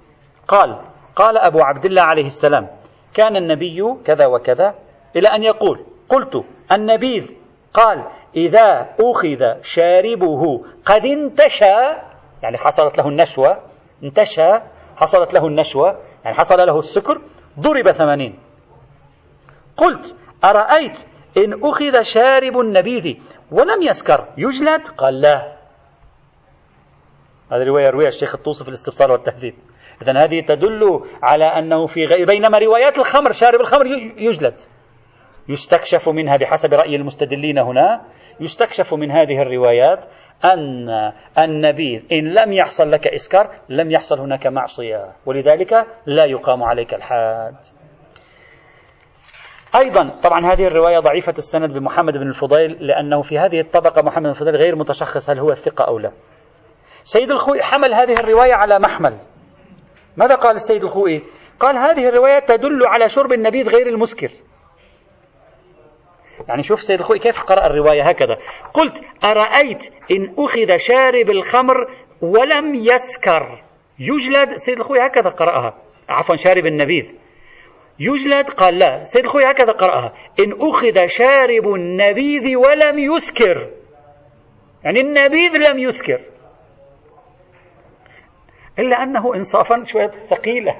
قال 0.48 0.78
قال 1.16 1.38
أبو 1.38 1.60
عبد 1.60 1.84
الله 1.84 2.02
عليه 2.02 2.26
السلام 2.26 2.68
كان 3.14 3.36
النبي 3.36 3.82
كذا 4.04 4.26
وكذا 4.26 4.74
إلى 5.16 5.28
أن 5.28 5.42
يقول 5.42 5.86
قلت 6.08 6.44
النبيذ 6.72 7.32
قال 7.74 8.04
إذا 8.36 8.88
أخذ 9.00 9.62
شاربه 9.62 10.64
قد 10.86 11.04
انتشى 11.04 12.09
يعني 12.42 12.58
حصلت 12.58 12.98
له 12.98 13.08
النشوة 13.08 13.62
انتشى 14.02 14.60
حصلت 14.96 15.34
له 15.34 15.46
النشوة 15.46 16.00
يعني 16.24 16.36
حصل 16.36 16.56
له 16.56 16.78
السكر 16.78 17.20
ضرب 17.60 17.92
ثمانين. 17.92 18.38
قلت 19.76 20.16
أرأيت 20.44 21.06
إن 21.36 21.64
أخذ 21.64 22.02
شارب 22.02 22.58
النبيذ 22.58 23.16
ولم 23.50 23.82
يسكر 23.82 24.28
يجلد؟ 24.38 24.86
قال 24.86 25.20
لا. 25.20 25.56
هذه 27.52 27.64
رواية 27.64 27.90
رويها 27.90 28.08
الشيخ 28.08 28.34
الطوسي 28.34 28.64
في 28.64 28.68
الاستبصار 28.68 29.10
والتهذيب. 29.10 29.54
إذا 30.02 30.24
هذه 30.24 30.40
تدل 30.40 31.04
على 31.22 31.44
أنه 31.44 31.86
في 31.86 32.04
غير 32.04 32.26
بينما 32.26 32.58
روايات 32.58 32.98
الخمر 32.98 33.32
شارب 33.32 33.60
الخمر 33.60 33.86
يجلد. 34.16 34.60
يستكشف 35.48 36.08
منها 36.08 36.36
بحسب 36.36 36.74
رأي 36.74 36.96
المستدلين 36.96 37.58
هنا 37.58 38.04
يستكشف 38.40 38.94
من 38.94 39.10
هذه 39.10 39.42
الروايات 39.42 40.04
أن 40.44 41.12
النبيذ 41.38 42.02
إن 42.12 42.34
لم 42.34 42.52
يحصل 42.52 42.90
لك 42.90 43.06
إسكار 43.06 43.50
لم 43.68 43.90
يحصل 43.90 44.20
هناك 44.20 44.46
معصية 44.46 45.12
ولذلك 45.26 45.86
لا 46.06 46.24
يقام 46.24 46.62
عليك 46.62 46.94
الحاد 46.94 47.56
أيضا 49.74 50.08
طبعا 50.22 50.52
هذه 50.52 50.66
الرواية 50.66 50.98
ضعيفة 50.98 51.34
السند 51.38 51.72
بمحمد 51.72 52.12
بن 52.12 52.28
الفضيل 52.28 52.86
لأنه 52.86 53.22
في 53.22 53.38
هذه 53.38 53.60
الطبقة 53.60 54.02
محمد 54.02 54.22
بن 54.22 54.30
الفضيل 54.30 54.56
غير 54.56 54.76
متشخص 54.76 55.30
هل 55.30 55.38
هو 55.38 55.50
الثقة 55.50 55.84
أو 55.84 55.98
لا؟ 55.98 56.12
سيد 57.04 57.30
الخوئي 57.30 57.62
حمل 57.62 57.94
هذه 57.94 58.20
الرواية 58.20 58.54
على 58.54 58.78
محمل. 58.78 59.18
ماذا 60.16 60.34
قال 60.34 60.54
السيد 60.54 60.84
الخوئي 60.84 61.22
قال 61.60 61.76
هذه 61.76 62.08
الرواية 62.08 62.38
تدل 62.38 62.86
على 62.86 63.08
شرب 63.08 63.32
النبيذ 63.32 63.68
غير 63.68 63.86
المسكر. 63.86 64.30
يعني 66.50 66.62
شوف 66.62 66.82
سيد 66.82 66.98
الخوئي 66.98 67.18
كيف 67.18 67.42
قرأ 67.42 67.66
الرواية 67.66 68.02
هكذا. 68.02 68.38
قلت 68.74 69.04
أرأيت 69.24 69.86
إن 70.10 70.34
أخذ 70.38 70.76
شارب 70.76 71.30
الخمر 71.30 71.86
ولم 72.22 72.74
يسكر. 72.74 73.62
يجلد 73.98 74.54
سيد 74.56 74.78
الخوئي 74.78 75.06
هكذا 75.06 75.28
قرأها. 75.28 75.74
عفوا 76.08 76.34
شارب 76.34 76.66
النبيذ. 76.66 77.14
يجلد 78.00 78.48
قال 78.48 78.78
لا. 78.78 79.04
سيد 79.04 79.24
الخوئي 79.24 79.50
هكذا 79.50 79.72
قرأها. 79.72 80.12
إن 80.40 80.52
أخذ 80.60 81.06
شارب 81.06 81.74
النبيذ 81.74 82.56
ولم 82.56 82.98
يسكر. 82.98 83.70
يعني 84.84 85.00
النبيذ 85.00 85.70
لم 85.70 85.78
يسكر. 85.78 86.20
إلا 88.78 89.02
أنه 89.02 89.34
إنصافا 89.34 89.84
شوية 89.84 90.10
ثقيلة. 90.30 90.76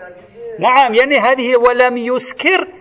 نعم 0.59 0.95
يعني 0.95 1.19
هذه 1.19 1.57
ولم 1.57 1.97
يسكر. 1.97 2.80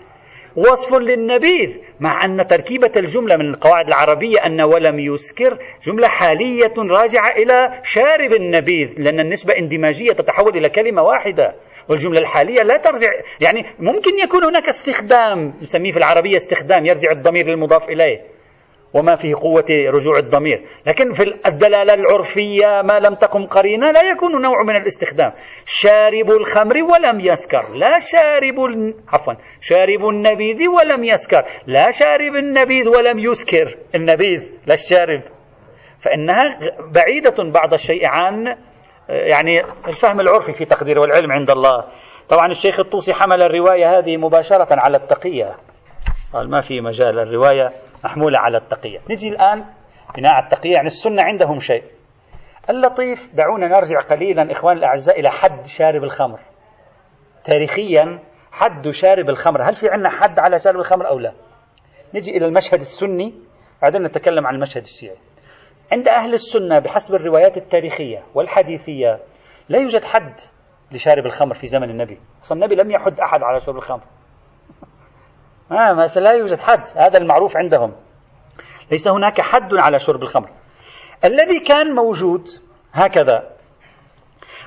وصف 0.56 0.94
للنبيذ 0.94 1.78
مع 2.00 2.26
أن 2.26 2.48
تركيبة 2.48 2.92
الجملة 2.98 3.38
من 3.38 3.50
القواعد 3.50 3.88
العربية 3.88 4.46
أن 4.46 4.62
ولم 4.62 5.00
يسكر 5.00 5.58
جملة 5.84 6.08
حالية 6.08 6.74
راجعة 6.78 7.36
إلى 7.36 7.82
شارب 7.84 8.34
النبيذ 8.34 9.02
لأن 9.02 9.20
النسبة 9.20 9.58
اندماجية 9.58 10.12
تتحول 10.14 10.58
إلى 10.58 10.70
كلمة 10.70 11.02
واحدة 11.02 11.56
والجملة 11.90 12.20
الحالية 12.20 12.62
لا 12.62 12.78
ترجع 12.78 13.08
يعني 13.42 13.66
ممكن 13.80 14.20
يكون 14.24 14.44
هناك 14.44 14.68
استخدام 14.68 15.54
نسميه 15.62 15.92
في 15.92 15.98
العربية 15.98 16.36
استخدام 16.36 16.86
يرجع 16.86 17.12
الضمير 17.12 17.48
للمضاف 17.48 17.90
إليه. 17.90 18.39
وما 18.94 19.16
فيه 19.16 19.36
قوة 19.36 19.92
رجوع 19.94 20.18
الضمير. 20.18 20.66
لكن 20.88 21.12
في 21.12 21.24
الدلالة 21.48 21.94
العرفية 21.94 22.82
ما 22.82 23.00
لم 23.00 23.16
تقم 23.16 23.46
قرينة 23.46 23.92
لا 23.92 24.02
يكون 24.02 24.42
نوع 24.42 24.64
من 24.64 24.76
الاستخدام. 24.76 25.32
شارب 25.66 26.32
الخمر 26.32 26.76
ولم 26.78 27.20
يسكر. 27.20 27.74
لا 27.74 27.98
شارب 27.98 28.56
عفوا 29.10 29.34
شارب 29.62 30.10
النبيذ 30.10 30.68
ولم 30.68 31.04
يسكر. 31.04 31.44
لا 31.68 31.90
شارب 31.90 32.36
النبيذ 32.36 32.88
ولم 32.88 33.20
يسكر. 33.20 33.76
النبيذ 33.96 34.52
لا 34.68 34.74
الشارب. 34.74 35.22
فإنها 36.00 36.60
بعيدة 36.94 37.52
بعض 37.52 37.74
الشيء 37.74 38.06
عن 38.06 38.56
يعني 39.10 39.62
الفهم 39.88 40.20
العرفي 40.20 40.54
في 40.54 40.66
تقدير 40.66 41.00
والعلم 41.00 41.32
عند 41.32 41.50
الله. 41.50 41.84
طبعا 42.30 42.48
الشيخ 42.48 42.80
الطوسي 42.80 43.14
حمل 43.14 43.42
الرواية 43.42 43.98
هذه 43.98 44.18
مباشرة 44.18 44.68
على 44.72 44.98
التقية. 44.98 45.56
قال 46.34 46.50
ما 46.50 46.60
في 46.60 46.82
مجال 46.82 47.20
الرواية. 47.20 47.68
محمولة 48.04 48.40
على 48.40 48.58
التقية. 48.58 49.00
نجي 49.10 49.30
الآن 49.30 49.66
بناء 50.18 50.34
على 50.34 50.44
التقية 50.44 50.74
يعني 50.74 50.88
السنة 50.88 51.22
عندهم 51.22 51.60
شيء. 51.60 51.84
اللطيف 52.70 53.30
دعونا 53.34 53.68
نرجع 53.68 54.00
قليلا 54.00 54.52
إخوان 54.52 54.78
الأعزاء 54.78 55.20
إلى 55.20 55.30
حد 55.32 55.66
شارب 55.66 56.04
الخمر. 56.04 56.40
تاريخيا 57.44 58.20
حد 58.52 58.90
شارب 58.90 59.30
الخمر. 59.30 59.62
هل 59.62 59.76
في 59.76 59.90
عندنا 59.90 60.10
حد 60.10 60.40
على 60.40 60.60
شارب 60.60 60.80
الخمر 60.80 61.08
أو 61.08 61.20
لا؟ 61.20 61.34
نجي 62.14 62.38
إلى 62.38 62.46
المشهد 62.46 62.80
السني 62.80 63.34
بعدين 63.82 64.04
نتكلم 64.04 64.48
عن 64.48 64.56
المشهد 64.56 64.82
الشيعي. 64.82 65.18
عند 65.92 66.08
أهل 66.08 66.34
السنة 66.34 66.80
بحسب 66.80 67.16
الروايات 67.16 67.58
التاريخية 67.58 68.24
والحديثية 68.36 69.20
لا 69.70 69.80
يوجد 69.80 70.04
حد 70.04 70.34
لشارب 70.92 71.26
الخمر 71.26 71.54
في 71.54 71.68
زمن 71.68 71.90
النبي. 71.90 72.20
أصلا 72.44 72.58
النبي 72.58 72.76
لم 72.76 72.92
يحد 72.92 73.20
أحد 73.20 73.44
على 73.44 73.60
شرب 73.60 73.76
الخمر. 73.76 74.04
آه 75.72 75.94
مثلا 75.94 76.24
لا 76.24 76.32
يوجد 76.32 76.60
حد. 76.60 76.84
هذا 76.96 77.18
المعروف 77.18 77.58
عندهم. 77.58 77.96
ليس 78.92 79.08
هناك 79.08 79.42
حد 79.42 79.74
على 79.74 80.00
شرب 80.00 80.24
الخمر. 80.24 80.50
الذي 81.24 81.60
كان 81.60 81.96
موجود 81.96 82.48
هكذا 82.94 83.50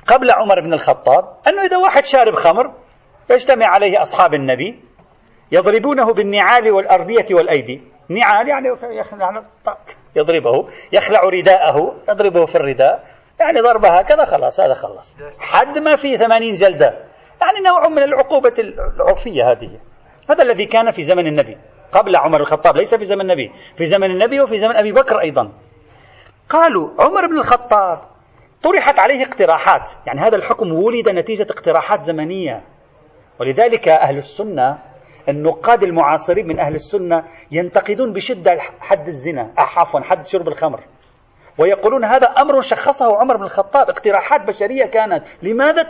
قبل 0.07 0.31
عمر 0.31 0.61
بن 0.61 0.73
الخطاب 0.73 1.23
أنه 1.47 1.61
إذا 1.65 1.77
واحد 1.77 2.03
شارب 2.03 2.35
خمر 2.35 2.73
يجتمع 3.29 3.67
عليه 3.67 4.01
أصحاب 4.01 4.33
النبي 4.33 4.79
يضربونه 5.51 6.13
بالنعال 6.13 6.71
والأرضية 6.71 7.25
والأيدي. 7.31 7.81
نعال 8.09 8.49
يعني 8.49 8.67
يضربه 10.15 10.67
يخلع 10.91 11.19
رداءه 11.23 11.95
يضربه 12.09 12.45
في 12.45 12.55
الرداء. 12.55 13.03
يعني 13.39 13.61
ضربة 13.61 13.99
هكذا 13.99 14.25
خلاص 14.25 14.59
هذا 14.59 14.73
خلص. 14.73 15.15
حد 15.39 15.77
ما 15.77 15.95
فيه 15.95 16.17
ثمانين 16.17 16.53
جلدة. 16.53 17.03
يعني 17.41 17.59
نوع 17.65 17.87
من 17.87 18.03
العقوبة 18.03 18.53
العرفية 18.59 19.51
هذه. 19.51 19.79
هذا 20.29 20.43
الذي 20.43 20.65
كان 20.65 20.91
في 20.91 21.01
زمن 21.01 21.27
النبي 21.27 21.57
قبل 21.91 22.15
عمر 22.15 22.39
الخطاب 22.39 22.77
ليس 22.77 22.95
في 22.95 23.05
زمن 23.05 23.21
النبي 23.21 23.51
في 23.77 23.85
زمن 23.85 24.11
النبي 24.11 24.41
وفي 24.41 24.57
زمن 24.57 24.75
أبي 24.75 24.91
بكر 24.91 25.21
أيضا. 25.21 25.51
قالوا 26.49 26.89
عمر 26.99 27.27
بن 27.27 27.37
الخطاب 27.37 28.01
طرحت 28.63 28.99
عليه 28.99 29.25
اقتراحات 29.25 29.91
يعني 30.07 30.21
هذا 30.21 30.35
الحكم 30.35 30.73
ولد 30.73 31.09
نتيجة 31.09 31.47
اقتراحات 31.49 32.01
زمنية. 32.01 32.63
ولذلك 33.39 33.87
أهل 33.87 34.17
السنة 34.17 34.79
النقاد 35.29 35.83
المعاصرين 35.83 36.47
من 36.47 36.59
أهل 36.59 36.75
السنة 36.75 37.23
ينتقدون 37.51 38.13
بشدة 38.13 38.57
حد 38.79 39.07
الزنا 39.07 39.53
عفوا 39.57 39.99
حد 39.99 40.25
شرب 40.25 40.47
الخمر. 40.47 40.79
ويقولون 41.57 42.05
هذا 42.05 42.27
أمر 42.27 42.61
شخصه 42.61 43.17
عمر 43.17 43.37
بن 43.37 43.43
الخطاب 43.43 43.89
اقتراحات 43.89 44.41
بشرية 44.47 44.85
كانت 44.85 45.25
لماذا 45.43 45.89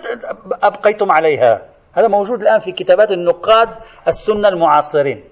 أبقيتم 0.63 1.11
عليها؟ 1.11 1.72
هذا 1.93 2.07
موجود 2.07 2.41
الآن 2.41 2.59
في 2.59 2.71
كتابات 2.71 3.11
النقاد 3.11 3.69
السنة 4.07 4.47
المعاصرين. 4.47 5.23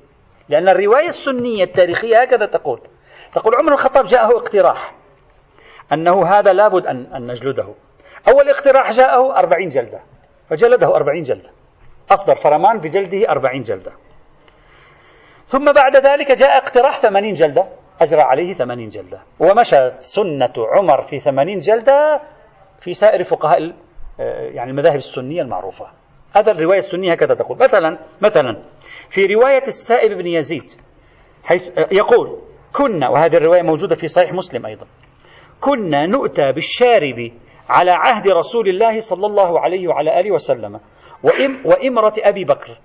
لأن 0.49 0.69
الرواية 0.69 1.07
السنية 1.07 1.63
التاريخية 1.63 2.21
هكذا 2.21 2.45
تقول. 2.45 2.81
تقول 3.33 3.55
عمر 3.55 3.73
الخطاب 3.73 4.05
جاءه 4.05 4.37
اقتراح 4.37 4.95
أنه 5.93 6.27
هذا 6.27 6.53
لابد 6.53 6.87
أن, 6.87 7.05
أن 7.15 7.27
نجلده. 7.27 7.67
أول 8.27 8.49
اقتراح 8.49 8.91
جاءه 8.91 9.37
أربعين 9.37 9.69
جلدة. 9.69 9.99
فجلده 10.49 10.95
أربعين 10.95 11.23
جلدة. 11.23 11.49
أصدر 12.11 12.35
فرمان 12.35 12.79
بجلده 12.79 13.29
أربعين 13.29 13.61
جلدة. 13.61 13.91
ثم 15.45 15.71
بعد 15.71 15.95
ذلك 15.95 16.31
جاء 16.31 16.57
اقتراح 16.57 16.99
ثمانين 16.99 17.33
جلدة. 17.33 17.65
أجرى 18.01 18.21
عليه 18.21 18.53
ثمانين 18.53 18.89
جلدة. 18.89 19.21
ومشت 19.39 19.95
سنة 19.99 20.53
عمر 20.57 21.01
في 21.01 21.19
ثمانين 21.19 21.59
جلدة 21.59 22.21
في 22.79 22.93
سائر 22.93 23.23
فقهاء 23.23 23.73
آه، 24.19 24.49
يعني 24.49 24.71
المذاهب 24.71 24.95
السنية 24.95 25.41
المعروفة. 25.41 26.00
هذا 26.35 26.51
الرواية 26.51 26.77
السنية 26.77 27.11
هكذا 27.11 27.35
تقول. 27.35 27.57
مثلا 27.57 27.97
مثلا 28.21 28.63
في 29.09 29.25
رواية 29.25 29.61
السائب 29.67 30.17
بن 30.17 30.27
يزيد 30.27 30.71
حيث 31.43 31.77
يقول 31.91 32.39
كنا 32.73 33.09
وهذه 33.09 33.35
الرواية 33.35 33.61
موجودة 33.61 33.95
في 33.95 34.07
صحيح 34.07 34.33
مسلم 34.33 34.65
أيضا. 34.65 34.85
كنا 35.61 36.05
نؤتى 36.05 36.51
بالشارب 36.51 37.31
على 37.69 37.91
عهد 37.91 38.27
رسول 38.27 38.69
الله 38.69 38.99
صلى 38.99 39.25
الله 39.27 39.59
عليه 39.59 39.87
وعلى 39.87 40.19
آله 40.19 40.31
وسلم 40.31 40.79
وإمرة 41.65 42.13
أبي 42.19 42.45
بكر 42.45 42.77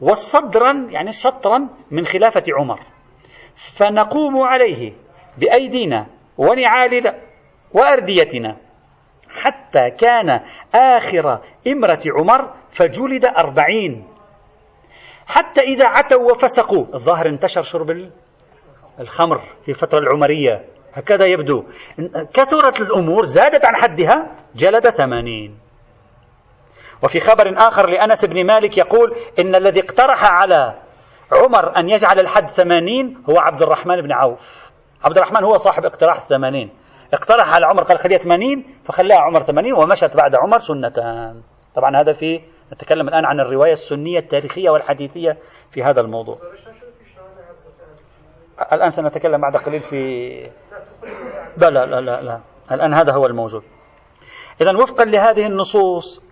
والصدرا 0.00 0.72
يعني 0.90 1.12
شطرا 1.12 1.68
من 1.90 2.04
خلافة 2.04 2.42
عمر. 2.58 2.80
فنقوم 3.76 4.38
عليه 4.38 4.92
بأيدينا 5.38 6.06
ونعالنا 6.38 7.14
وأرديتنا 7.74 8.56
حتى 9.42 9.90
كان 9.90 10.40
آخر 10.74 11.38
إمرة 11.66 12.00
عمر 12.18 12.54
فجلد 12.70 13.24
أربعين. 13.24 14.08
حتى 15.26 15.60
إذا 15.60 15.86
عتوا 15.86 16.32
وفسقوا. 16.32 16.86
الظاهر 16.94 17.28
انتشر 17.28 17.62
شرب 17.62 18.10
الخمر 19.00 19.38
في 19.38 19.68
الفترة 19.68 19.98
العمرية. 19.98 20.64
هكذا 20.94 21.26
يبدو. 21.26 21.64
كثرت 22.34 22.80
الأمور 22.80 23.24
زادت 23.24 23.64
عن 23.64 23.76
حدها 23.76 24.30
جلد 24.54 24.88
ثمانين. 24.88 25.58
وفي 27.02 27.20
خبر 27.20 27.54
آخر 27.56 27.86
لأنس 27.86 28.24
بن 28.24 28.46
مالك 28.46 28.78
يقول 28.78 29.16
إن 29.38 29.54
الذي 29.54 29.80
اقترح 29.80 30.24
على 30.24 30.74
عمر 31.32 31.76
أن 31.76 31.88
يجعل 31.88 32.20
الحد 32.20 32.48
ثمانين 32.48 33.22
هو 33.30 33.38
عبد 33.38 33.62
الرحمن 33.62 34.00
بن 34.00 34.12
عوف. 34.12 34.70
عبد 35.04 35.16
الرحمن 35.16 35.44
هو 35.44 35.56
صاحب 35.56 35.84
اقتراح 35.84 36.16
الثمانين. 36.16 36.70
اقترح 37.12 37.54
على 37.54 37.66
عمر 37.66 37.82
قال 37.82 37.98
خليها 37.98 38.18
ثمانين 38.18 38.64
فخلاها 38.84 39.18
عمر 39.18 39.40
ثمانين 39.40 39.72
ومشت 39.72 40.16
بعد 40.16 40.34
عمر 40.34 40.58
سنتان 40.58 41.42
طبعا 41.74 42.00
هذا 42.00 42.12
في 42.12 42.40
نتكلم 42.72 43.08
الآن 43.08 43.24
عن 43.24 43.40
الرواية 43.40 43.72
السنية 43.72 44.18
التاريخية 44.18 44.70
والحديثية 44.70 45.38
في 45.70 45.82
هذا 45.82 46.00
الموضوع. 46.00 46.38
الآن 48.72 48.88
سنتكلم 48.88 49.40
بعد 49.40 49.56
قليل 49.56 49.80
في 49.80 50.32
لا 51.56 51.70
لا 51.70 51.86
لا 51.86 52.00
لا, 52.00 52.22
لا. 52.22 52.40
الآن 52.72 52.94
هذا 52.94 53.12
هو 53.12 53.26
الموجود. 53.26 53.62
إذا 54.60 54.76
وفقا 54.82 55.04
لهذه 55.04 55.46
النصوص 55.46 56.22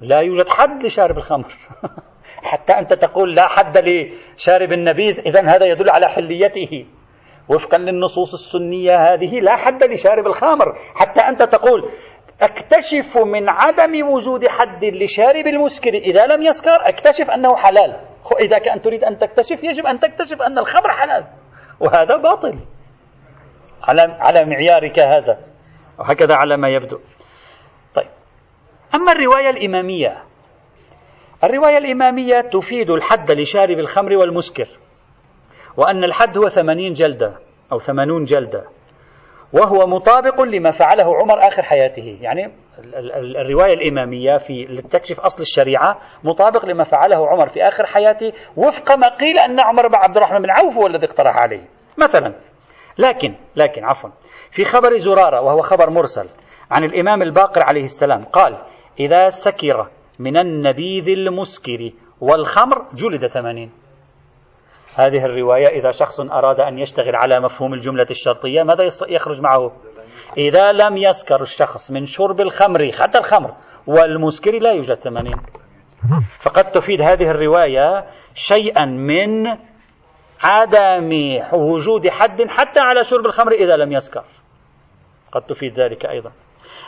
لا 0.00 0.20
يوجد 0.20 0.48
حد 0.48 0.84
لشارب 0.84 1.18
الخمر. 1.18 1.46
حتى 2.50 2.72
أنت 2.72 2.92
تقول 2.92 3.34
لا 3.34 3.46
حد 3.46 3.78
لشارب 3.78 4.72
النبيذ 4.72 5.18
إذا 5.18 5.40
هذا 5.40 5.66
يدل 5.66 5.90
على 5.90 6.08
حليته. 6.08 6.86
وفقا 7.48 7.78
للنصوص 7.78 8.32
السنية 8.32 8.96
هذه 8.96 9.40
لا 9.40 9.56
حد 9.56 9.84
لشارب 9.84 10.26
الخمر. 10.26 10.74
حتى 10.94 11.20
أنت 11.20 11.42
تقول 11.42 11.90
أكتشف 12.42 13.18
من 13.18 13.48
عدم 13.48 14.08
وجود 14.12 14.46
حد 14.46 14.84
لشارب 14.84 15.46
المسكر 15.46 15.94
إذا 15.94 16.26
لم 16.26 16.42
يسكر 16.42 16.88
أكتشف 16.88 17.30
أنه 17.30 17.56
حلال. 17.56 18.00
إذا 18.40 18.58
كان 18.58 18.80
تريد 18.80 19.04
أن 19.04 19.18
تكتشف 19.18 19.64
يجب 19.64 19.86
أن 19.86 19.98
تكتشف 19.98 20.42
أن 20.42 20.58
الخمر 20.58 20.92
حلال. 20.92 21.26
وهذا 21.80 22.16
باطل. 22.16 22.58
على 23.82 24.02
على 24.02 24.44
معيارك 24.44 24.98
هذا. 24.98 25.38
وهكذا 25.98 26.34
على 26.34 26.56
ما 26.56 26.68
يبدو. 26.68 26.98
طيب. 27.94 28.08
أما 28.94 29.12
الرواية 29.12 29.50
الإمامية. 29.50 30.22
الرواية 31.44 31.78
الإمامية 31.78 32.40
تفيد 32.40 32.90
الحد 32.90 33.30
لشارب 33.30 33.78
الخمر 33.78 34.16
والمسكر. 34.16 34.66
وأن 35.76 36.04
الحد 36.04 36.38
هو 36.38 36.48
ثمانين 36.48 36.92
جلدة 36.92 37.32
أو 37.72 37.78
ثمانون 37.78 38.24
جلدة. 38.24 38.64
وهو 39.52 39.86
مطابق 39.86 40.40
لما 40.40 40.70
فعله 40.70 41.16
عمر 41.16 41.46
آخر 41.46 41.62
حياته. 41.62 42.18
يعني 42.20 42.52
الرواية 43.36 43.74
الإمامية 43.74 44.36
في 44.36 44.82
تكشف 44.90 45.20
أصل 45.20 45.42
الشريعة 45.42 45.98
مطابق 46.24 46.64
لما 46.64 46.84
فعله 46.84 47.28
عمر 47.28 47.48
في 47.48 47.68
آخر 47.68 47.86
حياته 47.86 48.32
وفق 48.56 48.94
ما 48.96 49.16
قيل 49.16 49.38
أن 49.38 49.60
عمر 49.60 49.88
بن 49.88 49.94
عبد 49.94 50.16
الرحمن 50.16 50.42
بن 50.42 50.50
عوف 50.50 50.76
هو 50.76 50.86
الذي 50.86 51.06
اقترح 51.06 51.36
عليه 51.36 51.68
مثلا. 51.98 52.34
لكن 52.98 53.34
لكن 53.56 53.84
عفوا. 53.84 54.10
في 54.50 54.64
خبر 54.64 54.96
زرارة 54.96 55.40
وهو 55.40 55.60
خبر 55.60 55.90
مرسل 55.90 56.28
عن 56.70 56.84
الإمام 56.84 57.22
الباقر 57.22 57.62
عليه 57.62 57.84
السلام 57.84 58.24
قال 58.24 58.58
إذا 59.00 59.28
سكر 59.28 59.88
من 60.18 60.36
النبيذ 60.36 61.08
المسكر 61.08 61.90
والخمر 62.20 62.86
جلد 62.94 63.26
ثمانين. 63.26 63.81
هذه 64.94 65.24
الرواية 65.24 65.68
إذا 65.68 65.90
شخص 65.90 66.20
أراد 66.20 66.60
أن 66.60 66.78
يشتغل 66.78 67.16
على 67.16 67.40
مفهوم 67.40 67.74
الجملة 67.74 68.06
الشرطية 68.10 68.62
ماذا 68.62 68.84
يخرج 69.08 69.42
معه؟ 69.42 69.72
إذا 70.36 70.72
لم 70.72 70.96
يسكر 70.96 71.40
الشخص 71.40 71.90
من 71.90 72.04
شرب 72.04 72.40
الخمر 72.40 72.90
حتى 73.00 73.18
الخمر 73.18 73.54
والمسكر 73.86 74.58
لا 74.58 74.72
يوجد 74.72 74.94
ثمانين. 74.94 75.36
فقد 76.40 76.64
تفيد 76.64 77.00
هذه 77.00 77.30
الرواية 77.30 78.04
شيئا 78.34 78.84
من 78.84 79.46
عدم 80.40 81.10
وجود 81.52 82.08
حد 82.08 82.42
حتى 82.48 82.80
على 82.80 83.02
شرب 83.02 83.26
الخمر 83.26 83.52
إذا 83.52 83.76
لم 83.76 83.92
يسكر. 83.92 84.24
قد 85.32 85.42
تفيد 85.42 85.80
ذلك 85.80 86.06
أيضا. 86.06 86.32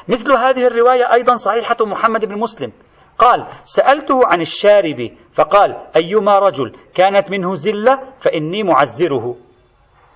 مثل 0.09 0.33
هذه 0.33 0.67
الرواية 0.67 1.13
أيضا 1.13 1.35
صحيحة 1.35 1.77
محمد 1.81 2.25
بن 2.25 2.39
مسلم. 2.39 2.73
قال 3.19 3.47
سألته 3.65 4.27
عن 4.27 4.41
الشارب 4.41 5.11
فقال 5.35 5.77
أيما 5.97 6.39
رجل 6.39 6.73
كانت 6.95 7.31
منه 7.31 7.55
زلة 7.55 8.01
فإني 8.21 8.63
معزره. 8.63 9.37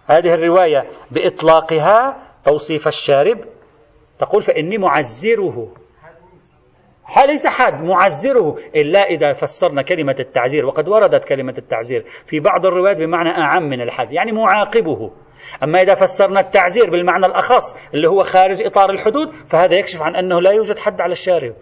هذه 0.07 0.35
الرواية 0.35 0.87
بإطلاقها 1.11 2.17
توصيف 2.45 2.87
الشارب. 2.87 3.39
تقول 4.19 4.43
فإني 4.43 4.79
معزره. 4.79 5.69
ليس 7.29 7.47
حد 7.47 7.83
معزره. 7.83 8.57
إلا 8.77 9.01
إذا 9.01 9.33
فسرنا 9.33 9.83
كلمة 9.83 10.17
التعزير 10.21 10.67
وقد 10.67 10.89
وردت 10.89 11.25
كلمة 11.25 11.55
التعزير 11.59 12.05
في 12.27 12.41
بعض 12.41 12.67
الروايات 12.67 12.97
بمعنى 12.97 13.31
أعم 13.31 13.63
من 13.63 13.81
الحد 13.81 14.13
يعني 14.13 14.33
معاقبه. 14.33 15.11
أما 15.63 15.83
إذا 15.83 15.95
فسرنا 15.95 16.41
التعزير 16.41 16.91
بالمعنى 16.91 17.27
الأخص 17.27 17.93
اللي 17.95 18.09
هو 18.09 18.23
خارج 18.23 18.63
إطار 18.67 18.91
الحدود 18.91 19.31
فهذا 19.31 19.75
يكشف 19.75 20.03
عن 20.03 20.17
أنه 20.17 20.41
لا 20.41 20.51
يوجد 20.51 20.79
حد 20.79 21.01
على 21.01 21.13
الشارب. 21.13 21.55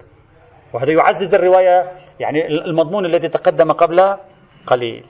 وهذا 0.74 0.92
يعزز 0.92 1.34
الرواية 1.34 1.92
يعني 2.20 2.46
المضمون 2.46 3.06
الذي 3.06 3.28
تقدم 3.28 3.72
قبل 3.72 4.16
قليل. 4.66 5.04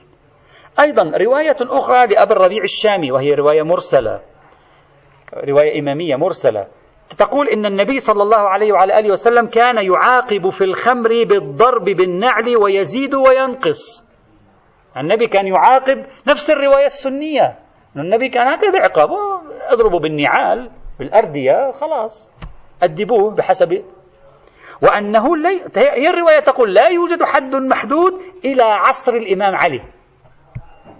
أيضا 0.79 1.17
رواية 1.17 1.57
أخرى 1.61 2.07
لأبي 2.07 2.33
الربيع 2.33 2.63
الشامي 2.63 3.11
وهي 3.11 3.33
رواية 3.33 3.61
مرسلة 3.61 4.21
رواية 5.47 5.79
إمامية 5.79 6.15
مرسلة. 6.15 6.67
تقول 7.17 7.47
إن 7.47 7.65
النبي 7.65 7.99
صلى 7.99 8.23
الله 8.23 8.37
عليه 8.49 8.71
وعلى 8.71 8.99
آله 8.99 9.11
وسلم 9.11 9.47
كان 9.47 9.77
يعاقب 9.77 10.49
في 10.49 10.63
الخمر 10.63 11.09
بالضرب 11.23 11.83
بالنعل 11.83 12.57
ويزيد 12.57 13.15
وينقص. 13.15 14.07
النبي 14.97 15.27
كان 15.27 15.47
يعاقب 15.47 16.05
نفس 16.27 16.49
الرواية 16.49 16.85
السنية. 16.85 17.59
النبي 17.95 18.29
كان 18.29 18.47
هكذا 18.47 18.79
عقابه 18.79 19.17
اضربوا 19.69 19.99
بالنعال 19.99 20.69
بالأردية 20.99 21.71
خلاص. 21.71 22.33
أدبوه 22.83 23.35
بحسب 23.35 23.83
وأنه 24.81 25.37
لي... 25.37 25.61
هي 25.75 26.09
الرواية 26.09 26.39
تقول 26.39 26.73
لا 26.73 26.87
يوجد 26.87 27.23
حد 27.23 27.55
محدود 27.55 28.13
إلى 28.45 28.63
عصر 28.63 29.13
الإمام 29.13 29.55
علي. 29.55 29.81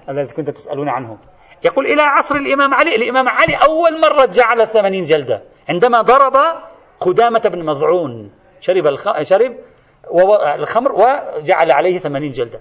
الذي 0.09 0.33
كنت 0.33 0.49
تسألون 0.49 0.89
عنه. 0.89 1.17
يقول 1.65 1.85
إلى 1.85 2.01
عصر 2.01 2.35
الإمام 2.35 2.73
علي. 2.73 2.95
الإمام 2.95 3.29
علي 3.29 3.55
أول 3.55 4.01
مرة 4.01 4.25
جعل 4.25 4.67
ثمانين 4.67 5.03
جلدة. 5.03 5.41
عندما 5.69 6.01
ضرب 6.01 6.33
قدامة 6.99 7.41
بن 7.45 7.65
مضعون 7.65 8.31
شرب. 8.59 8.95
شرب 9.21 9.57
الخمر 10.59 10.91
وجعل 10.91 11.71
عليه 11.71 11.99
ثمانين 11.99 12.31
جلدة. 12.31 12.59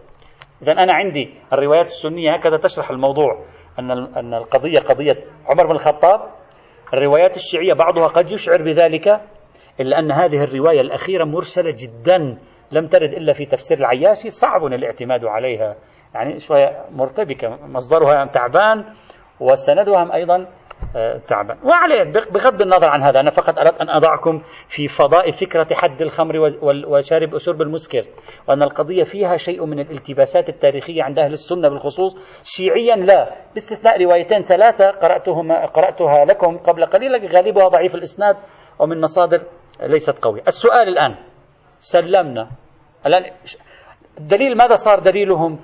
إذا 0.63 0.73
أنا 0.73 0.93
عندي 0.93 1.35
الروايات 1.53 1.87
السنية 1.87 2.35
هكذا 2.35 2.57
تشرح 2.57 2.91
الموضوع. 2.91 3.45
أن 3.79 3.91
أن 3.91 4.35
القضية 4.35 4.79
قضية 4.79 5.21
عمر 5.47 5.67
بن 5.67 5.73
الخطاب. 5.73 6.21
الروايات 6.95 7.37
الشيعية 7.37 7.73
بعضها 7.73 8.07
قد 8.07 8.31
يشعر 8.31 8.63
بذلك. 8.63 9.21
إلا 9.81 9.99
أن 9.99 10.13
هذه 10.13 10.45
الرواية 10.45 10.81
الأخيرة 10.81 11.25
مرسلة 11.25 11.75
جدا 11.79 12.39
لم 12.73 12.87
ترد 12.87 13.13
إلا 13.13 13.33
في 13.33 13.47
تفسير 13.47 13.79
العياشي 13.79 14.31
صعب 14.31 14.67
الاعتماد 14.67 15.25
عليها. 15.25 15.77
يعني 16.15 16.39
شوية 16.39 16.85
مرتبكة 16.91 17.59
مصدرها 17.67 18.27
تعبان 18.27 18.85
وسندها 19.41 20.15
أيضا 20.15 20.47
آه، 20.97 21.19
تعبان. 21.29 21.59
وعليه 21.65 22.03
بغض 22.13 22.63
النظر 22.63 22.89
عن 22.89 23.03
هذا 23.03 23.21
أنا 23.21 23.31
فقط 23.31 23.59
أردت 23.59 23.81
أن 23.81 23.89
أضعكم 23.89 24.43
في 24.69 24.87
فضاء 24.89 25.31
فكرة 25.31 25.67
حد 25.75 26.03
الخمر 26.03 26.37
وشارب 26.63 27.35
وشرب 27.35 27.63
المسكر 27.63 28.03
وأن 28.49 28.63
القضية 28.63 29.03
فيها 29.03 29.37
شيء 29.37 29.67
من 29.67 29.81
الالتباسات 29.81 30.49
التاريخية 30.49 31.03
عند 31.03 31.19
أهل 31.19 31.33
السنة 31.33 31.69
بالخصوص. 31.69 32.43
شيعيا 32.45 32.97
لا 32.97 33.35
باستثناء 33.55 34.05
روايتين 34.05 34.43
ثلاثة 34.43 34.91
قرأتهما 34.91 35.67
قرأتها 35.67 36.25
لكم 36.25 36.59
قبل 36.59 36.87
قليل 36.87 37.29
غالبها 37.29 37.69
ضعيف 37.69 37.95
الإسناد 37.95 38.37
ومن 38.79 39.01
مصادر 39.01 39.43
ليست 39.81 40.19
قوية. 40.19 40.43
السؤال 40.47 40.89
الآن 40.89 41.15
سلمنا. 41.79 42.51
الآن 43.07 43.33
الدليل 44.19 44.57
ماذا 44.57 44.75
صار 44.75 44.99
دليلهم؟ 44.99 45.59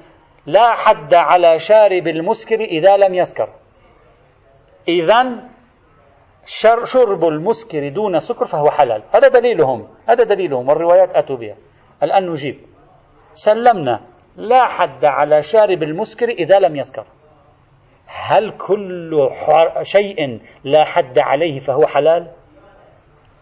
لا 0.47 0.75
حد 0.75 1.15
على 1.15 1.59
شارب 1.59 2.09
المسكر 2.09 2.61
إذا 2.61 2.97
لم 2.97 3.15
يسكر. 3.15 3.49
إذا 4.89 5.49
شرب 6.85 7.25
المسكر 7.25 7.89
دون 7.89 8.19
سكر 8.19 8.47
فهو 8.47 8.71
حلال. 8.71 9.03
هذا 9.15 9.29
دليلهم 9.29 9.89
هذا 10.09 10.25
دليلهم 10.25 10.69
والروايات 10.69 11.17
أتوا 11.17 11.37
بها. 11.37 11.57
الآن 12.03 12.31
نجيب. 12.31 12.61
سلمنا 13.35 14.01
لا 14.37 14.67
حد 14.67 15.05
على 15.05 15.43
شارب 15.43 15.83
المسكر 15.83 16.29
إذا 16.29 16.59
لم 16.59 16.77
يسكر. 16.77 17.07
هل 18.07 18.51
كل 18.51 19.29
شيء 19.83 20.41
لا 20.65 20.85
حد 20.85 21.19
عليه 21.19 21.59
فهو 21.59 21.87
حلال؟ 21.87 22.42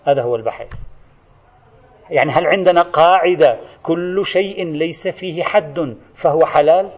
هذا 0.06 0.22
هو 0.22 0.36
البحث. 0.36 0.68
يعني 2.10 2.30
هل 2.30 2.46
عندنا 2.46 2.82
قاعدة 2.82 3.60
كل 3.82 4.22
شيء 4.24 4.72
ليس 4.72 5.08
فيه 5.08 5.42
حد 5.42 5.96
فهو 6.14 6.46
حلال؟ 6.46 6.90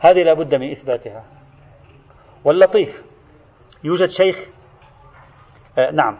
هذه 0.00 0.22
لابد 0.22 0.54
من 0.54 0.70
إثباتها. 0.70 1.24
واللطيف. 2.44 3.02
يوجد 3.84 4.08
شيخ؟ 4.08 4.50
آه 5.78 5.90
نعم. 5.90 6.18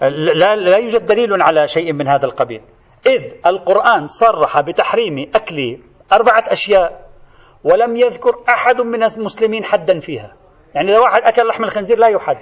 لا, 0.00 0.56
لا 0.56 0.76
يوجد 0.76 1.06
دليل 1.06 1.42
على 1.42 1.66
شيء 1.66 1.92
من 1.92 2.08
هذا 2.08 2.26
القبيل. 2.26 2.62
إذ 3.06 3.32
القرآن 3.46 4.06
صرح 4.06 4.60
بتحريم 4.60 5.30
أكل 5.34 5.78
أربعة 6.12 6.44
أشياء 6.46 7.10
ولم 7.64 7.96
يذكر 7.96 8.30
أحد 8.48 8.80
من 8.80 9.02
المسلمين 9.02 9.64
حدا 9.64 9.98
فيها. 9.98 10.36
يعني 10.74 10.92
لو 10.92 11.02
واحد 11.02 11.22
أكل 11.22 11.48
لحم 11.48 11.64
الخنزير 11.64 11.98
لا 11.98 12.08
يحد. 12.08 12.38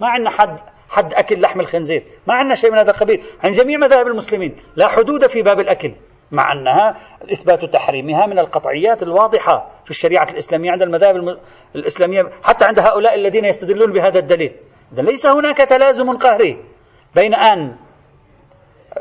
ما 0.00 0.08
عندنا 0.08 0.30
حد. 0.30 0.58
حد 0.92 1.14
أكل 1.14 1.40
لحم 1.40 1.60
الخنزير. 1.60 2.02
ما 2.26 2.34
عندنا 2.34 2.54
شيء 2.54 2.70
من 2.70 2.78
هذا 2.78 2.90
القبيل. 2.90 3.22
عن 3.44 3.50
جميع 3.50 3.78
مذاهب 3.78 4.06
المسلمين 4.06 4.56
لا 4.76 4.88
حدود 4.88 5.26
في 5.26 5.42
باب 5.42 5.60
الأكل 5.60 5.94
مع 6.30 6.52
أنها 6.52 6.96
إثبات 7.32 7.64
تحريمها 7.64 8.26
من 8.26 8.38
القطعيات 8.38 9.02
الواضحة 9.02 9.70
في 9.84 9.90
الشريعة 9.90 10.30
الإسلامية 10.30 10.70
عند 10.70 10.82
المذاهب 10.82 11.38
الإسلامية 11.76 12.22
حتى 12.44 12.64
عند 12.64 12.78
هؤلاء 12.78 13.14
الذين 13.14 13.44
يستدلون 13.44 13.92
بهذا 13.92 14.18
الدليل. 14.18 14.52
ليس 14.92 15.26
هناك 15.26 15.56
تلازم 15.56 16.16
قهري 16.16 16.64
بين 17.14 17.34
أن 17.34 17.76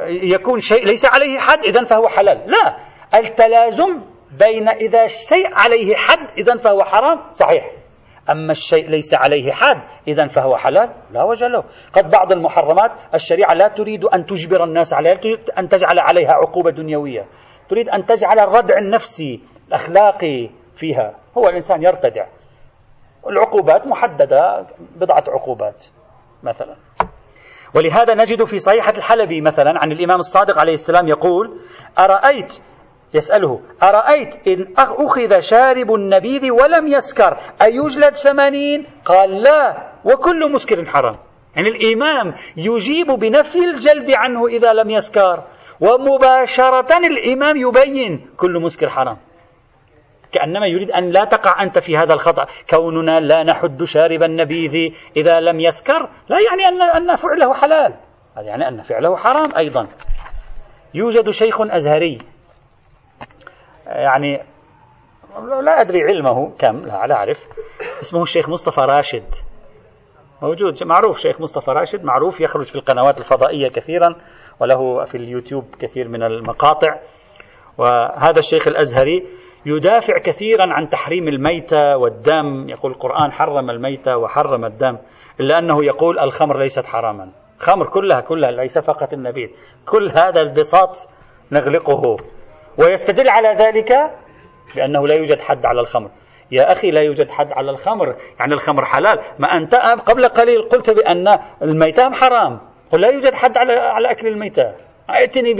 يكون 0.08 0.60
شيء 0.60 0.86
ليس 0.86 1.06
عليه 1.06 1.40
حد 1.40 1.64
إذا 1.64 1.84
فهو 1.84 2.08
حلال. 2.08 2.52
لا 2.52 2.78
التلازم 3.20 4.02
بين 4.40 4.70
إذا 4.70 5.06
شيء 5.08 5.48
عليه 5.54 5.96
حد 5.96 6.28
إذا 6.38 6.58
فهو 6.58 6.84
حرام 6.84 7.32
صحيح. 7.32 7.72
أما 8.32 8.52
الشيء 8.52 8.90
ليس 8.90 9.14
عليه 9.14 9.52
حد 9.52 9.82
إذا 10.08 10.28
فهو 10.28 10.58
حلال 10.58 10.90
لا 11.12 11.24
وجه 11.24 11.48
له. 11.48 11.64
قد 11.94 12.10
بعض 12.10 12.32
المحرمات 12.32 12.92
الشريعة 13.14 13.54
لا 13.54 13.68
تريد 13.68 14.06
أن 14.06 14.26
تجبر 14.26 14.64
الناس 14.64 14.94
عليها 14.94 15.14
تريد 15.14 15.50
أن 15.58 15.68
تجعل 15.68 16.00
عليها 16.00 16.32
عقوبة 16.32 16.72
دنيوية. 16.72 17.26
تريد 17.70 17.90
أن 17.90 18.06
تجعل 18.06 18.40
الردع 18.40 18.78
النفسي 18.78 19.42
الأخلاقي 19.68 20.50
فيها. 20.76 21.16
هو 21.38 21.50
الإنسان 21.50 21.84
يرتدع. 21.84 22.26
العقوبات 23.28 23.88
محددة 23.88 24.66
بضعة 24.96 25.24
عقوبات 25.28 25.86
مثلا. 26.44 26.76
ولهذا 27.76 28.16
نجد 28.16 28.44
في 28.44 28.58
صحيحة 28.58 28.94
الحلبي 28.98 29.42
مثلا 29.42 29.74
عن 29.80 29.92
الإمام 29.92 30.18
الصادق 30.18 30.58
عليه 30.58 30.74
السلام 30.74 31.08
يقول 31.08 31.60
أرأيت 32.00 32.64
يسأله 33.14 33.62
أرأيت 33.84 34.48
إن 34.48 34.74
أخذ 34.78 35.40
شارب 35.40 35.94
النبيذ 35.94 36.52
ولم 36.52 36.88
يسكر 36.88 37.38
أيجلد 37.62 38.16
ثمانين؟ 38.16 38.86
قال 39.06 39.42
لا 39.42 39.92
وكل 40.06 40.52
مسكر 40.52 40.86
حرام. 40.86 41.18
يعني 41.56 41.70
الإمام 41.70 42.34
يجيب 42.58 43.08
بنفي 43.08 43.60
الجلد 43.60 44.12
عنه 44.12 44.48
إذا 44.48 44.74
لم 44.74 44.90
يسكر 44.90 45.44
ومباشرة 45.82 46.98
الإمام 46.98 47.58
يبين 47.58 48.28
كل 48.38 48.62
مسكر 48.62 48.90
حرام. 48.90 49.18
كأنما 50.32 50.68
يريد 50.68 50.92
أن 50.92 51.10
لا 51.10 51.26
تقع 51.26 51.64
أنت 51.64 51.80
في 51.80 51.98
هذا 51.98 52.14
الخطأ. 52.14 52.46
كوننا 52.70 53.20
لا 53.20 53.44
نحد 53.44 53.84
شارب 53.84 54.24
النبيذ 54.24 54.94
إذا 55.18 55.40
لم 55.40 55.60
يسكر 55.60 56.10
لا 56.30 56.38
يعني 56.40 56.68
أن 56.68 56.82
أن 56.82 57.16
فعله 57.16 57.54
حلال. 57.54 57.94
هذا 58.38 58.48
يعني 58.48 58.68
أن 58.68 58.82
فعله 58.82 59.18
حرام 59.18 59.56
أيضا. 59.56 59.88
يوجد 60.94 61.30
شيخ 61.30 61.62
أزهري 61.62 62.31
يعني 63.96 64.44
لا 65.62 65.82
أدري 65.82 66.04
علمه 66.04 66.52
كم 66.60 66.86
لا 66.86 67.14
أعرف. 67.14 67.48
اسمه 68.02 68.22
الشيخ 68.22 68.50
مصطفى 68.50 68.82
راشد. 68.82 69.24
موجود 70.42 70.84
معروف 70.84 71.20
شيخ 71.20 71.42
مصطفى 71.42 71.72
راشد 71.72 72.04
معروف 72.04 72.42
يخرج 72.42 72.66
في 72.66 72.76
القنوات 72.76 73.18
الفضائية 73.18 73.70
كثيرا 73.70 74.16
وله 74.60 75.06
في 75.06 75.16
اليوتيوب 75.16 75.64
كثير 75.80 76.08
من 76.08 76.24
المقاطع. 76.24 77.00
وهذا 77.78 78.40
الشيخ 78.40 78.68
الأزهري 78.68 79.28
يدافع 79.66 80.18
كثيرا 80.18 80.74
عن 80.74 80.88
تحريم 80.88 81.28
الميتة 81.28 81.98
والدم. 81.98 82.70
يقول 82.70 82.92
القرآن 82.92 83.32
حرم 83.32 83.70
الميتة 83.70 84.18
وحرم 84.18 84.66
الدم 84.66 84.98
إلا 85.40 85.60
أنه 85.60 85.86
يقول 85.86 86.20
الخمر 86.20 86.60
ليست 86.60 86.86
حراما. 86.86 87.32
خمر 87.60 87.90
كلها 87.90 88.22
كلها 88.22 88.52
ليس 88.52 88.80
فقط 88.80 89.14
النبيذ. 89.14 89.50
كل 89.86 90.12
هذا 90.12 90.42
البساط 90.42 90.98
نغلقه. 91.52 92.18
ويستدل 92.78 93.30
على 93.30 93.56
ذلك 93.66 94.12
بأنه 94.76 95.08
لا 95.08 95.16
يوجد 95.16 95.42
حد 95.42 95.66
على 95.66 95.82
الخمر. 95.82 96.10
يا 96.52 96.72
أخي 96.72 96.92
لا 96.92 97.02
يوجد 97.02 97.30
حد 97.30 97.52
على 97.52 97.72
الخمر. 97.72 98.16
يعني 98.40 98.54
الخمر 98.54 98.86
حلال. 98.86 99.20
ما 99.40 99.58
أنت 99.58 99.76
قبل 100.06 100.28
قليل 100.28 100.62
قلت 100.62 100.90
بأن 100.90 101.40
الميتة 101.62 102.12
حرام. 102.12 102.60
قل 102.92 103.02
لا 103.02 103.08
يوجد 103.08 103.34
حد 103.34 103.58
على 103.58 103.74
على 103.74 104.12
أكل 104.12 104.28
الميتة. 104.28 104.74
ائتني 105.10 105.54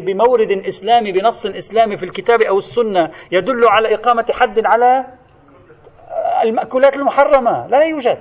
بمورد 0.00 0.50
إسلامي 0.50 1.12
بنص 1.12 1.46
إسلامي 1.46 1.96
في 1.96 2.02
الكتاب 2.02 2.42
أو 2.42 2.58
السنة 2.58 3.10
يدل 3.32 3.68
على 3.68 3.94
إقامة 3.94 4.26
حد 4.32 4.66
على 4.66 5.04
المأكولات 6.42 6.96
المحرمة. 6.96 7.66
لا 7.66 7.82
يوجد. 7.82 8.18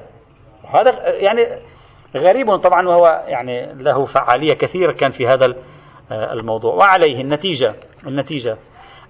هذا 0.73 0.91
يعني 1.07 1.47
غريب 2.15 2.55
طبعا 2.55 2.87
وهو 2.87 3.23
يعني 3.27 3.73
له 3.73 4.05
فعالية 4.05 4.53
كثيرة 4.53 4.91
كان 4.91 5.11
في 5.11 5.27
هذا 5.27 5.55
الموضوع. 6.11 6.75
وعليه 6.75 7.21
النتيجة 7.21 7.75
النتيجة. 8.07 8.57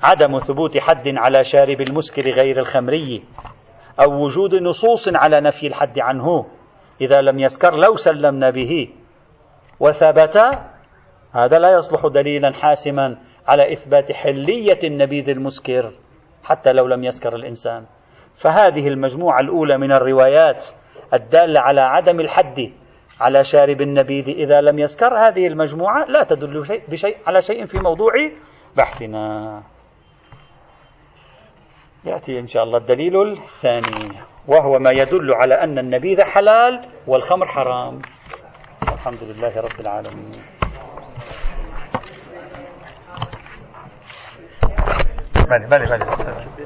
عدم 0.04 0.40
ثبوت 0.40 0.78
حد 0.78 1.08
على 1.08 1.44
شارب 1.44 1.82
المسكر 1.82 2.32
غير 2.32 2.60
الخمري 2.60 3.24
أو 4.00 4.24
وجود 4.24 4.56
نصوص 4.56 5.10
على 5.16 5.42
نفي 5.42 5.68
الحد 5.68 6.00
عنه 6.00 6.46
إذا 7.02 7.22
لم 7.22 7.40
يسكر 7.40 7.76
لو 7.76 7.96
سلمنا 7.96 8.50
به. 8.50 8.90
وثبت 9.80 10.38
هذا 11.32 11.60
لا 11.60 11.72
يصلح 11.78 12.08
دليلا 12.08 12.54
حاسما 12.54 13.18
على 13.48 13.72
إثبات 13.72 14.12
حلية 14.12 14.80
النبيذ 14.84 15.30
المسكر 15.30 15.92
حتى 16.44 16.74
لو 16.74 16.88
لم 16.88 17.04
يسكر 17.04 17.36
الإنسان. 17.36 17.86
فهذه 18.36 18.88
المجموعة 18.88 19.40
الأولى 19.40 19.78
من 19.78 19.92
الروايات 19.92 20.66
الدالة 21.14 21.60
على 21.60 21.82
عدم 21.82 22.20
الحد. 22.20 22.72
على 23.22 23.44
شارب 23.44 23.82
النبيذ. 23.82 24.30
إذا 24.30 24.62
لم 24.62 24.80
يسكر 24.80 25.28
هذه 25.28 25.48
المجموعة 25.48 26.06
لا 26.06 26.24
تدل 26.24 26.66
شيء 26.66 26.84
بشيء 26.88 27.18
على 27.28 27.42
شيء 27.42 27.66
في 27.66 27.80
موضوع 27.80 28.14
بحثنا. 28.76 29.64
يأتي 32.06 32.40
إن 32.40 32.48
شاء 32.48 32.64
الله 32.64 32.78
الدليل 32.78 33.32
الثاني 33.32 34.12
وهو 34.48 34.80
ما 34.80 34.92
يدل 34.92 35.34
على 35.34 35.64
أن 35.64 35.80
النبيذ 35.80 36.22
حلال 36.22 36.90
والخمر 37.08 37.46
حرام. 37.46 38.02
الحمد 38.94 39.24
لله 39.24 39.62
رب 39.62 39.80
العالمين. 39.80 40.32
بله 45.48 45.68
بله 45.68 45.98
بله 45.98 46.58